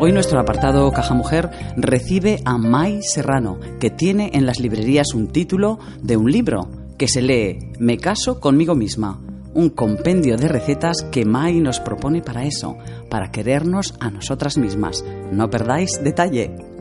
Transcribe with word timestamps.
Hoy 0.00 0.12
nuestro 0.12 0.40
apartado 0.40 0.90
Caja 0.90 1.14
Mujer 1.14 1.50
recibe 1.76 2.40
a 2.44 2.58
Mai 2.58 3.02
Serrano, 3.02 3.60
que 3.78 3.90
tiene 3.90 4.30
en 4.34 4.46
las 4.46 4.58
librerías 4.58 5.14
un 5.14 5.28
título 5.28 5.78
de 6.02 6.16
un 6.16 6.30
libro, 6.30 6.68
que 6.98 7.06
se 7.06 7.22
lee 7.22 7.70
Me 7.78 7.98
caso 7.98 8.40
conmigo 8.40 8.74
misma, 8.74 9.20
un 9.54 9.70
compendio 9.70 10.36
de 10.36 10.48
recetas 10.48 11.02
que 11.12 11.24
Mai 11.24 11.60
nos 11.60 11.78
propone 11.80 12.22
para 12.22 12.44
eso, 12.44 12.76
para 13.10 13.30
querernos 13.30 13.94
a 14.00 14.10
nosotras 14.10 14.58
mismas. 14.58 15.04
No 15.30 15.50
perdáis 15.50 16.02
detalle. 16.02 16.71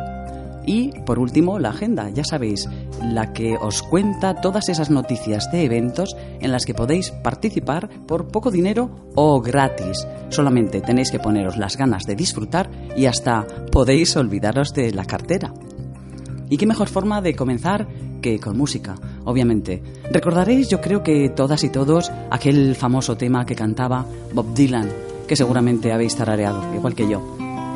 Y, 0.69 0.91
por 1.03 1.17
último, 1.17 1.57
la 1.57 1.69
agenda, 1.69 2.11
ya 2.11 2.23
sabéis, 2.23 2.69
la 3.01 3.33
que 3.33 3.57
os 3.59 3.81
cuenta 3.81 4.39
todas 4.39 4.69
esas 4.69 4.91
noticias 4.91 5.51
de 5.51 5.63
eventos 5.63 6.15
en 6.39 6.51
las 6.51 6.63
que 6.63 6.75
podéis 6.75 7.09
participar 7.09 7.89
por 8.05 8.27
poco 8.27 8.51
dinero 8.51 8.91
o 9.15 9.41
gratis. 9.41 10.05
Solamente 10.29 10.79
tenéis 10.81 11.09
que 11.09 11.17
poneros 11.17 11.57
las 11.57 11.75
ganas 11.75 12.03
de 12.03 12.15
disfrutar 12.15 12.69
y 12.95 13.07
hasta 13.07 13.47
podéis 13.71 14.15
olvidaros 14.15 14.71
de 14.75 14.91
la 14.91 15.05
cartera. 15.05 15.51
¿Y 16.51 16.57
qué 16.57 16.67
mejor 16.67 16.87
forma 16.87 17.19
de 17.19 17.33
comenzar 17.33 17.87
que 18.21 18.39
con 18.39 18.55
música, 18.55 18.93
obviamente? 19.25 19.81
Recordaréis, 20.11 20.69
yo 20.69 20.81
creo 20.81 21.01
que 21.01 21.29
todas 21.29 21.63
y 21.63 21.69
todos, 21.69 22.11
aquel 22.29 22.75
famoso 22.75 23.17
tema 23.17 23.43
que 23.43 23.55
cantaba 23.55 24.05
Bob 24.35 24.53
Dylan, 24.53 24.87
que 25.27 25.35
seguramente 25.35 25.91
habéis 25.91 26.15
tarareado, 26.15 26.61
igual 26.75 26.93
que 26.93 27.09
yo, 27.09 27.23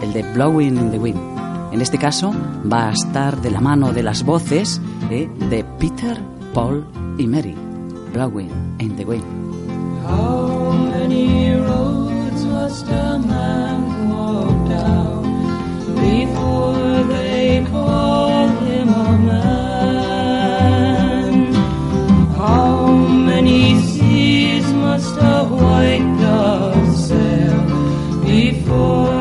el 0.04 0.14
de 0.14 0.22
Blowing 0.36 0.78
in 0.78 0.92
the 0.92 1.00
Wind. 1.00 1.53
En 1.74 1.82
este 1.82 1.98
caso, 1.98 2.32
va 2.72 2.90
a 2.90 2.92
estar 2.92 3.42
de 3.42 3.50
la 3.50 3.60
mano 3.60 3.94
de 3.94 4.04
las 4.04 4.24
voces 4.24 4.80
eh, 5.10 5.28
de 5.50 5.64
Peter, 5.80 6.22
Paul 6.54 6.86
y 7.18 7.26
Mary. 7.26 7.56
Blowing 8.14 8.52
in 8.78 8.96
the 8.96 9.04
Wind. 9.04 9.24
How 10.06 10.72
many 10.72 11.56
roads 11.56 12.46
must 12.46 12.88
a 12.90 13.18
man 13.18 14.08
walk 14.08 14.70
down 14.70 15.24
before 15.96 17.04
they 17.08 17.66
call 17.72 18.50
him 18.68 18.90
a 18.90 19.18
man? 19.32 20.44
How 22.38 22.86
many 22.86 23.82
seas 23.82 24.72
must 24.74 25.18
a 25.18 25.44
white 25.44 26.06
dove 26.22 26.96
sail 26.96 27.66
before 28.22 29.13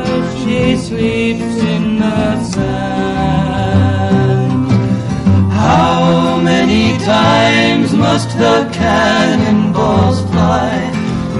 times 7.04 7.92
must 7.94 8.30
the 8.38 8.68
cannonballs 8.72 10.20
fly 10.30 10.90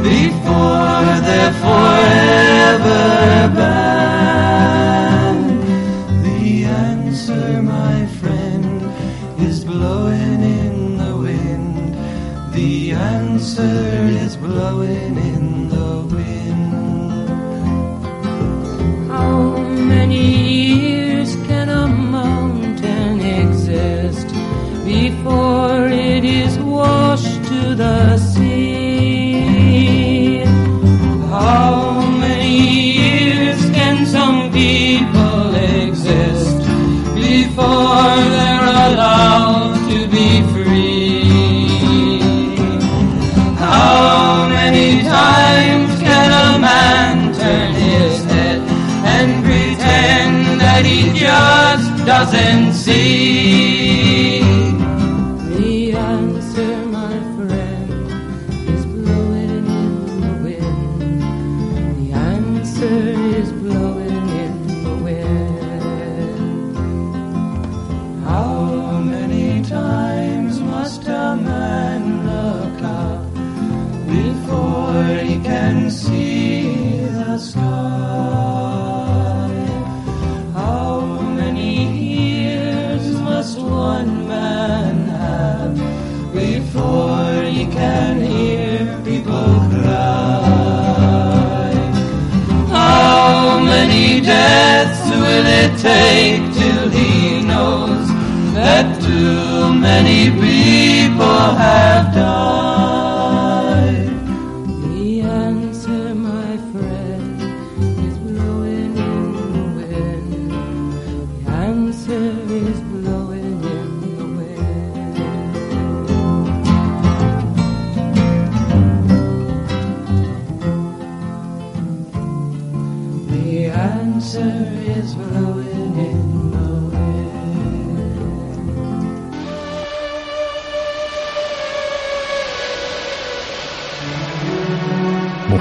before 0.03 1.21
they're 1.27 1.55
forever 1.65 3.55
banned? 3.57 3.92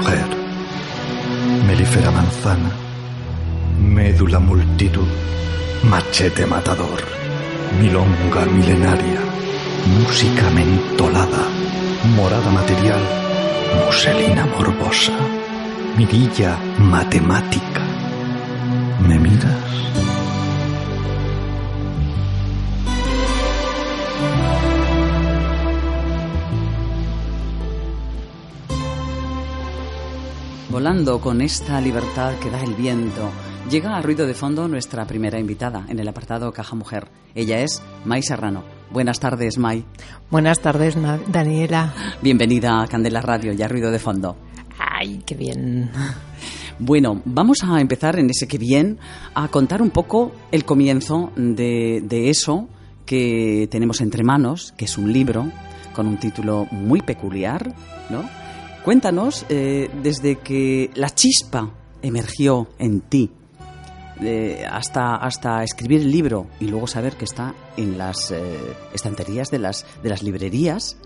Mujer, 0.02 0.26
melífera 1.64 2.10
manzana, 2.10 2.70
médula 3.78 4.40
multitud, 4.40 5.06
machete 5.88 6.44
matador, 6.44 7.00
milonga 7.80 8.44
milenaria, 8.46 9.20
música 10.00 10.50
mentolada, 10.50 11.44
morada 12.16 12.50
material, 12.50 13.00
muselina 13.86 14.44
morbosa, 14.46 15.12
mirilla 15.96 16.58
matemática. 16.80 17.82
¿Me 19.06 19.20
miras? 19.20 20.01
Volando 30.72 31.20
con 31.20 31.42
esta 31.42 31.82
libertad 31.82 32.32
que 32.38 32.48
da 32.48 32.64
el 32.64 32.72
viento, 32.72 33.30
llega 33.70 33.94
a 33.94 34.00
ruido 34.00 34.26
de 34.26 34.32
fondo 34.32 34.68
nuestra 34.68 35.04
primera 35.04 35.38
invitada 35.38 35.84
en 35.86 35.98
el 35.98 36.08
apartado 36.08 36.50
Caja 36.50 36.74
Mujer. 36.74 37.08
Ella 37.34 37.60
es 37.60 37.82
May 38.06 38.22
Serrano. 38.22 38.64
Buenas 38.90 39.20
tardes, 39.20 39.58
May. 39.58 39.84
Buenas 40.30 40.60
tardes, 40.60 40.96
Daniela. 41.28 41.92
Bienvenida 42.22 42.82
a 42.82 42.86
Candela 42.86 43.20
Radio 43.20 43.52
y 43.52 43.60
a 43.60 43.68
Ruido 43.68 43.90
de 43.90 43.98
Fondo. 43.98 44.34
Ay, 44.78 45.22
qué 45.26 45.34
bien. 45.34 45.90
Bueno, 46.78 47.20
vamos 47.26 47.58
a 47.64 47.80
empezar 47.80 48.18
en 48.18 48.30
ese 48.30 48.48
que 48.48 48.56
bien 48.56 48.98
a 49.34 49.48
contar 49.48 49.82
un 49.82 49.90
poco 49.90 50.32
el 50.50 50.64
comienzo 50.64 51.30
de, 51.36 52.02
de 52.02 52.30
eso 52.30 52.66
que 53.04 53.68
tenemos 53.70 54.00
entre 54.00 54.24
manos, 54.24 54.72
que 54.76 54.86
es 54.86 54.96
un 54.96 55.12
libro 55.12 55.52
con 55.94 56.08
un 56.08 56.16
título 56.16 56.66
muy 56.72 57.02
peculiar, 57.02 57.72
¿no? 58.10 58.41
Cuéntanos 58.84 59.46
eh, 59.48 59.90
desde 60.02 60.36
que 60.36 60.90
la 60.94 61.10
chispa 61.10 61.70
emergió 62.02 62.68
en 62.78 63.00
ti 63.00 63.30
eh, 64.20 64.66
hasta, 64.68 65.16
hasta 65.16 65.62
escribir 65.62 66.00
el 66.00 66.10
libro 66.10 66.48
y 66.58 66.66
luego 66.66 66.88
saber 66.88 67.16
que 67.16 67.24
está 67.24 67.54
en 67.76 67.96
las 67.96 68.32
eh, 68.32 68.58
estanterías 68.92 69.50
de 69.50 69.60
las, 69.60 69.86
de 70.02 70.08
las 70.08 70.24
librerías. 70.24 70.96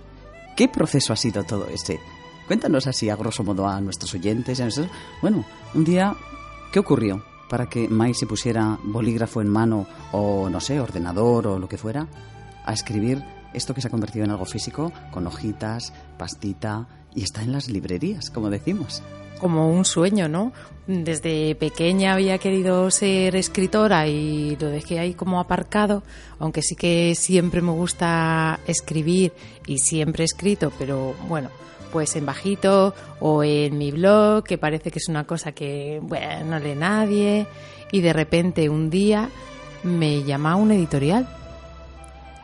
¿Qué 0.57 0.69
proceso 0.69 1.13
ha 1.13 1.17
sido 1.17 1.45
todo 1.45 1.67
ese? 1.69 2.01
Cuéntanos 2.47 2.87
así, 2.87 3.11
a 3.11 3.17
grosso 3.17 3.45
modo, 3.45 3.69
a 3.69 3.79
nuestros 3.83 4.15
oyentes. 4.15 4.59
a 4.61 4.65
nosotros. 4.65 4.91
Bueno, 5.21 5.45
un 5.75 5.85
día, 5.85 6.17
¿qué 6.73 6.79
ocurrió 6.79 7.25
para 7.51 7.67
que 7.67 7.89
Mai 7.89 8.15
se 8.15 8.27
pusiera 8.27 8.79
bolígrafo 8.85 9.43
en 9.43 9.49
mano 9.49 9.87
o, 10.13 10.49
no 10.49 10.61
sé, 10.61 10.81
ordenador 10.81 11.47
o 11.47 11.59
lo 11.59 11.69
que 11.69 11.77
fuera, 11.77 12.09
a 12.65 12.73
escribir 12.73 13.23
esto 13.53 13.75
que 13.75 13.81
se 13.81 13.89
ha 13.89 13.91
convertido 13.91 14.25
en 14.25 14.31
algo 14.31 14.45
físico, 14.45 14.93
con 15.13 15.27
hojitas, 15.27 15.93
pastita, 16.19 16.87
y 17.17 17.23
está 17.23 17.43
en 17.43 17.53
las 17.53 17.69
librerías, 17.69 18.31
como 18.31 18.51
decimos? 18.51 19.03
Como 19.41 19.71
un 19.71 19.85
sueño, 19.85 20.29
¿no? 20.29 20.53
Desde 20.87 21.57
pequeña 21.57 22.13
había 22.13 22.39
querido 22.39 22.91
ser 22.91 23.35
escritora 23.35 24.07
y 24.07 24.57
lo 24.61 24.69
dejé 24.69 25.01
ahí 25.01 25.15
como 25.15 25.41
aparcado, 25.41 26.05
aunque 26.39 26.63
sí 26.63 26.77
que 26.77 27.15
siempre 27.17 27.61
me 27.63 27.73
gusta 27.73 28.61
escribir 28.67 29.33
y 29.67 29.79
siempre 29.79 30.23
he 30.23 30.27
escrito, 30.27 30.73
pero 30.79 31.15
bueno, 31.29 31.51
pues 31.93 32.15
en 32.17 32.27
bajito 32.27 32.95
o 33.21 33.43
en 33.43 33.77
mi 33.77 33.91
blog, 33.91 34.45
que 34.45 34.59
parece 34.59 34.91
que 34.91 34.99
es 34.99 35.09
una 35.09 35.25
cosa 35.25 35.53
que, 35.53 35.99
bueno, 36.03 36.45
no 36.45 36.59
lee 36.59 36.75
nadie, 36.75 37.47
y 37.91 38.01
de 38.01 38.13
repente 38.13 38.69
un 38.69 38.91
día 38.91 39.29
me 39.83 40.23
llama 40.23 40.57
un 40.57 40.73
editorial 40.73 41.29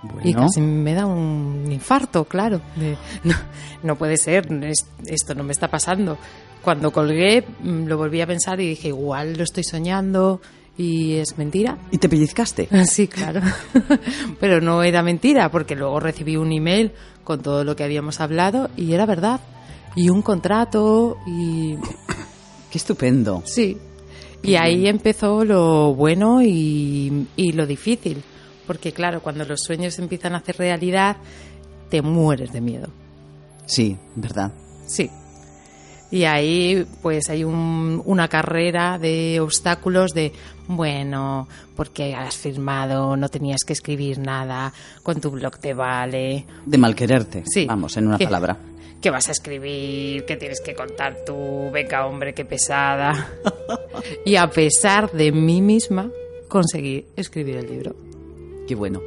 Y 0.02 0.32
Bueno, 0.32 0.40
casi 0.40 0.60
me 0.60 0.94
da 0.94 1.06
un 1.06 1.70
infarto, 1.70 2.24
claro. 2.24 2.60
de, 2.76 2.96
no, 3.24 3.34
no 3.82 3.96
puede 3.96 4.16
ser, 4.16 4.52
es- 4.64 4.86
esto 5.06 5.34
no 5.34 5.44
me 5.44 5.52
está 5.52 5.68
pasando. 5.68 6.18
Cuando 6.62 6.92
colgué, 6.92 7.44
mm, 7.62 7.86
lo 7.86 7.96
volví 7.96 8.20
a 8.20 8.26
pensar 8.26 8.60
y 8.60 8.68
dije, 8.68 8.88
igual 8.88 9.36
lo 9.36 9.44
estoy 9.44 9.64
soñando 9.64 10.40
y 10.78 11.14
es 11.14 11.36
mentira. 11.38 11.76
¿y 11.90 11.98
te 11.98 12.08
pellizcaste? 12.08 12.68
Sí, 12.86 13.06
claro. 13.08 13.40
Pero 14.40 14.60
no 14.60 14.82
era 14.82 15.02
mentira, 15.02 15.50
porque 15.50 15.76
luego 15.76 16.00
recibí 16.00 16.36
un 16.36 16.52
email 16.52 16.92
con 17.24 17.40
todo 17.42 17.62
lo 17.64 17.76
que 17.76 17.84
habíamos 17.84 18.20
hablado 18.20 18.70
y 18.76 18.92
era 18.94 19.06
verdad. 19.06 19.40
Y 19.94 20.08
un 20.08 20.22
contrato 20.22 21.16
y 21.26 21.76
¡Qué 22.70 22.78
estupendo! 22.78 23.42
Sí. 23.44 23.76
Y 24.42 24.54
ahí 24.56 24.88
empezó 24.88 25.44
lo 25.44 25.94
bueno 25.94 26.42
y, 26.42 27.28
y 27.36 27.52
lo 27.52 27.66
difícil. 27.66 28.22
Porque 28.66 28.92
claro, 28.92 29.22
cuando 29.22 29.44
los 29.44 29.60
sueños 29.60 29.98
empiezan 29.98 30.34
a 30.34 30.38
hacer 30.38 30.56
realidad, 30.56 31.16
te 31.90 32.02
mueres 32.02 32.52
de 32.52 32.60
miedo. 32.60 32.88
Sí, 33.66 33.96
verdad. 34.16 34.52
Sí. 34.86 35.10
Y 36.10 36.24
ahí 36.24 36.86
pues 37.00 37.30
hay 37.30 37.42
un- 37.42 38.02
una 38.04 38.28
carrera 38.28 38.98
de 38.98 39.40
obstáculos 39.40 40.12
de, 40.12 40.32
bueno, 40.68 41.48
porque 41.74 42.14
has 42.14 42.36
firmado, 42.36 43.16
no 43.16 43.28
tenías 43.30 43.64
que 43.64 43.72
escribir 43.72 44.18
nada, 44.18 44.72
con 45.02 45.20
tu 45.22 45.30
blog 45.30 45.58
te 45.58 45.72
vale. 45.72 46.44
De 46.66 46.76
mal 46.78 46.94
quererte, 46.94 47.44
Sí. 47.46 47.64
vamos, 47.66 47.96
en 47.96 48.08
una 48.08 48.18
¿Qué? 48.18 48.24
palabra. 48.24 48.58
¿Qué 49.00 49.10
vas 49.10 49.28
a 49.30 49.32
escribir? 49.32 50.24
¿Qué 50.26 50.36
tienes 50.36 50.60
que 50.60 50.74
contar 50.74 51.16
tú? 51.26 51.70
Venga, 51.72 52.06
hombre, 52.06 52.34
qué 52.34 52.44
pesada. 52.44 53.30
y 54.26 54.36
a 54.36 54.48
pesar 54.50 55.10
de 55.12 55.32
mí 55.32 55.60
misma, 55.62 56.10
conseguí 56.48 57.06
escribir 57.16 57.56
el 57.56 57.66
libro. 57.68 57.96
Qué 58.66 58.74
bueno. 58.74 59.00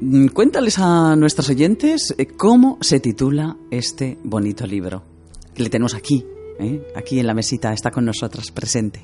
Mm, 0.00 0.28
Cuéntales 0.28 0.78
a 0.78 1.14
nuestros 1.16 1.50
oyentes 1.50 2.14
eh, 2.16 2.26
cómo 2.26 2.78
se 2.80 3.00
titula 3.00 3.56
este 3.70 4.18
bonito 4.24 4.66
libro. 4.66 5.02
Que 5.54 5.62
le 5.62 5.70
tenemos 5.70 5.94
aquí, 5.94 6.24
¿eh? 6.58 6.86
aquí 6.94 7.18
en 7.18 7.26
la 7.26 7.34
mesita, 7.34 7.72
está 7.72 7.90
con 7.90 8.04
nosotras 8.04 8.50
presente. 8.50 9.00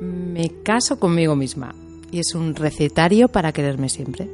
Me 0.00 0.62
caso 0.62 0.98
conmigo 0.98 1.36
misma 1.36 1.74
y 2.10 2.20
es 2.20 2.34
un 2.34 2.54
recetario 2.54 3.28
para 3.28 3.52
quererme 3.52 3.88
siempre. 3.88 4.30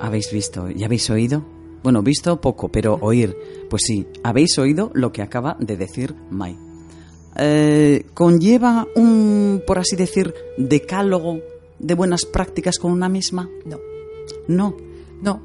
¿Habéis 0.00 0.30
visto 0.30 0.68
y 0.70 0.84
habéis 0.84 1.08
oído? 1.10 1.44
Bueno, 1.82 2.02
visto 2.02 2.40
poco, 2.40 2.68
pero 2.68 2.98
oír. 3.00 3.36
Pues 3.70 3.82
sí, 3.86 4.06
habéis 4.22 4.58
oído 4.58 4.90
lo 4.94 5.12
que 5.12 5.22
acaba 5.22 5.56
de 5.60 5.76
decir 5.76 6.14
Mai. 6.30 6.56
Eh, 7.38 8.06
¿Conlleva 8.14 8.86
un, 8.96 9.62
por 9.66 9.78
así 9.78 9.94
decir, 9.94 10.34
decálogo 10.56 11.40
de 11.78 11.94
buenas 11.94 12.24
prácticas 12.24 12.78
con 12.78 12.92
una 12.92 13.08
misma? 13.08 13.48
No, 13.64 13.78
No. 14.48 14.76
no, 15.22 15.40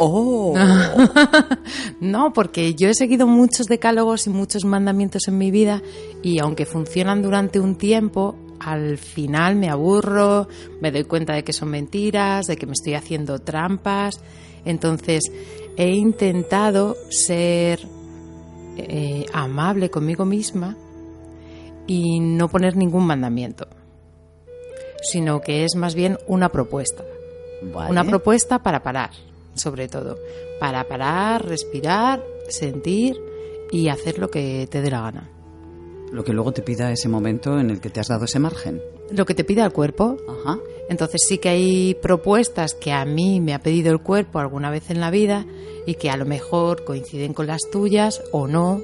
¡Oh! 0.00 0.54
no, 2.00 2.32
porque 2.32 2.74
yo 2.74 2.88
he 2.88 2.94
seguido 2.94 3.26
muchos 3.26 3.66
decálogos 3.66 4.26
y 4.26 4.30
muchos 4.30 4.64
mandamientos 4.64 5.26
en 5.26 5.38
mi 5.38 5.50
vida 5.50 5.82
y 6.22 6.38
aunque 6.38 6.66
funcionan 6.66 7.20
durante 7.22 7.58
un 7.58 7.76
tiempo, 7.76 8.36
al 8.60 8.98
final 8.98 9.56
me 9.56 9.68
aburro, 9.68 10.48
me 10.80 10.92
doy 10.92 11.04
cuenta 11.04 11.34
de 11.34 11.42
que 11.42 11.52
son 11.52 11.70
mentiras, 11.70 12.46
de 12.46 12.56
que 12.56 12.66
me 12.66 12.72
estoy 12.72 12.94
haciendo 12.94 13.40
trampas. 13.40 14.20
Entonces 14.64 15.22
he 15.76 15.90
intentado 15.90 16.96
ser 17.10 17.80
eh, 18.76 19.26
amable 19.32 19.90
conmigo 19.90 20.24
misma 20.24 20.76
y 21.88 22.20
no 22.20 22.48
poner 22.48 22.76
ningún 22.76 23.06
mandamiento, 23.06 23.66
sino 25.02 25.40
que 25.40 25.64
es 25.64 25.74
más 25.74 25.94
bien 25.94 26.18
una 26.26 26.50
propuesta. 26.50 27.04
Vale. 27.62 27.90
Una 27.90 28.04
propuesta 28.04 28.62
para 28.62 28.82
parar, 28.82 29.10
sobre 29.54 29.88
todo. 29.88 30.18
Para 30.60 30.84
parar, 30.84 31.44
respirar, 31.44 32.24
sentir 32.48 33.16
y 33.70 33.88
hacer 33.88 34.18
lo 34.18 34.30
que 34.30 34.66
te 34.70 34.80
dé 34.80 34.90
la 34.90 35.02
gana. 35.02 35.28
Lo 36.12 36.24
que 36.24 36.32
luego 36.32 36.52
te 36.52 36.62
pida 36.62 36.90
ese 36.90 37.08
momento 37.08 37.58
en 37.58 37.70
el 37.70 37.80
que 37.80 37.90
te 37.90 38.00
has 38.00 38.08
dado 38.08 38.24
ese 38.24 38.38
margen. 38.38 38.80
Lo 39.10 39.26
que 39.26 39.34
te 39.34 39.44
pida 39.44 39.64
el 39.64 39.72
cuerpo. 39.72 40.16
Ajá. 40.26 40.58
Entonces 40.88 41.22
sí 41.26 41.38
que 41.38 41.50
hay 41.50 41.94
propuestas 41.94 42.74
que 42.74 42.92
a 42.92 43.04
mí 43.04 43.40
me 43.40 43.54
ha 43.54 43.58
pedido 43.58 43.92
el 43.92 44.00
cuerpo 44.00 44.38
alguna 44.38 44.70
vez 44.70 44.90
en 44.90 45.00
la 45.00 45.10
vida 45.10 45.44
y 45.86 45.94
que 45.94 46.10
a 46.10 46.16
lo 46.16 46.24
mejor 46.24 46.84
coinciden 46.84 47.34
con 47.34 47.46
las 47.46 47.68
tuyas 47.70 48.22
o 48.32 48.46
no. 48.48 48.80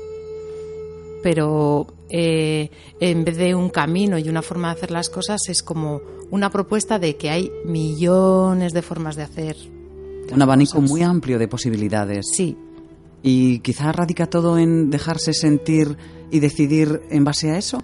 Pero 1.25 1.87
eh, 2.11 2.69
en 3.01 3.25
vez 3.25 3.39
de 3.39 3.55
un 3.55 3.71
camino 3.71 4.19
y 4.19 4.29
una 4.29 4.43
forma 4.43 4.69
de 4.69 4.75
hacer 4.75 4.91
las 4.91 5.09
cosas 5.09 5.41
es 5.49 5.63
como 5.63 6.03
una 6.31 6.51
propuesta 6.51 6.99
de 6.99 7.17
que 7.17 7.31
hay 7.31 7.51
millones 7.65 8.75
de 8.75 8.83
formas 8.83 9.17
de 9.17 9.23
hacer. 9.23 9.57
Un 10.31 10.43
abanico 10.43 10.75
cosas. 10.75 10.91
muy 10.91 11.03
amplio 11.03 11.39
de 11.39 11.49
posibilidades. 11.49 12.27
Sí, 12.37 12.59
Y 13.23 13.61
quizá 13.61 13.91
radica 13.91 14.27
todo 14.27 14.59
en 14.59 14.91
dejarse 14.91 15.33
sentir 15.33 15.97
y 16.31 16.41
decidir 16.41 17.01
en 17.09 17.25
base 17.25 17.51
a 17.51 17.57
eso. 17.57 17.79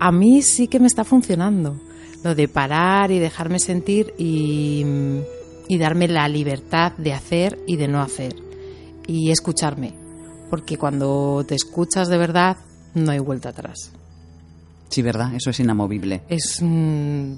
a 0.00 0.10
mí 0.10 0.42
sí 0.42 0.66
que 0.66 0.80
me 0.80 0.88
está 0.88 1.04
funcionando. 1.04 1.76
Lo 2.24 2.34
de 2.34 2.48
parar 2.48 3.12
y 3.12 3.20
dejarme 3.20 3.60
sentir 3.60 4.12
y, 4.18 4.84
y 5.68 5.78
darme 5.78 6.08
la 6.08 6.26
libertad 6.28 6.92
de 6.98 7.12
hacer 7.12 7.60
y 7.68 7.76
de 7.76 7.86
no 7.86 8.00
hacer. 8.02 8.34
Y 9.06 9.30
escucharme. 9.30 10.03
Porque 10.54 10.78
cuando 10.78 11.44
te 11.48 11.56
escuchas 11.56 12.06
de 12.08 12.16
verdad, 12.16 12.56
no 12.94 13.10
hay 13.10 13.18
vuelta 13.18 13.48
atrás. 13.48 13.90
Sí, 14.88 15.02
¿verdad? 15.02 15.34
Eso 15.34 15.50
es 15.50 15.58
inamovible. 15.58 16.22
Es. 16.28 16.60
mm, 16.62 17.32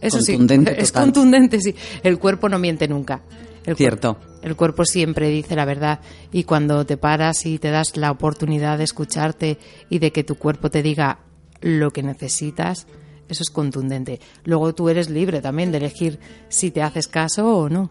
eso 0.00 0.16
Contundente 0.18 0.74
sí. 0.74 0.80
Es 0.80 0.92
contundente, 0.92 1.60
sí. 1.60 1.74
El 2.02 2.18
cuerpo 2.18 2.48
no 2.48 2.58
miente 2.58 2.88
nunca. 2.88 3.20
El 3.66 3.76
Cierto. 3.76 4.14
cuerpo- 4.14 4.34
el 4.42 4.56
cuerpo 4.56 4.84
siempre 4.86 5.28
dice 5.28 5.54
la 5.56 5.66
verdad. 5.66 6.00
Y 6.32 6.44
cuando 6.44 6.86
te 6.86 6.96
paras 6.96 7.44
y 7.44 7.58
te 7.58 7.70
das 7.70 7.98
la 7.98 8.10
oportunidad 8.10 8.78
de 8.78 8.84
escucharte 8.84 9.58
y 9.90 9.98
de 9.98 10.10
que 10.10 10.24
tu 10.24 10.36
cuerpo 10.36 10.70
te 10.70 10.82
diga 10.82 11.18
lo 11.60 11.90
que 11.90 12.02
necesitas, 12.02 12.86
eso 13.28 13.42
es 13.42 13.50
contundente. 13.50 14.20
Luego 14.44 14.74
tú 14.74 14.88
eres 14.88 15.10
libre 15.10 15.42
también 15.42 15.70
de 15.70 15.78
elegir 15.78 16.18
si 16.48 16.70
te 16.70 16.82
haces 16.82 17.08
caso 17.08 17.46
o 17.58 17.68
no. 17.68 17.90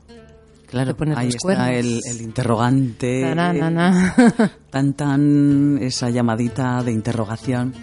Claro, 0.73 0.95
ahí 1.15 1.29
está 1.29 1.71
el, 1.71 2.01
el 2.03 2.21
interrogante. 2.21 3.21
Na, 3.35 3.53
na, 3.53 3.69
na. 3.69 4.15
Tan, 4.71 4.93
tan, 4.93 5.77
esa 5.79 6.09
llamadita 6.09 6.81
de 6.81 6.91
interrogación. 6.91 7.73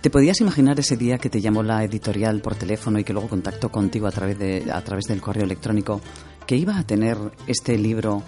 ¿Te 0.00 0.08
podías 0.08 0.40
imaginar 0.40 0.80
ese 0.80 0.96
día 0.96 1.18
que 1.18 1.28
te 1.28 1.42
llamó 1.42 1.62
la 1.62 1.84
editorial 1.84 2.40
por 2.40 2.54
teléfono 2.54 2.98
y 2.98 3.04
que 3.04 3.12
luego 3.12 3.28
contactó 3.28 3.68
contigo 3.70 4.06
a 4.06 4.10
través, 4.10 4.38
de, 4.38 4.72
a 4.72 4.80
través 4.82 5.04
del 5.04 5.20
correo 5.20 5.44
electrónico 5.44 6.00
que 6.46 6.56
iba 6.56 6.78
a 6.78 6.82
tener 6.84 7.18
este 7.46 7.76
libro 7.76 8.22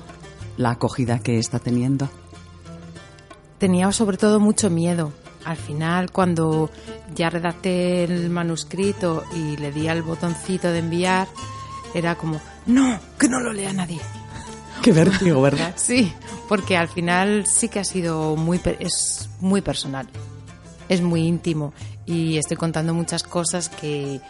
la 0.58 0.72
acogida 0.72 1.20
que 1.20 1.38
está 1.38 1.58
teniendo? 1.58 2.10
tenía 3.62 3.92
sobre 3.92 4.16
todo 4.16 4.40
mucho 4.40 4.70
miedo. 4.70 5.12
Al 5.44 5.56
final, 5.56 6.10
cuando 6.10 6.68
ya 7.14 7.30
redacté 7.30 8.02
el 8.02 8.28
manuscrito 8.28 9.22
y 9.36 9.56
le 9.56 9.70
di 9.70 9.86
al 9.86 10.02
botoncito 10.02 10.72
de 10.72 10.80
enviar, 10.80 11.28
era 11.94 12.14
como, 12.16 12.40
no, 12.66 12.98
que 13.18 13.28
no 13.28 13.40
lo 13.40 13.52
lea 13.52 13.72
nadie. 13.72 14.00
Qué 14.82 14.92
vértigo, 14.92 15.40
¿verdad? 15.42 15.74
Sí, 15.76 16.12
porque 16.48 16.76
al 16.76 16.88
final 16.88 17.46
sí 17.46 17.68
que 17.68 17.78
ha 17.78 17.84
sido 17.84 18.36
muy, 18.36 18.60
es 18.78 19.28
muy 19.40 19.60
personal, 19.60 20.08
es 20.88 21.00
muy 21.00 21.26
íntimo 21.26 21.72
y 22.06 22.36
estoy 22.36 22.56
contando 22.56 22.94
muchas 22.94 23.22
cosas 23.22 23.68
que 23.68 24.20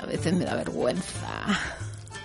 a 0.00 0.06
veces 0.06 0.34
me 0.34 0.44
da 0.44 0.54
vergüenza. 0.54 1.02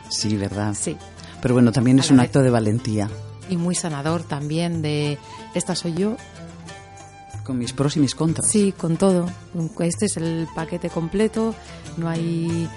Sí, 0.09 0.35
¿verdad? 0.35 0.75
Sí, 0.77 0.97
Pero 1.41 1.53
bueno, 1.53 1.71
también 1.71 1.99
es 1.99 2.11
un 2.11 2.19
acto 2.19 2.41
de 2.41 2.49
valentía, 2.49 3.09
y 3.49 3.57
muy 3.57 3.75
sanador 3.75 4.23
también 4.23 4.81
de, 4.81 5.17
esta 5.53 5.75
soy 5.75 5.93
yo, 5.93 6.15
con 7.43 7.57
mis 7.57 7.73
pros 7.73 7.97
y 7.97 7.99
mis 7.99 8.15
contras. 8.15 8.49
Sí, 8.49 8.71
con 8.71 8.97
todo. 8.97 9.27
Este 9.79 10.05
es 10.05 10.17
el 10.17 10.47
paquete 10.55 10.89
completo, 10.89 11.55
no 11.97 12.07
hay, 12.07 12.69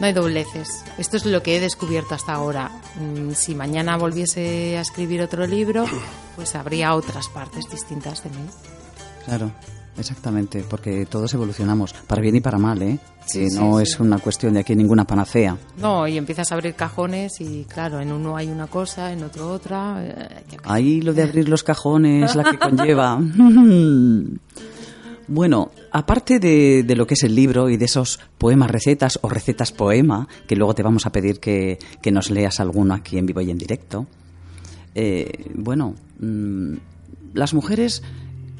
no 0.00 0.06
hay 0.06 0.12
dobleces. 0.12 0.84
Esto 0.98 1.16
es 1.16 1.26
lo 1.26 1.42
que 1.42 1.56
he 1.56 1.60
descubierto 1.60 2.14
hasta 2.14 2.34
ahora. 2.34 2.70
Mm, 3.00 3.32
Si 3.32 3.54
mañana 3.54 3.96
volviese 3.96 4.76
a 4.76 4.80
escribir 4.80 5.22
otro 5.22 5.46
libro, 5.46 5.84
pues 6.36 6.54
habría 6.54 6.94
otras 6.94 7.28
partes 7.28 7.64
distintas 7.70 8.22
de 8.24 8.30
mí. 8.30 8.46
Claro, 9.24 9.50
exactamente, 9.98 10.64
porque 10.68 11.04
todos 11.06 11.32
evolucionamos, 11.34 11.92
para 12.06 12.22
bien 12.22 12.36
y 12.36 12.40
para 12.40 12.58
mal, 12.58 12.80
¿eh? 12.82 12.98
Sí, 13.26 13.46
no 13.52 13.78
sí. 13.78 13.82
es 13.82 13.98
una 13.98 14.18
cuestión 14.18 14.54
de 14.54 14.60
aquí 14.60 14.76
ninguna 14.76 15.04
panacea. 15.04 15.56
No, 15.78 16.06
y 16.06 16.16
empiezas 16.16 16.52
a 16.52 16.54
abrir 16.54 16.74
cajones 16.76 17.40
y 17.40 17.64
claro, 17.64 17.98
en 18.00 18.12
uno 18.12 18.36
hay 18.36 18.46
una 18.46 18.68
cosa, 18.68 19.12
en 19.12 19.24
otro 19.24 19.50
otra. 19.50 19.96
eh, 20.04 20.44
Ahí 20.62 21.00
lo 21.00 21.12
de 21.12 21.24
abrir 21.24 21.48
los 21.48 21.64
cajones, 21.64 22.36
la 22.36 22.44
que 22.44 22.56
conlleva. 22.58 23.18
Bueno, 25.28 25.72
aparte 25.90 26.38
de, 26.38 26.84
de 26.84 26.96
lo 26.96 27.06
que 27.06 27.14
es 27.14 27.24
el 27.24 27.34
libro 27.34 27.68
y 27.68 27.76
de 27.76 27.86
esos 27.86 28.20
poemas 28.38 28.70
recetas 28.70 29.18
o 29.22 29.28
recetas 29.28 29.72
poema, 29.72 30.28
que 30.46 30.54
luego 30.54 30.74
te 30.74 30.84
vamos 30.84 31.04
a 31.06 31.10
pedir 31.10 31.40
que, 31.40 31.78
que 32.00 32.12
nos 32.12 32.30
leas 32.30 32.60
alguno 32.60 32.94
aquí 32.94 33.18
en 33.18 33.26
vivo 33.26 33.40
y 33.40 33.50
en 33.50 33.58
directo, 33.58 34.06
eh, 34.94 35.50
bueno, 35.54 35.94
mm, 36.20 36.74
las 37.34 37.52
mujeres, 37.52 38.02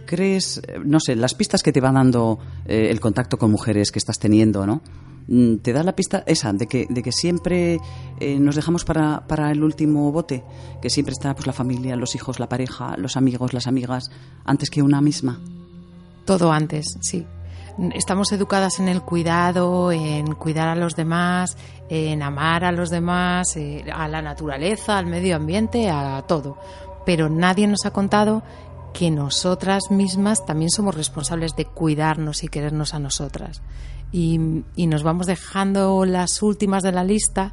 crees, 0.04 0.60
no 0.84 1.00
sé, 1.00 1.16
las 1.16 1.34
pistas 1.34 1.62
que 1.62 1.72
te 1.72 1.80
va 1.80 1.92
dando 1.92 2.38
eh, 2.66 2.88
el 2.90 3.00
contacto 3.00 3.38
con 3.38 3.50
mujeres 3.50 3.90
que 3.90 3.98
estás 3.98 4.18
teniendo, 4.18 4.66
¿no? 4.66 4.82
Mm, 5.28 5.56
Te 5.56 5.72
da 5.72 5.82
la 5.82 5.96
pista 5.96 6.24
esa, 6.26 6.52
de 6.52 6.66
que, 6.66 6.86
de 6.90 7.02
que 7.02 7.10
siempre 7.10 7.78
eh, 8.20 8.38
nos 8.38 8.54
dejamos 8.54 8.84
para, 8.84 9.26
para 9.26 9.50
el 9.50 9.64
último 9.64 10.12
bote, 10.12 10.44
que 10.82 10.90
siempre 10.90 11.12
está 11.12 11.34
pues, 11.34 11.46
la 11.46 11.54
familia, 11.54 11.96
los 11.96 12.14
hijos, 12.14 12.38
la 12.38 12.48
pareja, 12.48 12.96
los 12.98 13.16
amigos, 13.16 13.54
las 13.54 13.66
amigas, 13.66 14.10
antes 14.44 14.68
que 14.68 14.82
una 14.82 15.00
misma. 15.00 15.40
Todo 16.26 16.52
antes, 16.52 16.98
sí. 17.00 17.24
Estamos 17.94 18.32
educadas 18.32 18.80
en 18.80 18.88
el 18.88 19.02
cuidado, 19.02 19.92
en 19.92 20.34
cuidar 20.34 20.66
a 20.68 20.74
los 20.74 20.96
demás, 20.96 21.56
en 21.88 22.22
amar 22.22 22.64
a 22.64 22.72
los 22.72 22.90
demás, 22.90 23.56
eh, 23.56 23.84
a 23.94 24.08
la 24.08 24.22
naturaleza, 24.22 24.98
al 24.98 25.06
medio 25.06 25.36
ambiente, 25.36 25.88
a 25.88 26.22
todo. 26.26 26.58
Pero 27.04 27.28
nadie 27.28 27.68
nos 27.68 27.86
ha 27.86 27.92
contado 27.92 28.42
que 28.92 29.10
nosotras 29.10 29.90
mismas 29.90 30.44
también 30.44 30.70
somos 30.70 30.96
responsables 30.96 31.54
de 31.54 31.66
cuidarnos 31.66 32.42
y 32.42 32.48
querernos 32.48 32.92
a 32.92 32.98
nosotras. 32.98 33.62
Y, 34.10 34.64
y 34.74 34.86
nos 34.88 35.04
vamos 35.04 35.26
dejando 35.26 36.04
las 36.06 36.42
últimas 36.42 36.82
de 36.82 36.92
la 36.92 37.04
lista 37.04 37.52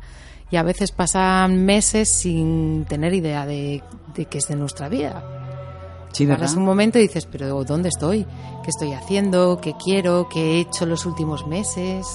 y 0.50 0.56
a 0.56 0.64
veces 0.64 0.92
pasan 0.92 1.66
meses 1.66 2.10
sin 2.10 2.86
tener 2.86 3.14
idea 3.14 3.46
de, 3.46 3.84
de 4.16 4.26
qué 4.26 4.38
es 4.40 4.48
de 4.48 4.56
nuestra 4.56 4.88
vida. 4.90 5.53
Sí. 6.14 6.26
Paras 6.28 6.56
un 6.56 6.64
momento 6.64 6.98
y 7.00 7.04
dices, 7.04 7.26
pero 7.30 7.64
¿dónde 7.66 7.90
estoy? 7.90 8.24
¿Qué 8.64 8.70
estoy 8.70 8.94
haciendo? 8.94 9.60
¿Qué 9.62 9.74
quiero? 9.84 10.28
¿Qué 10.32 10.40
he 10.56 10.60
hecho 10.62 10.86
los 10.86 11.06
últimos 11.06 11.46
meses? 11.48 12.06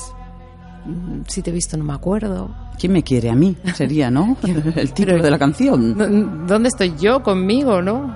Mm, 0.86 1.22
Si 1.26 1.42
te 1.42 1.50
he 1.50 1.52
visto 1.52 1.76
no 1.76 1.84
me 1.84 1.92
acuerdo. 1.92 2.48
¿Quién 2.78 2.92
me 2.92 3.02
quiere 3.02 3.28
a 3.28 3.34
mí? 3.34 3.56
Sería, 3.74 4.10
¿no? 4.10 4.36
El 4.42 4.92
título 4.92 5.14
Pero- 5.16 5.22
de 5.24 5.30
la 5.30 5.38
canción. 5.38 6.46
¿Dónde 6.46 6.68
estoy 6.68 6.94
yo 6.96 7.22
conmigo, 7.22 7.82
no? 7.82 8.14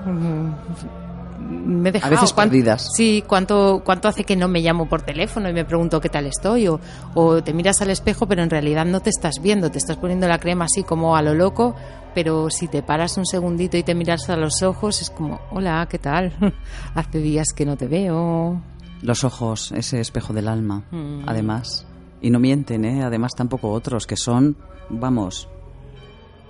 Me 1.43 1.89
he 1.89 1.91
dejado. 1.91 2.11
veces 2.15 2.33
¿Cuán- 2.33 2.49
perdidas. 2.49 2.87
Sí, 2.95 3.23
¿cuánto, 3.27 3.81
¿cuánto 3.85 4.07
hace 4.07 4.23
que 4.23 4.35
no 4.35 4.47
me 4.47 4.61
llamo 4.61 4.87
por 4.87 5.01
teléfono 5.01 5.49
y 5.49 5.53
me 5.53 5.65
pregunto 5.65 5.99
qué 6.01 6.09
tal 6.09 6.25
estoy? 6.25 6.67
O, 6.67 6.79
o 7.15 7.43
te 7.43 7.53
miras 7.53 7.81
al 7.81 7.89
espejo, 7.89 8.25
pero 8.27 8.43
en 8.43 8.49
realidad 8.49 8.85
no 8.85 8.99
te 9.01 9.09
estás 9.09 9.35
viendo, 9.41 9.69
te 9.71 9.77
estás 9.77 9.97
poniendo 9.97 10.27
la 10.27 10.39
crema 10.39 10.65
así 10.65 10.83
como 10.83 11.15
a 11.15 11.21
lo 11.21 11.33
loco, 11.33 11.75
pero 12.13 12.49
si 12.49 12.67
te 12.67 12.83
paras 12.83 13.17
un 13.17 13.25
segundito 13.25 13.75
y 13.77 13.83
te 13.83 13.95
miras 13.95 14.29
a 14.29 14.35
los 14.37 14.61
ojos, 14.63 15.01
es 15.01 15.09
como, 15.09 15.39
hola, 15.51 15.87
¿qué 15.89 15.99
tal? 15.99 16.33
hace 16.95 17.19
días 17.19 17.47
que 17.55 17.65
no 17.65 17.75
te 17.77 17.87
veo. 17.87 18.61
Los 19.01 19.23
ojos, 19.23 19.71
ese 19.73 19.99
espejo 19.99 20.33
del 20.33 20.47
alma, 20.47 20.83
Mm. 20.91 21.23
además. 21.27 21.85
Y 22.21 22.29
no 22.29 22.39
mienten, 22.39 22.85
¿eh? 22.85 23.03
Además 23.03 23.31
tampoco 23.35 23.71
otros, 23.71 24.07
que 24.07 24.15
son, 24.15 24.55
vamos, 24.89 25.49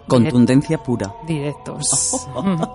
contundencia 0.07 0.77
pura. 0.77 1.13
Directos. 1.27 2.27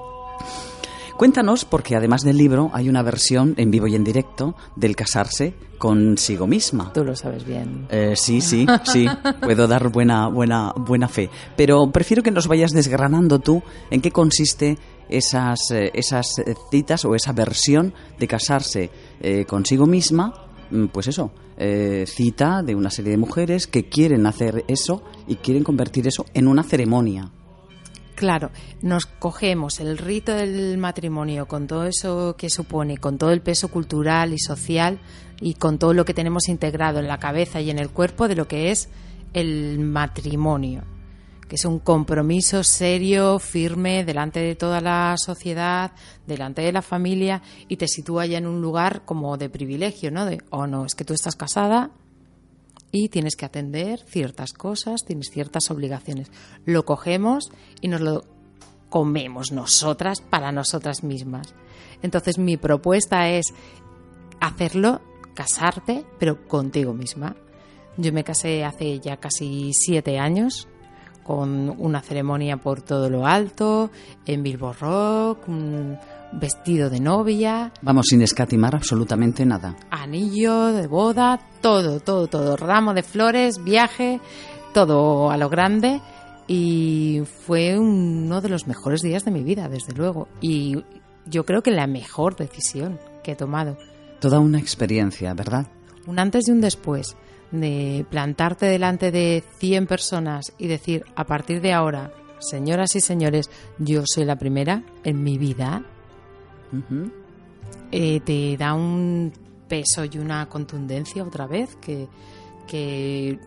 Cuéntanos, 1.19 1.65
porque 1.65 1.97
además 1.97 2.23
del 2.23 2.37
libro 2.37 2.71
hay 2.73 2.89
una 2.89 3.03
versión 3.03 3.55
en 3.57 3.73
vivo 3.73 3.89
y 3.89 3.97
en 3.97 4.05
directo 4.05 4.55
del 4.77 4.95
casarse 4.95 5.53
consigo 5.77 6.47
misma. 6.47 6.93
Tú 6.93 7.05
lo 7.05 7.17
sabes 7.17 7.45
bien. 7.45 7.89
Eh, 7.91 8.15
sí, 8.15 8.41
sí, 8.41 8.65
sí, 8.85 9.05
puedo 9.41 9.67
dar 9.67 9.89
buena, 9.91 10.29
buena, 10.29 10.73
buena 10.77 11.09
fe. 11.09 11.29
Pero 11.57 11.91
prefiero 11.91 12.23
que 12.23 12.31
nos 12.31 12.47
vayas 12.47 12.71
desgranando 12.71 13.41
tú 13.41 13.65
en 13.91 14.01
qué 14.01 14.13
consiste 14.13 14.79
esas, 15.09 15.59
eh, 15.73 15.91
esas 15.93 16.39
eh, 16.39 16.55
citas 16.71 17.05
o 17.05 17.17
esa 17.17 17.33
versión 17.33 17.93
de 18.17 18.29
casarse 18.29 18.89
eh, 19.21 19.45
consigo 19.45 19.87
misma 19.87 20.33
mm, 20.71 20.87
pues 20.87 21.09
eso, 21.09 21.33
eh, 21.57 22.05
cita 22.07 22.63
de 22.63 22.77
una 22.77 22.91
serie 22.91 23.11
de 23.11 23.19
mujeres 23.19 23.67
que 23.67 23.89
quieren 23.89 24.25
hacer 24.27 24.65
eso 24.69 25.03
y 25.27 25.35
quieren 25.35 25.65
convertir 25.65 26.07
eso 26.07 26.25
en 26.33 26.47
una 26.47 26.63
ceremonia. 26.63 27.33
Claro, 28.19 28.51
nos 28.83 29.07
cogemos 29.07 29.79
el 29.79 29.97
rito 29.97 30.35
del 30.35 30.77
matrimonio 30.77 31.47
con 31.47 31.69
todo 31.69 31.85
eso 31.85 32.35
que 32.37 32.51
supone, 32.51 32.99
con 32.99 33.17
todo 33.17 33.31
el 33.31 33.43
peso 33.43 33.69
cultural 33.69 34.33
y 34.33 34.41
social 34.41 34.99
y 35.41 35.55
con 35.55 35.79
todo 35.79 35.95
lo 35.95 36.05
que 36.05 36.15
tenemos 36.15 36.49
integrado 36.49 36.99
en 36.99 37.07
la 37.07 37.21
cabeza 37.21 37.61
y 37.61 37.71
en 37.71 37.79
el 37.79 37.91
cuerpo 37.91 38.27
de 38.27 38.35
lo 38.35 38.49
que 38.49 38.73
es 38.73 38.89
el 39.35 39.79
matrimonio, 39.79 40.83
que 41.49 41.55
es 41.55 41.65
un 41.65 41.79
compromiso 41.79 42.65
serio, 42.65 43.39
firme, 43.39 44.05
delante 44.05 44.41
de 44.41 44.57
toda 44.57 44.81
la 44.81 45.15
sociedad, 45.17 45.93
delante 46.27 46.63
de 46.63 46.73
la 46.73 46.83
familia 46.83 47.41
y 47.69 47.77
te 47.77 47.87
sitúa 47.87 48.27
ya 48.27 48.39
en 48.39 48.49
un 48.49 48.61
lugar 48.61 49.05
como 49.05 49.37
de 49.37 49.49
privilegio, 49.49 50.11
¿no? 50.11 50.27
De, 50.27 50.43
oh 50.51 50.67
no, 50.67 50.87
es 50.87 50.97
que 50.97 51.05
tú 51.05 51.15
estás 51.15 51.37
casada, 51.37 51.93
y 52.91 53.09
tienes 53.09 53.37
que 53.37 53.45
atender 53.45 54.01
ciertas 54.07 54.53
cosas, 54.53 55.05
tienes 55.05 55.31
ciertas 55.31 55.71
obligaciones. 55.71 56.31
Lo 56.65 56.85
cogemos 56.85 57.51
y 57.81 57.89
nos 57.89 58.01
lo 58.01 58.25
comemos 58.89 59.53
nosotras 59.53 60.21
para 60.21 60.53
nosotras 60.53 61.03
mismas. 61.03 61.55
Entonces 62.03 62.39
mi 62.39 62.57
propuesta 62.57 63.29
es 63.29 63.53
hacerlo, 64.41 65.01
casarte, 65.35 66.05
pero 66.19 66.47
contigo 66.47 66.95
misma. 66.95 67.37
Yo 67.97 68.13
me 68.13 68.25
casé 68.25 68.65
hace 68.65 69.01
ya 69.01 69.17
casi 69.17 69.73
siete 69.75 70.19
años 70.19 70.69
con 71.25 71.75
una 71.79 72.01
ceremonia 72.01 72.57
por 72.57 72.81
todo 72.81 73.11
lo 73.11 73.27
alto, 73.27 73.91
en 74.25 74.43
Bilbo 74.43 74.73
Rock, 74.73 75.47
vestido 76.33 76.91
de 76.91 77.01
novia, 77.01 77.73
Vamos, 77.83 78.07
sin 78.09 78.23
escatimar 78.23 78.75
absolutamente 78.75 79.45
nada. 79.47 79.77
anillo 79.91 80.67
de 80.73 80.87
boda, 80.87 81.41
todo, 81.61 82.01
todo, 82.01 82.27
todo, 82.27 82.57
ramo 82.57 82.95
de 82.95 83.03
flores, 83.03 83.63
viaje, 83.63 84.21
todo 84.75 85.31
a 85.31 85.37
lo 85.37 85.49
grande. 85.49 86.01
Y 86.47 87.23
fue 87.47 87.79
uno 87.79 88.41
de 88.41 88.49
los 88.49 88.67
mejores 88.67 89.03
días 89.03 89.25
de 89.25 89.31
mi 89.31 89.43
vida, 89.43 89.69
desde 89.69 89.93
luego, 89.93 90.29
y 90.41 90.83
yo 91.27 91.45
creo 91.45 91.63
que 91.63 91.71
la 91.71 91.87
mejor 91.87 92.37
decisión 92.37 92.99
que 93.23 93.33
he 93.33 93.37
tomado, 93.37 93.77
Toda 94.21 94.41
una 94.41 94.59
experiencia, 94.59 95.33
¿verdad? 95.35 95.67
un 96.07 96.19
antes 96.19 96.49
y 96.49 96.51
un 96.51 96.61
después 96.61 97.17
de 97.51 98.05
plantarte 98.11 98.67
delante 98.67 99.11
de 99.11 99.45
100 99.59 99.87
personas 99.87 100.53
y 100.59 100.67
decir, 100.69 101.05
a 101.17 101.25
partir 101.25 101.61
de 101.61 101.73
ahora, 101.73 102.13
señoras 102.41 102.97
y 102.97 103.01
señores, 103.01 103.51
yo 103.79 104.03
soy 104.07 104.25
la 104.25 104.37
primera 104.37 104.83
en 105.05 105.23
mi 105.23 105.39
vida, 105.39 105.83
Eh, 107.91 108.21
te 108.21 108.57
da 108.57 108.75
un 108.75 109.33
peso 109.69 110.05
y 110.05 110.19
una 110.19 110.49
contundencia 110.49 111.23
otra 111.23 111.47
vez 111.47 111.77
que, 111.77 112.09
que 112.67 113.39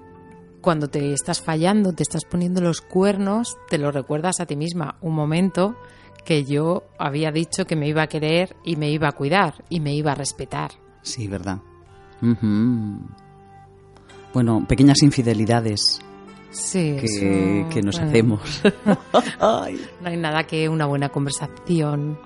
cuando 0.61 0.87
te 0.87 1.13
estás 1.13 1.41
fallando, 1.41 1.93
te 1.93 2.03
estás 2.03 2.25
poniendo 2.25 2.61
los 2.61 2.81
cuernos, 2.81 3.57
te 3.69 3.77
lo 3.77 3.91
recuerdas 3.91 4.39
a 4.39 4.45
ti 4.45 4.55
misma. 4.55 4.97
Un 5.01 5.15
momento 5.15 5.75
que 6.23 6.45
yo 6.45 6.83
había 6.99 7.31
dicho 7.31 7.65
que 7.65 7.75
me 7.75 7.87
iba 7.87 8.03
a 8.03 8.07
querer 8.07 8.55
y 8.63 8.75
me 8.75 8.91
iba 8.91 9.07
a 9.07 9.13
cuidar 9.13 9.63
y 9.69 9.79
me 9.79 9.93
iba 9.93 10.11
a 10.11 10.15
respetar. 10.15 10.71
Sí, 11.01 11.27
¿verdad? 11.27 11.59
Bueno, 14.33 14.65
pequeñas 14.67 15.01
infidelidades 15.01 15.99
Sí, 16.51 16.97
que, 16.99 17.05
eso, 17.05 17.69
que 17.69 17.81
nos 17.81 17.95
bueno, 17.95 18.09
hacemos. 18.09 18.61
No 20.01 20.09
hay 20.09 20.17
nada 20.17 20.43
que 20.43 20.67
una 20.67 20.85
buena 20.85 21.09
conversación. 21.09 22.19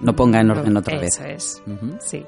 No 0.00 0.14
ponga 0.14 0.40
en 0.40 0.50
orden 0.50 0.76
otra 0.76 0.98
vez. 0.98 1.14
Eso 1.18 1.24
es, 1.24 1.62
sí. 2.00 2.24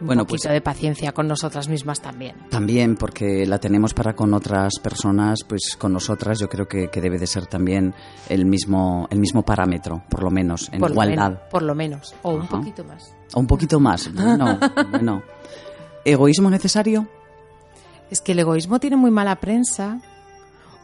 Un 0.00 0.06
Bueno, 0.06 0.22
poquito 0.26 0.44
pues- 0.44 0.52
de 0.54 0.60
paciencia 0.60 1.10
con 1.12 1.26
nosotras 1.26 1.68
mismas 1.68 2.00
también. 2.00 2.36
También 2.50 2.94
porque 2.94 3.44
la 3.46 3.58
tenemos 3.58 3.94
para 3.94 4.14
con 4.14 4.32
otras 4.32 4.78
personas, 4.80 5.40
pues 5.42 5.74
con 5.76 5.92
nosotras 5.92 6.38
yo 6.38 6.48
creo 6.48 6.68
que, 6.68 6.88
que 6.88 7.00
debe 7.00 7.18
de 7.18 7.26
ser 7.26 7.46
también 7.46 7.92
el 8.28 8.46
mismo, 8.46 9.08
el 9.10 9.18
mismo 9.18 9.42
parámetro, 9.42 10.04
por 10.08 10.22
lo 10.22 10.30
menos, 10.30 10.68
en 10.72 10.78
por 10.78 10.90
Lo 10.90 10.94
igualdad. 10.94 11.30
men- 11.30 11.38
por 11.50 11.62
lo 11.62 11.74
menos. 11.74 12.14
O 12.22 12.34
un 12.34 12.46
poquito 12.46 12.84
más. 12.84 13.12
O 13.34 13.40
un 13.40 13.46
poquito 13.48 13.80
más. 13.80 14.12
Bueno, 14.14 14.58
bueno. 14.90 15.22
¿Egoísmo 16.04 16.48
necesario? 16.48 17.08
Es 18.08 18.20
que 18.20 18.32
el 18.32 18.38
egoísmo 18.38 18.78
tiene 18.78 18.96
muy 18.96 19.10
mala 19.10 19.34
prensa 19.36 20.00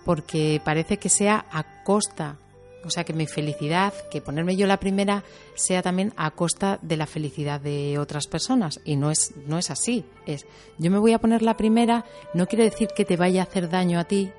porque 0.05 0.61
parece 0.65 0.99
que 0.99 1.09
sea 1.09 1.45
a 1.53 1.85
costa, 1.85 2.37
o 2.85 2.91
sea, 2.91 3.05
que 3.05 3.13
mi 3.13 3.27
felicidad, 3.27 3.93
que 4.11 4.21
ponerme 4.21 4.57
yo 4.57 4.67
la 4.67 4.79
primera, 4.79 5.25
sea 5.55 5.83
también 5.83 6.13
a 6.17 6.31
costa 6.31 6.79
de 6.83 6.97
la 6.97 7.07
felicidad 7.07 7.61
de 7.61 7.99
otras 7.99 8.27
personas. 8.27 8.81
Y 8.85 8.97
no 8.97 9.11
es, 9.11 9.35
no 9.47 9.59
es 9.59 9.71
así. 9.71 10.05
Es, 10.27 10.47
yo 10.79 10.91
me 10.91 10.99
voy 10.99 11.13
a 11.13 11.19
poner 11.19 11.43
la 11.43 11.57
primera, 11.57 12.05
no 12.35 12.47
quiere 12.47 12.65
decir 12.65 12.89
que 12.95 13.05
te 13.05 13.17
vaya 13.17 13.43
a 13.43 13.45
hacer 13.45 13.69
daño 13.69 13.99
a 13.99 14.05
ti, 14.05 14.31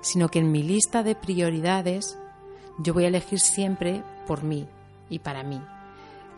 sino 0.00 0.28
que 0.28 0.38
en 0.40 0.52
mi 0.52 0.62
lista 0.62 1.02
de 1.02 1.14
prioridades 1.14 2.18
yo 2.78 2.94
voy 2.94 3.04
a 3.04 3.08
elegir 3.08 3.40
siempre 3.40 4.02
por 4.26 4.42
mí 4.42 4.66
y 5.08 5.18
para 5.18 5.42
mí. 5.42 5.60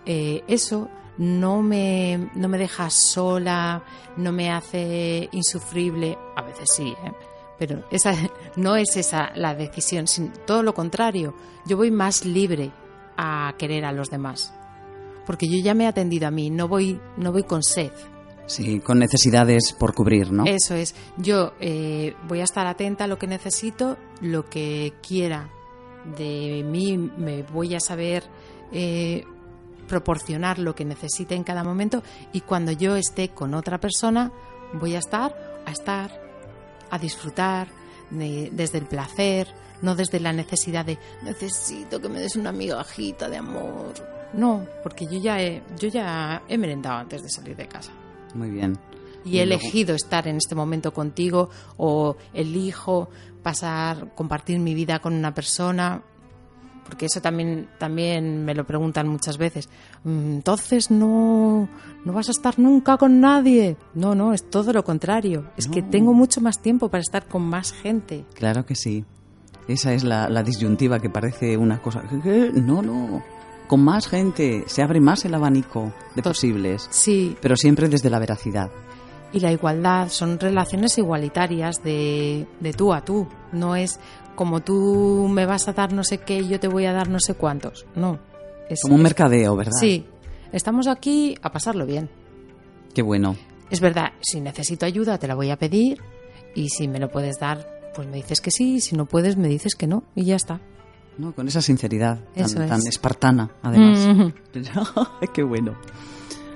Eh, 0.04 0.44
eso 0.46 0.88
no 1.18 1.62
me, 1.62 2.30
no 2.34 2.48
me 2.48 2.58
deja 2.58 2.90
sola, 2.90 3.82
no 4.16 4.32
me 4.32 4.50
hace 4.50 5.28
insufrible, 5.32 6.16
a 6.36 6.42
veces 6.42 6.70
sí, 6.74 6.88
¿eh? 6.88 7.12
Pero 7.58 7.84
esa, 7.90 8.14
no 8.56 8.76
es 8.76 8.96
esa 8.96 9.32
la 9.34 9.54
decisión, 9.54 10.06
sino 10.06 10.32
todo 10.46 10.62
lo 10.62 10.74
contrario, 10.74 11.34
yo 11.66 11.76
voy 11.76 11.90
más 11.90 12.24
libre 12.24 12.70
a 13.16 13.54
querer 13.58 13.84
a 13.84 13.92
los 13.92 14.10
demás, 14.10 14.52
porque 15.26 15.48
yo 15.48 15.58
ya 15.62 15.74
me 15.74 15.84
he 15.84 15.86
atendido 15.86 16.28
a 16.28 16.30
mí, 16.30 16.50
no 16.50 16.68
voy, 16.68 17.00
no 17.16 17.32
voy 17.32 17.44
con 17.44 17.62
sed. 17.62 17.92
Sí, 18.46 18.78
con 18.78 19.00
necesidades 19.00 19.72
por 19.72 19.92
cubrir, 19.92 20.30
¿no? 20.30 20.44
Eso 20.46 20.76
es, 20.76 20.94
yo 21.16 21.54
eh, 21.58 22.14
voy 22.28 22.40
a 22.40 22.44
estar 22.44 22.64
atenta 22.68 23.04
a 23.04 23.06
lo 23.08 23.18
que 23.18 23.26
necesito, 23.26 23.96
lo 24.20 24.48
que 24.48 24.94
quiera 25.02 25.50
de 26.16 26.64
mí, 26.64 26.96
me 26.96 27.42
voy 27.42 27.74
a 27.74 27.80
saber 27.80 28.22
eh, 28.70 29.24
proporcionar 29.88 30.58
lo 30.58 30.74
que 30.74 30.84
necesite 30.84 31.34
en 31.34 31.44
cada 31.44 31.64
momento 31.64 32.02
y 32.32 32.42
cuando 32.42 32.70
yo 32.70 32.94
esté 32.96 33.30
con 33.30 33.54
otra 33.54 33.78
persona 33.78 34.32
voy 34.74 34.94
a 34.94 34.98
estar 34.98 35.34
a 35.66 35.72
estar, 35.72 36.25
a 36.90 36.98
disfrutar 36.98 37.68
de- 38.10 38.50
desde 38.52 38.78
el 38.78 38.86
placer, 38.86 39.48
no 39.82 39.94
desde 39.94 40.20
la 40.20 40.32
necesidad 40.32 40.84
de 40.84 40.98
necesito 41.22 42.00
que 42.00 42.08
me 42.08 42.20
des 42.20 42.36
una 42.36 42.52
migajita 42.52 43.28
de 43.28 43.36
amor. 43.36 43.94
No, 44.32 44.66
porque 44.82 45.06
yo 45.06 45.18
ya 45.18 45.40
he, 45.40 45.62
yo 45.78 45.88
ya 45.88 46.42
he 46.48 46.58
merendado 46.58 46.98
antes 46.98 47.22
de 47.22 47.28
salir 47.30 47.56
de 47.56 47.66
casa 47.68 47.92
Muy 48.34 48.50
bien. 48.50 48.76
y 49.24 49.38
he 49.38 49.46
luego- 49.46 49.62
elegido 49.62 49.94
estar 49.94 50.26
en 50.28 50.36
este 50.36 50.54
momento 50.54 50.92
contigo 50.92 51.48
o 51.76 52.16
elijo 52.34 53.08
pasar 53.42 54.14
compartir 54.14 54.58
mi 54.58 54.74
vida 54.74 54.98
con 54.98 55.14
una 55.14 55.32
persona 55.32 56.02
porque 56.88 57.06
eso 57.06 57.20
también 57.20 57.68
también 57.78 58.44
me 58.44 58.54
lo 58.54 58.64
preguntan 58.66 59.08
muchas 59.08 59.38
veces 59.38 59.68
"Mm, 60.04 60.34
entonces 60.36 60.90
no 60.90 61.68
no 62.04 62.12
vas 62.12 62.28
a 62.28 62.32
estar 62.32 62.58
nunca 62.58 62.96
con 62.96 63.20
nadie 63.20 63.76
no 63.94 64.14
no 64.14 64.32
es 64.32 64.48
todo 64.48 64.72
lo 64.72 64.84
contrario 64.84 65.50
es 65.56 65.68
que 65.68 65.82
tengo 65.82 66.12
mucho 66.14 66.40
más 66.40 66.60
tiempo 66.62 66.88
para 66.88 67.00
estar 67.02 67.26
con 67.26 67.42
más 67.42 67.72
gente 67.72 68.24
Claro 68.34 68.64
que 68.64 68.74
sí. 68.74 69.04
Esa 69.68 69.92
es 69.92 70.04
la, 70.04 70.28
la 70.28 70.44
disyuntiva 70.44 71.00
que 71.00 71.10
parece 71.10 71.56
una 71.56 71.82
cosa. 71.82 72.00
¿Qué? 72.22 72.52
No, 72.54 72.82
no. 72.82 73.20
Con 73.66 73.82
más 73.82 74.06
gente 74.06 74.62
se 74.68 74.80
abre 74.80 75.00
más 75.00 75.24
el 75.24 75.34
abanico 75.34 75.92
de 76.14 76.22
To- 76.22 76.30
posibles, 76.30 76.86
sí 76.90 77.36
pero 77.42 77.56
siempre 77.56 77.88
desde 77.88 78.08
la 78.08 78.20
veracidad. 78.20 78.70
y 79.32 79.40
la 79.40 79.50
igualdad 79.50 80.08
son 80.08 80.38
relaciones 80.38 80.96
igualitarias 80.98 81.82
de, 81.82 82.46
de 82.60 82.72
tú 82.74 82.92
a 82.94 83.00
tú. 83.04 83.26
No 83.50 83.74
es 83.74 83.98
como 84.36 84.60
tú 84.60 85.28
me 85.30 85.46
vas 85.46 85.66
a 85.68 85.72
dar 85.72 85.92
no 85.92 86.04
sé 86.04 86.18
qué 86.18 86.46
yo 86.46 86.60
te 86.60 86.68
voy 86.68 86.84
a 86.86 86.92
dar 86.92 87.08
no 87.08 87.18
sé 87.18 87.34
cuántos. 87.34 87.86
No. 87.96 88.18
Es, 88.68 88.82
Como 88.82 88.94
un 88.94 89.02
mercadeo, 89.02 89.56
¿verdad? 89.56 89.72
Sí. 89.80 90.06
Estamos 90.52 90.86
aquí 90.86 91.36
a 91.42 91.50
pasarlo 91.50 91.86
bien. 91.86 92.08
Qué 92.94 93.02
bueno. 93.02 93.36
Es 93.70 93.80
verdad, 93.80 94.12
si 94.20 94.40
necesito 94.40 94.86
ayuda 94.86 95.18
te 95.18 95.26
la 95.26 95.34
voy 95.34 95.50
a 95.50 95.56
pedir 95.56 96.00
y 96.54 96.68
si 96.68 96.86
me 96.86 96.98
lo 97.00 97.10
puedes 97.10 97.38
dar, 97.40 97.66
pues 97.94 98.06
me 98.08 98.16
dices 98.16 98.40
que 98.40 98.50
sí. 98.50 98.76
y 98.76 98.80
Si 98.80 98.94
no 98.96 99.06
puedes, 99.06 99.36
me 99.36 99.48
dices 99.48 99.74
que 99.74 99.86
no 99.86 100.04
y 100.14 100.24
ya 100.24 100.36
está. 100.36 100.60
¿no? 101.18 101.34
Con 101.34 101.48
esa 101.48 101.62
sinceridad 101.62 102.20
tan, 102.34 102.44
es. 102.44 102.54
tan 102.54 102.86
espartana, 102.86 103.50
además. 103.62 104.06
Ujú. 104.06 104.32
Qué 105.34 105.42
bueno. 105.42 105.74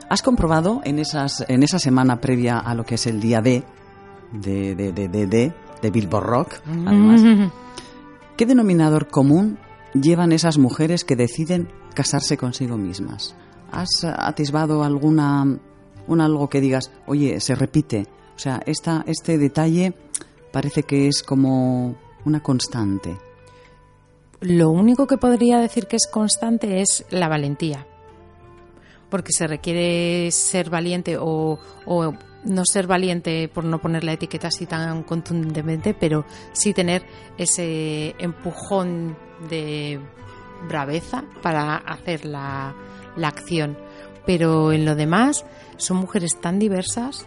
¿Has 0.09 0.23
comprobado 0.23 0.81
en, 0.85 0.99
esas, 0.99 1.45
en 1.49 1.62
esa 1.62 1.79
semana 1.79 2.21
previa 2.21 2.59
a 2.59 2.75
lo 2.75 2.85
que 2.85 2.97
es 2.97 3.07
el 3.07 3.21
día 3.21 3.40
D 3.40 3.62
de, 4.33 4.75
de, 4.75 4.93
de, 4.93 5.09
de, 5.09 5.27
de, 5.27 5.53
de 5.81 5.90
Billboard 5.90 6.25
Rock, 6.27 6.55
además, 6.66 7.23
qué 8.40 8.46
denominador 8.46 9.09
común 9.09 9.59
llevan 9.92 10.33
esas 10.33 10.57
mujeres 10.57 11.05
que 11.05 11.14
deciden 11.14 11.68
casarse 11.92 12.38
consigo 12.38 12.79
mismas? 12.79 13.37
¿Has 13.70 14.03
atisbado 14.03 14.83
alguna 14.83 15.61
un 16.07 16.20
algo 16.22 16.48
que 16.48 16.62
digas, 16.62 16.90
oye, 17.07 17.38
se 17.40 17.55
repite? 17.55 18.07
O 18.35 18.38
sea, 18.38 18.62
esta, 18.64 19.05
este 19.07 19.37
detalle 19.37 19.92
parece 20.53 20.85
que 20.85 21.07
es 21.07 21.22
como 21.22 21.96
una 22.24 22.42
constante. 22.42 23.14
Lo 24.40 24.70
único 24.70 25.07
que 25.07 25.18
podría 25.18 25.59
decir 25.59 25.87
que 25.87 25.96
es 25.96 26.07
constante 26.11 26.81
es 26.81 27.05
la 27.11 27.29
valentía. 27.29 27.87
Porque 29.11 29.33
se 29.33 29.48
requiere 29.48 30.31
ser 30.31 30.70
valiente 30.70 31.18
o 31.18 31.59
no 32.44 32.64
ser 32.64 32.87
valiente 32.87 33.48
por 33.48 33.64
no 33.64 33.81
poner 33.81 34.05
la 34.05 34.12
etiqueta 34.12 34.48
así 34.48 34.66
tan 34.66 35.03
contundentemente, 35.03 35.94
pero 35.94 36.24
sí 36.53 36.72
tener 36.72 37.05
ese 37.37 38.14
empujón 38.18 39.16
de 39.48 40.00
braveza 40.68 41.24
para 41.42 41.76
hacer 41.76 42.24
la, 42.24 42.74
la 43.16 43.29
acción. 43.29 43.76
Pero 44.26 44.72
en 44.72 44.85
lo 44.85 44.94
demás 44.94 45.44
son 45.76 45.98
mujeres 45.98 46.40
tan 46.40 46.59
diversas, 46.59 47.26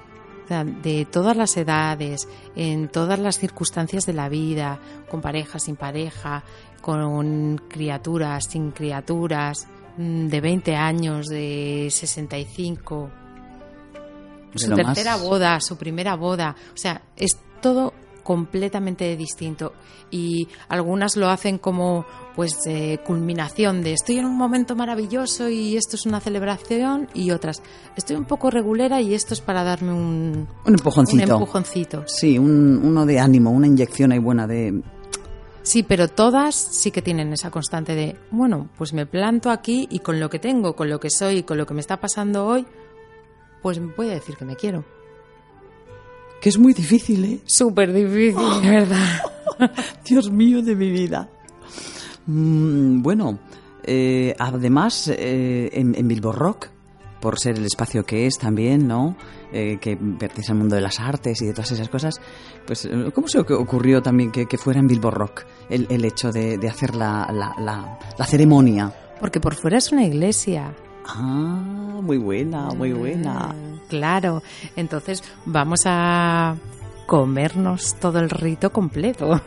de 0.49 1.07
todas 1.09 1.35
las 1.35 1.55
edades, 1.57 2.27
en 2.55 2.89
todas 2.89 3.19
las 3.19 3.39
circunstancias 3.39 4.05
de 4.05 4.13
la 4.13 4.29
vida, 4.29 4.79
con 5.09 5.21
pareja, 5.21 5.59
sin 5.59 5.75
pareja, 5.75 6.43
con 6.81 7.61
criaturas, 7.69 8.45
sin 8.49 8.71
criaturas, 8.71 9.67
mm, 9.97 10.27
de 10.27 10.41
20 10.41 10.75
años, 10.75 11.27
de 11.27 11.87
65, 11.89 13.09
De 13.09 13.22
su 14.59 14.69
lo 14.69 14.77
más- 14.77 14.85
tercera 14.95 15.15
boda, 15.17 15.59
su 15.61 15.77
primera 15.77 16.15
boda. 16.15 16.55
O 16.73 16.77
sea, 16.77 17.01
es 17.15 17.37
todo 17.61 17.93
completamente 18.23 19.15
distinto 19.17 19.73
y 20.09 20.47
algunas 20.69 21.17
lo 21.17 21.29
hacen 21.29 21.57
como 21.57 22.05
pues 22.35 22.57
de 22.65 23.01
culminación 23.05 23.83
de 23.83 23.91
estoy 23.93 24.17
en 24.17 24.25
un 24.25 24.37
momento 24.37 24.77
maravilloso 24.77 25.49
y 25.49 25.75
esto 25.75 25.97
es 25.97 26.05
una 26.05 26.21
celebración 26.21 27.09
y 27.13 27.31
otras 27.31 27.61
estoy 27.97 28.15
un 28.15 28.23
poco 28.23 28.49
regulera 28.49 29.01
y 29.01 29.13
esto 29.13 29.33
es 29.33 29.41
para 29.41 29.63
darme 29.65 29.91
un, 29.91 30.47
Un 30.65 30.73
empujoncito. 30.73 31.21
un 31.23 31.29
empujoncito. 31.31 32.03
Sí, 32.07 32.37
un- 32.39 32.79
uno 32.83 33.05
de 33.05 33.19
ánimo, 33.19 33.51
una 33.51 33.67
inyección 33.67 34.13
ahí 34.13 34.19
buena 34.19 34.47
de... 34.47 34.81
Sí, 35.61 35.83
pero 35.83 36.07
todas 36.07 36.55
sí 36.55 36.91
que 36.91 37.01
tienen 37.01 37.31
esa 37.33 37.51
constante 37.51 37.93
de, 37.95 38.17
bueno, 38.31 38.69
pues 38.77 38.93
me 38.93 39.05
planto 39.05 39.49
aquí 39.51 39.87
y 39.91 39.99
con 39.99 40.19
lo 40.19 40.29
que 40.29 40.39
tengo, 40.39 40.75
con 40.75 40.89
lo 40.89 40.99
que 40.99 41.09
soy, 41.09 41.43
con 41.43 41.57
lo 41.57 41.65
que 41.65 41.73
me 41.73 41.79
está 41.81 41.97
pasando 42.01 42.45
hoy, 42.45 42.65
pues 43.63 43.81
voy 43.97 44.09
a 44.09 44.13
decir 44.13 44.35
que 44.37 44.45
me 44.45 44.55
quiero. 44.55 44.83
Que 46.39 46.49
es 46.49 46.59
muy 46.59 46.73
difícil, 46.73 47.25
¿eh? 47.25 47.39
Súper 47.45 47.91
difícil, 47.93 48.61
de 48.61 48.69
verdad. 48.69 49.21
Dios 50.05 50.29
mío 50.29 50.61
de 50.61 50.75
mi 50.75 50.91
vida. 50.91 51.29
Mm, 52.27 53.01
bueno, 53.01 53.39
eh, 53.83 54.35
además, 54.37 55.07
eh, 55.07 55.69
en, 55.73 55.95
en 55.95 56.07
Bilbo 56.07 56.31
Rock, 56.31 56.67
por 57.21 57.39
ser 57.39 57.57
el 57.57 57.65
espacio 57.65 58.03
que 58.05 58.27
es 58.27 58.37
también, 58.37 58.87
¿no? 58.87 59.15
Eh, 59.53 59.77
que 59.79 59.95
pertenece 59.95 60.51
al 60.51 60.57
mundo 60.57 60.75
de 60.75 60.81
las 60.81 60.99
artes 60.99 61.41
y 61.41 61.45
de 61.45 61.53
todas 61.53 61.71
esas 61.71 61.87
cosas, 61.87 62.19
pues, 62.65 62.85
eh, 62.85 63.11
¿cómo 63.13 63.27
se 63.29 63.39
oc- 63.39 63.57
ocurrió 63.57 64.01
también 64.01 64.31
que, 64.31 64.45
que 64.45 64.57
fuera 64.57 64.79
en 64.79 64.87
Bilbo 64.87 65.11
Rock 65.11 65.45
el, 65.69 65.87
el 65.89 66.03
hecho 66.03 66.31
de, 66.31 66.57
de 66.57 66.67
hacer 66.69 66.95
la, 66.95 67.29
la, 67.31 67.55
la- 67.59 67.99
la 68.17 68.25
ceremonia? 68.25 68.91
Porque 69.21 69.39
por 69.39 69.55
fuera 69.55 69.77
es 69.77 69.91
una 69.93 70.03
iglesia. 70.05 70.73
Ah, 71.07 71.99
muy 72.01 72.17
buena, 72.17 72.67
muy 72.69 72.93
buena. 72.93 73.53
Mm, 73.53 73.73
Claro. 73.89 74.41
Entonces 74.75 75.23
vamos 75.45 75.81
a 75.85 76.55
comernos 77.05 77.95
todo 77.99 78.19
el 78.19 78.29
rito 78.29 78.71
completo. 78.71 79.39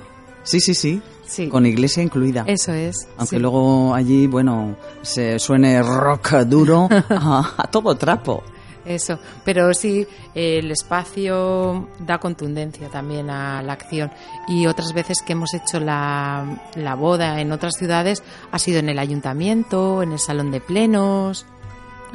Sí, 0.45 0.61
sí, 0.61 0.75
sí, 0.75 1.03
Sí. 1.27 1.49
con 1.49 1.66
iglesia 1.66 2.03
incluida. 2.05 2.45
Eso 2.47 2.73
es. 2.73 3.09
Aunque 3.16 3.37
sí. 3.37 3.42
luego 3.42 3.92
allí, 3.95 4.29
bueno, 4.29 4.77
se 5.03 5.40
suene 5.40 5.83
rock 5.83 6.35
duro 6.47 6.88
a, 7.11 7.55
a 7.57 7.66
todo 7.69 7.97
trapo. 7.97 8.45
Eso, 8.87 9.18
pero 9.44 9.75
sí, 9.75 10.07
el 10.35 10.70
espacio 10.70 11.88
da 11.99 12.18
contundencia 12.18 12.88
también 12.88 13.31
a 13.31 13.62
la 13.62 13.72
acción. 13.72 14.11
Y 14.49 14.66
otras 14.66 14.92
veces 14.92 15.18
que 15.27 15.33
hemos 15.33 15.53
hecho 15.55 15.81
la, 15.81 16.62
la 16.77 16.94
boda 16.94 17.40
en 17.40 17.53
otras 17.53 17.75
ciudades 17.77 18.22
ha 18.53 18.59
sido 18.59 18.79
en 18.79 18.88
el 18.88 18.99
ayuntamiento, 18.99 20.03
en 20.03 20.12
el 20.12 20.18
salón 20.18 20.51
de 20.51 20.61
plenos. 20.61 21.46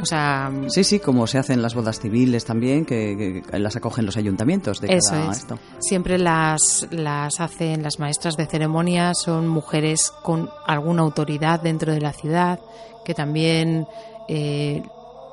O 0.02 0.06
sea, 0.06 0.50
Sí, 0.70 0.86
sí, 0.86 1.00
como 1.00 1.28
se 1.28 1.38
hacen 1.38 1.62
las 1.62 1.76
bodas 1.76 2.00
civiles 2.00 2.46
también, 2.46 2.86
que, 2.86 3.44
que 3.46 3.60
las 3.60 3.76
acogen 3.76 4.06
los 4.06 4.16
ayuntamientos 4.16 4.80
de 4.80 4.88
eso 4.96 5.12
cada 5.12 5.32
es. 5.32 5.40
esto. 5.40 5.60
Siempre 5.80 6.18
las, 6.18 6.88
las 6.92 7.42
hacen 7.42 7.84
las 7.84 8.00
maestras 8.00 8.38
de 8.38 8.46
ceremonia, 8.46 9.14
son 9.14 9.50
mujeres 9.50 10.14
con 10.24 10.50
alguna 10.66 11.02
autoridad 11.02 11.60
dentro 11.60 11.92
de 11.94 12.00
la 12.00 12.14
ciudad, 12.14 12.60
que 13.04 13.14
también 13.14 13.86
eh, 14.30 14.82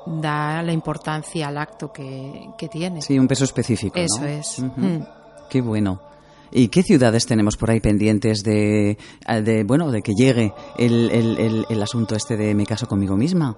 da 0.09 0.61
la 0.63 0.71
importancia 0.71 1.47
al 1.47 1.57
acto 1.57 1.91
que, 1.91 2.49
que 2.57 2.67
tiene. 2.67 3.01
Sí, 3.01 3.17
un 3.19 3.27
peso 3.27 3.43
específico. 3.43 3.97
¿no? 3.97 4.03
Eso 4.03 4.25
es. 4.25 4.59
Mm. 4.59 5.03
Qué 5.49 5.61
bueno. 5.61 6.01
¿Y 6.51 6.69
qué 6.69 6.81
ciudades 6.81 7.25
tenemos 7.27 7.57
por 7.57 7.69
ahí 7.69 7.79
pendientes 7.79 8.43
de, 8.43 8.97
de 9.43 9.63
bueno, 9.63 9.91
de 9.91 10.01
que 10.01 10.13
llegue 10.13 10.53
el, 10.77 11.11
el, 11.11 11.37
el, 11.37 11.65
el 11.69 11.81
asunto 11.83 12.15
este 12.15 12.37
de 12.37 12.55
me 12.55 12.65
caso 12.65 12.87
conmigo 12.87 13.15
misma? 13.15 13.55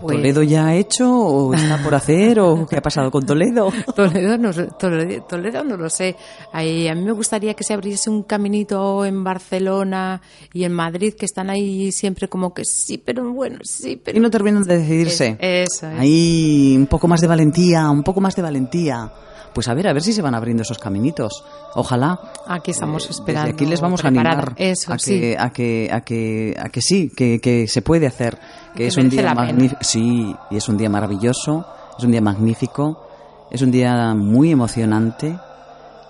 Pues- 0.00 0.16
¿Toledo 0.16 0.42
ya 0.42 0.66
ha 0.66 0.74
hecho 0.74 1.10
o 1.10 1.54
está 1.54 1.82
por 1.82 1.94
hacer 1.94 2.38
o 2.40 2.66
qué 2.66 2.76
ha 2.76 2.82
pasado 2.82 3.10
con 3.10 3.24
Toledo? 3.24 3.70
Toledo 3.96 4.36
no, 4.36 4.50
Toledo, 4.52 5.22
Toledo 5.24 5.64
no 5.64 5.76
lo 5.76 5.88
sé. 5.88 6.16
Ahí, 6.52 6.88
a 6.88 6.94
mí 6.94 7.02
me 7.02 7.12
gustaría 7.12 7.54
que 7.54 7.64
se 7.64 7.72
abriese 7.74 8.10
un 8.10 8.22
caminito 8.24 9.04
en 9.04 9.24
Barcelona 9.24 10.20
y 10.52 10.64
en 10.64 10.72
Madrid, 10.72 11.14
que 11.14 11.24
están 11.26 11.48
ahí 11.50 11.92
siempre 11.92 12.28
como 12.28 12.52
que 12.52 12.64
sí, 12.64 12.98
pero 12.98 13.32
bueno, 13.32 13.58
sí, 13.62 14.00
pero... 14.02 14.18
Y 14.18 14.20
no 14.20 14.30
terminan 14.30 14.62
de 14.64 14.78
decidirse. 14.78 15.36
Eso 15.40 15.86
es. 15.88 15.98
Ahí 15.98 16.74
un 16.76 16.86
poco 16.86 17.08
más 17.08 17.20
de 17.20 17.26
valentía, 17.26 17.88
un 17.90 18.02
poco 18.02 18.20
más 18.20 18.34
de 18.36 18.42
valentía. 18.42 19.10
Pues 19.54 19.68
a 19.68 19.74
ver, 19.74 19.86
a 19.86 19.92
ver 19.92 20.02
si 20.02 20.12
se 20.12 20.20
van 20.20 20.34
abriendo 20.34 20.64
esos 20.64 20.78
caminitos. 20.78 21.44
Ojalá. 21.76 22.18
Aquí 22.48 22.72
estamos 22.72 23.06
Eh, 23.06 23.10
esperando. 23.12 23.46
Desde 23.46 23.54
aquí 23.54 23.66
les 23.66 23.80
vamos 23.80 24.04
a 24.04 24.08
animar 24.08 24.52
Eso, 24.56 24.92
a, 24.92 24.98
sí. 24.98 25.20
que, 25.20 25.36
a, 25.38 25.50
que, 25.50 25.88
a, 25.92 26.00
que, 26.00 26.56
a 26.58 26.68
que 26.70 26.82
sí, 26.82 27.12
que, 27.16 27.38
que 27.40 27.68
se 27.68 27.80
puede 27.80 28.08
hacer. 28.08 28.36
Que, 28.74 28.86
es 28.86 28.96
un 28.96 29.08
día 29.08 29.34
magnífico. 29.34 29.80
Sí, 29.82 30.34
y 30.50 30.56
es 30.56 30.68
un 30.68 30.76
día 30.76 30.90
maravilloso, 30.90 31.66
es 31.98 32.04
un 32.04 32.10
día 32.10 32.20
magnífico, 32.20 33.06
es 33.50 33.62
un 33.62 33.70
día 33.70 34.14
muy 34.14 34.50
emocionante. 34.50 35.38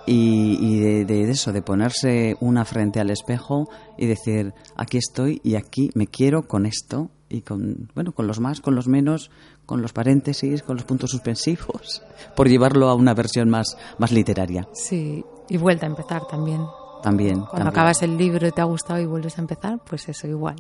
Y, 0.07 0.59
y 0.61 0.81
de, 0.81 1.05
de 1.07 1.31
eso, 1.31 1.51
de 1.51 1.63
ponerse 1.63 2.37
una 2.41 2.67
frente 2.67 3.01
al 3.01 3.09
espejo 3.09 3.71
y 3.97 4.05
decir, 4.05 4.53
aquí 4.77 4.99
estoy 4.99 5.41
y 5.43 5.55
aquí 5.55 5.91
me 5.95 6.09
quiero 6.09 6.43
con 6.47 6.67
esto 6.67 7.09
y 7.31 7.41
con, 7.41 7.91
bueno, 7.95 8.13
con 8.13 8.27
los 8.27 8.39
más, 8.39 8.61
con 8.61 8.75
los 8.75 8.87
menos, 8.87 9.31
con 9.65 9.81
los 9.81 9.95
paréntesis, 9.95 10.63
con 10.63 10.77
los 10.77 10.85
puntos 10.85 11.11
suspensivos, 11.11 12.03
por 12.37 12.51
llevarlo 12.51 12.91
a 12.91 12.95
una 12.95 13.15
versión 13.15 13.49
más, 13.49 13.79
más 13.97 14.13
literaria 14.13 14.69
Sí, 14.75 15.25
y 15.49 15.57
vuelta 15.57 15.87
a 15.87 15.89
empezar 15.89 16.27
también. 16.27 16.61
también. 17.03 17.37
Cuando 17.37 17.51
también. 17.53 17.69
acabas 17.69 18.03
el 18.03 18.19
libro 18.19 18.47
y 18.47 18.51
te 18.53 18.61
ha 18.61 18.65
gustado 18.65 19.01
y 19.01 19.07
vuelves 19.07 19.39
a 19.39 19.41
empezar, 19.41 19.79
pues 19.89 20.07
eso 20.11 20.27
igual. 20.27 20.57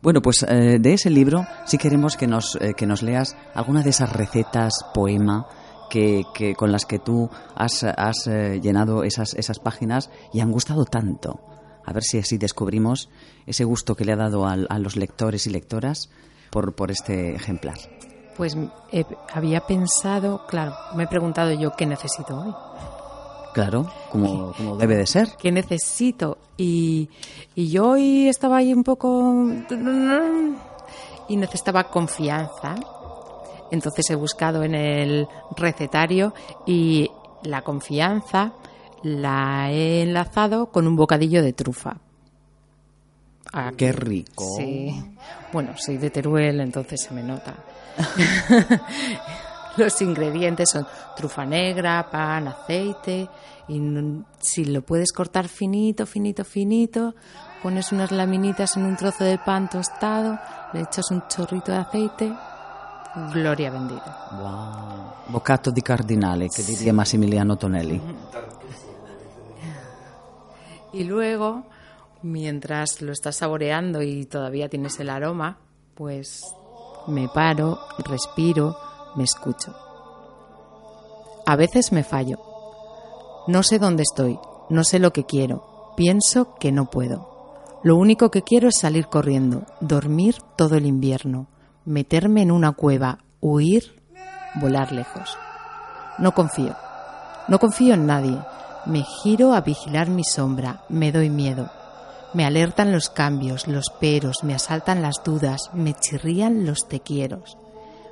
Bueno, 0.00 0.22
pues 0.22 0.44
eh, 0.48 0.78
de 0.80 0.92
ese 0.94 1.10
libro 1.10 1.44
sí 1.66 1.76
queremos 1.76 2.16
que 2.16 2.26
nos, 2.28 2.56
eh, 2.60 2.72
que 2.76 2.86
nos 2.86 3.02
leas 3.02 3.36
alguna 3.54 3.82
de 3.82 3.90
esas 3.90 4.12
recetas, 4.12 4.72
poema, 4.94 5.46
que, 5.90 6.22
que 6.34 6.54
con 6.54 6.70
las 6.70 6.84
que 6.86 6.98
tú 6.98 7.28
has, 7.56 7.82
has 7.82 8.26
eh, 8.28 8.60
llenado 8.62 9.02
esas, 9.02 9.34
esas 9.34 9.58
páginas 9.58 10.10
y 10.32 10.40
han 10.40 10.52
gustado 10.52 10.84
tanto. 10.84 11.40
A 11.84 11.92
ver 11.92 12.02
si 12.04 12.18
así 12.18 12.38
descubrimos 12.38 13.08
ese 13.46 13.64
gusto 13.64 13.94
que 13.96 14.04
le 14.04 14.12
ha 14.12 14.16
dado 14.16 14.46
al- 14.46 14.66
a, 14.70 14.78
los 14.78 14.96
lectores 14.96 15.46
y 15.46 15.50
lectoras 15.50 16.10
por, 16.50 16.74
por 16.74 16.90
este 16.90 17.34
ejemplar. 17.34 17.76
Pues 18.36 18.56
había 19.32 19.62
pensado, 19.66 20.46
claro, 20.46 20.74
me 20.94 21.04
he 21.04 21.08
preguntado 21.08 21.50
yo 21.52 21.72
qué 21.76 21.86
necesito 21.86 22.38
hoy. 22.38 22.54
Claro, 23.54 23.90
como, 24.10 24.52
como 24.52 24.76
debe 24.76 24.96
de 24.96 25.06
ser. 25.06 25.30
¿Qué 25.38 25.50
necesito? 25.50 26.38
Y, 26.56 27.08
y 27.54 27.70
yo 27.70 27.90
hoy 27.90 28.28
estaba 28.28 28.58
ahí 28.58 28.72
un 28.72 28.84
poco... 28.84 29.34
Y 31.28 31.36
necesitaba 31.36 31.84
confianza. 31.90 32.74
Entonces 33.70 34.08
he 34.10 34.14
buscado 34.14 34.62
en 34.62 34.74
el 34.74 35.28
recetario 35.56 36.34
y 36.66 37.10
la 37.42 37.62
confianza 37.62 38.52
la 39.02 39.70
he 39.70 40.02
enlazado 40.02 40.70
con 40.70 40.86
un 40.86 40.96
bocadillo 40.96 41.42
de 41.42 41.52
trufa. 41.52 41.98
Ah, 43.52 43.72
Qué 43.76 43.92
rico. 43.92 44.44
Sí. 44.56 44.94
Bueno, 45.52 45.72
soy 45.76 45.96
de 45.98 46.10
Teruel, 46.10 46.60
entonces 46.60 47.00
se 47.02 47.14
me 47.14 47.22
nota. 47.22 47.54
Los 49.78 50.02
ingredientes 50.02 50.70
son 50.70 50.86
trufa 51.16 51.46
negra, 51.46 52.08
pan, 52.10 52.48
aceite. 52.48 53.28
Y 53.68 53.80
si 54.40 54.64
lo 54.64 54.82
puedes 54.82 55.12
cortar 55.12 55.48
finito, 55.48 56.06
finito, 56.06 56.44
finito, 56.44 57.14
pones 57.62 57.92
unas 57.92 58.10
laminitas 58.10 58.76
en 58.76 58.84
un 58.84 58.96
trozo 58.96 59.24
de 59.24 59.38
pan 59.38 59.68
tostado, 59.68 60.38
le 60.72 60.80
echas 60.80 61.10
un 61.10 61.22
chorrito 61.28 61.72
de 61.72 61.78
aceite. 61.78 62.32
Gloria 63.32 63.70
bendita. 63.70 64.28
Wow. 64.32 65.32
Bocato 65.32 65.70
di 65.70 65.82
cardinale, 65.82 66.48
que 66.48 66.62
diría 66.62 66.92
Massimiliano 66.92 67.56
Tonelli. 67.56 68.00
Y 70.92 71.04
luego, 71.04 71.64
mientras 72.22 73.02
lo 73.02 73.12
estás 73.12 73.36
saboreando 73.36 74.02
y 74.02 74.24
todavía 74.24 74.68
tienes 74.68 74.98
el 75.00 75.10
aroma, 75.10 75.58
pues 75.94 76.42
me 77.08 77.28
paro, 77.28 77.78
respiro, 77.98 78.76
me 79.18 79.24
escucho. 79.24 79.74
A 81.44 81.56
veces 81.56 81.92
me 81.92 82.04
fallo. 82.04 82.38
No 83.46 83.62
sé 83.62 83.78
dónde 83.78 84.04
estoy, 84.04 84.38
no 84.70 84.84
sé 84.84 84.98
lo 84.98 85.12
que 85.12 85.24
quiero, 85.24 85.92
pienso 85.96 86.54
que 86.54 86.72
no 86.72 86.86
puedo. 86.86 87.28
Lo 87.82 87.96
único 87.96 88.30
que 88.30 88.42
quiero 88.42 88.68
es 88.68 88.78
salir 88.78 89.08
corriendo, 89.08 89.64
dormir 89.80 90.36
todo 90.56 90.76
el 90.76 90.86
invierno, 90.86 91.48
meterme 91.84 92.42
en 92.42 92.50
una 92.50 92.72
cueva, 92.72 93.18
huir, 93.40 94.02
volar 94.60 94.92
lejos. 94.92 95.36
No 96.18 96.32
confío. 96.32 96.74
No 97.48 97.58
confío 97.58 97.94
en 97.94 98.06
nadie. 98.06 98.38
Me 98.86 99.02
giro 99.02 99.54
a 99.54 99.60
vigilar 99.60 100.08
mi 100.08 100.24
sombra. 100.24 100.82
Me 100.88 101.12
doy 101.12 101.30
miedo. 101.30 101.70
Me 102.34 102.44
alertan 102.44 102.92
los 102.92 103.08
cambios, 103.08 103.68
los 103.68 103.88
peros, 103.88 104.44
me 104.44 104.54
asaltan 104.54 105.00
las 105.00 105.22
dudas, 105.24 105.70
me 105.72 105.94
chirrían 105.94 106.66
los 106.66 106.86
te 106.86 107.00
quieros. 107.00 107.56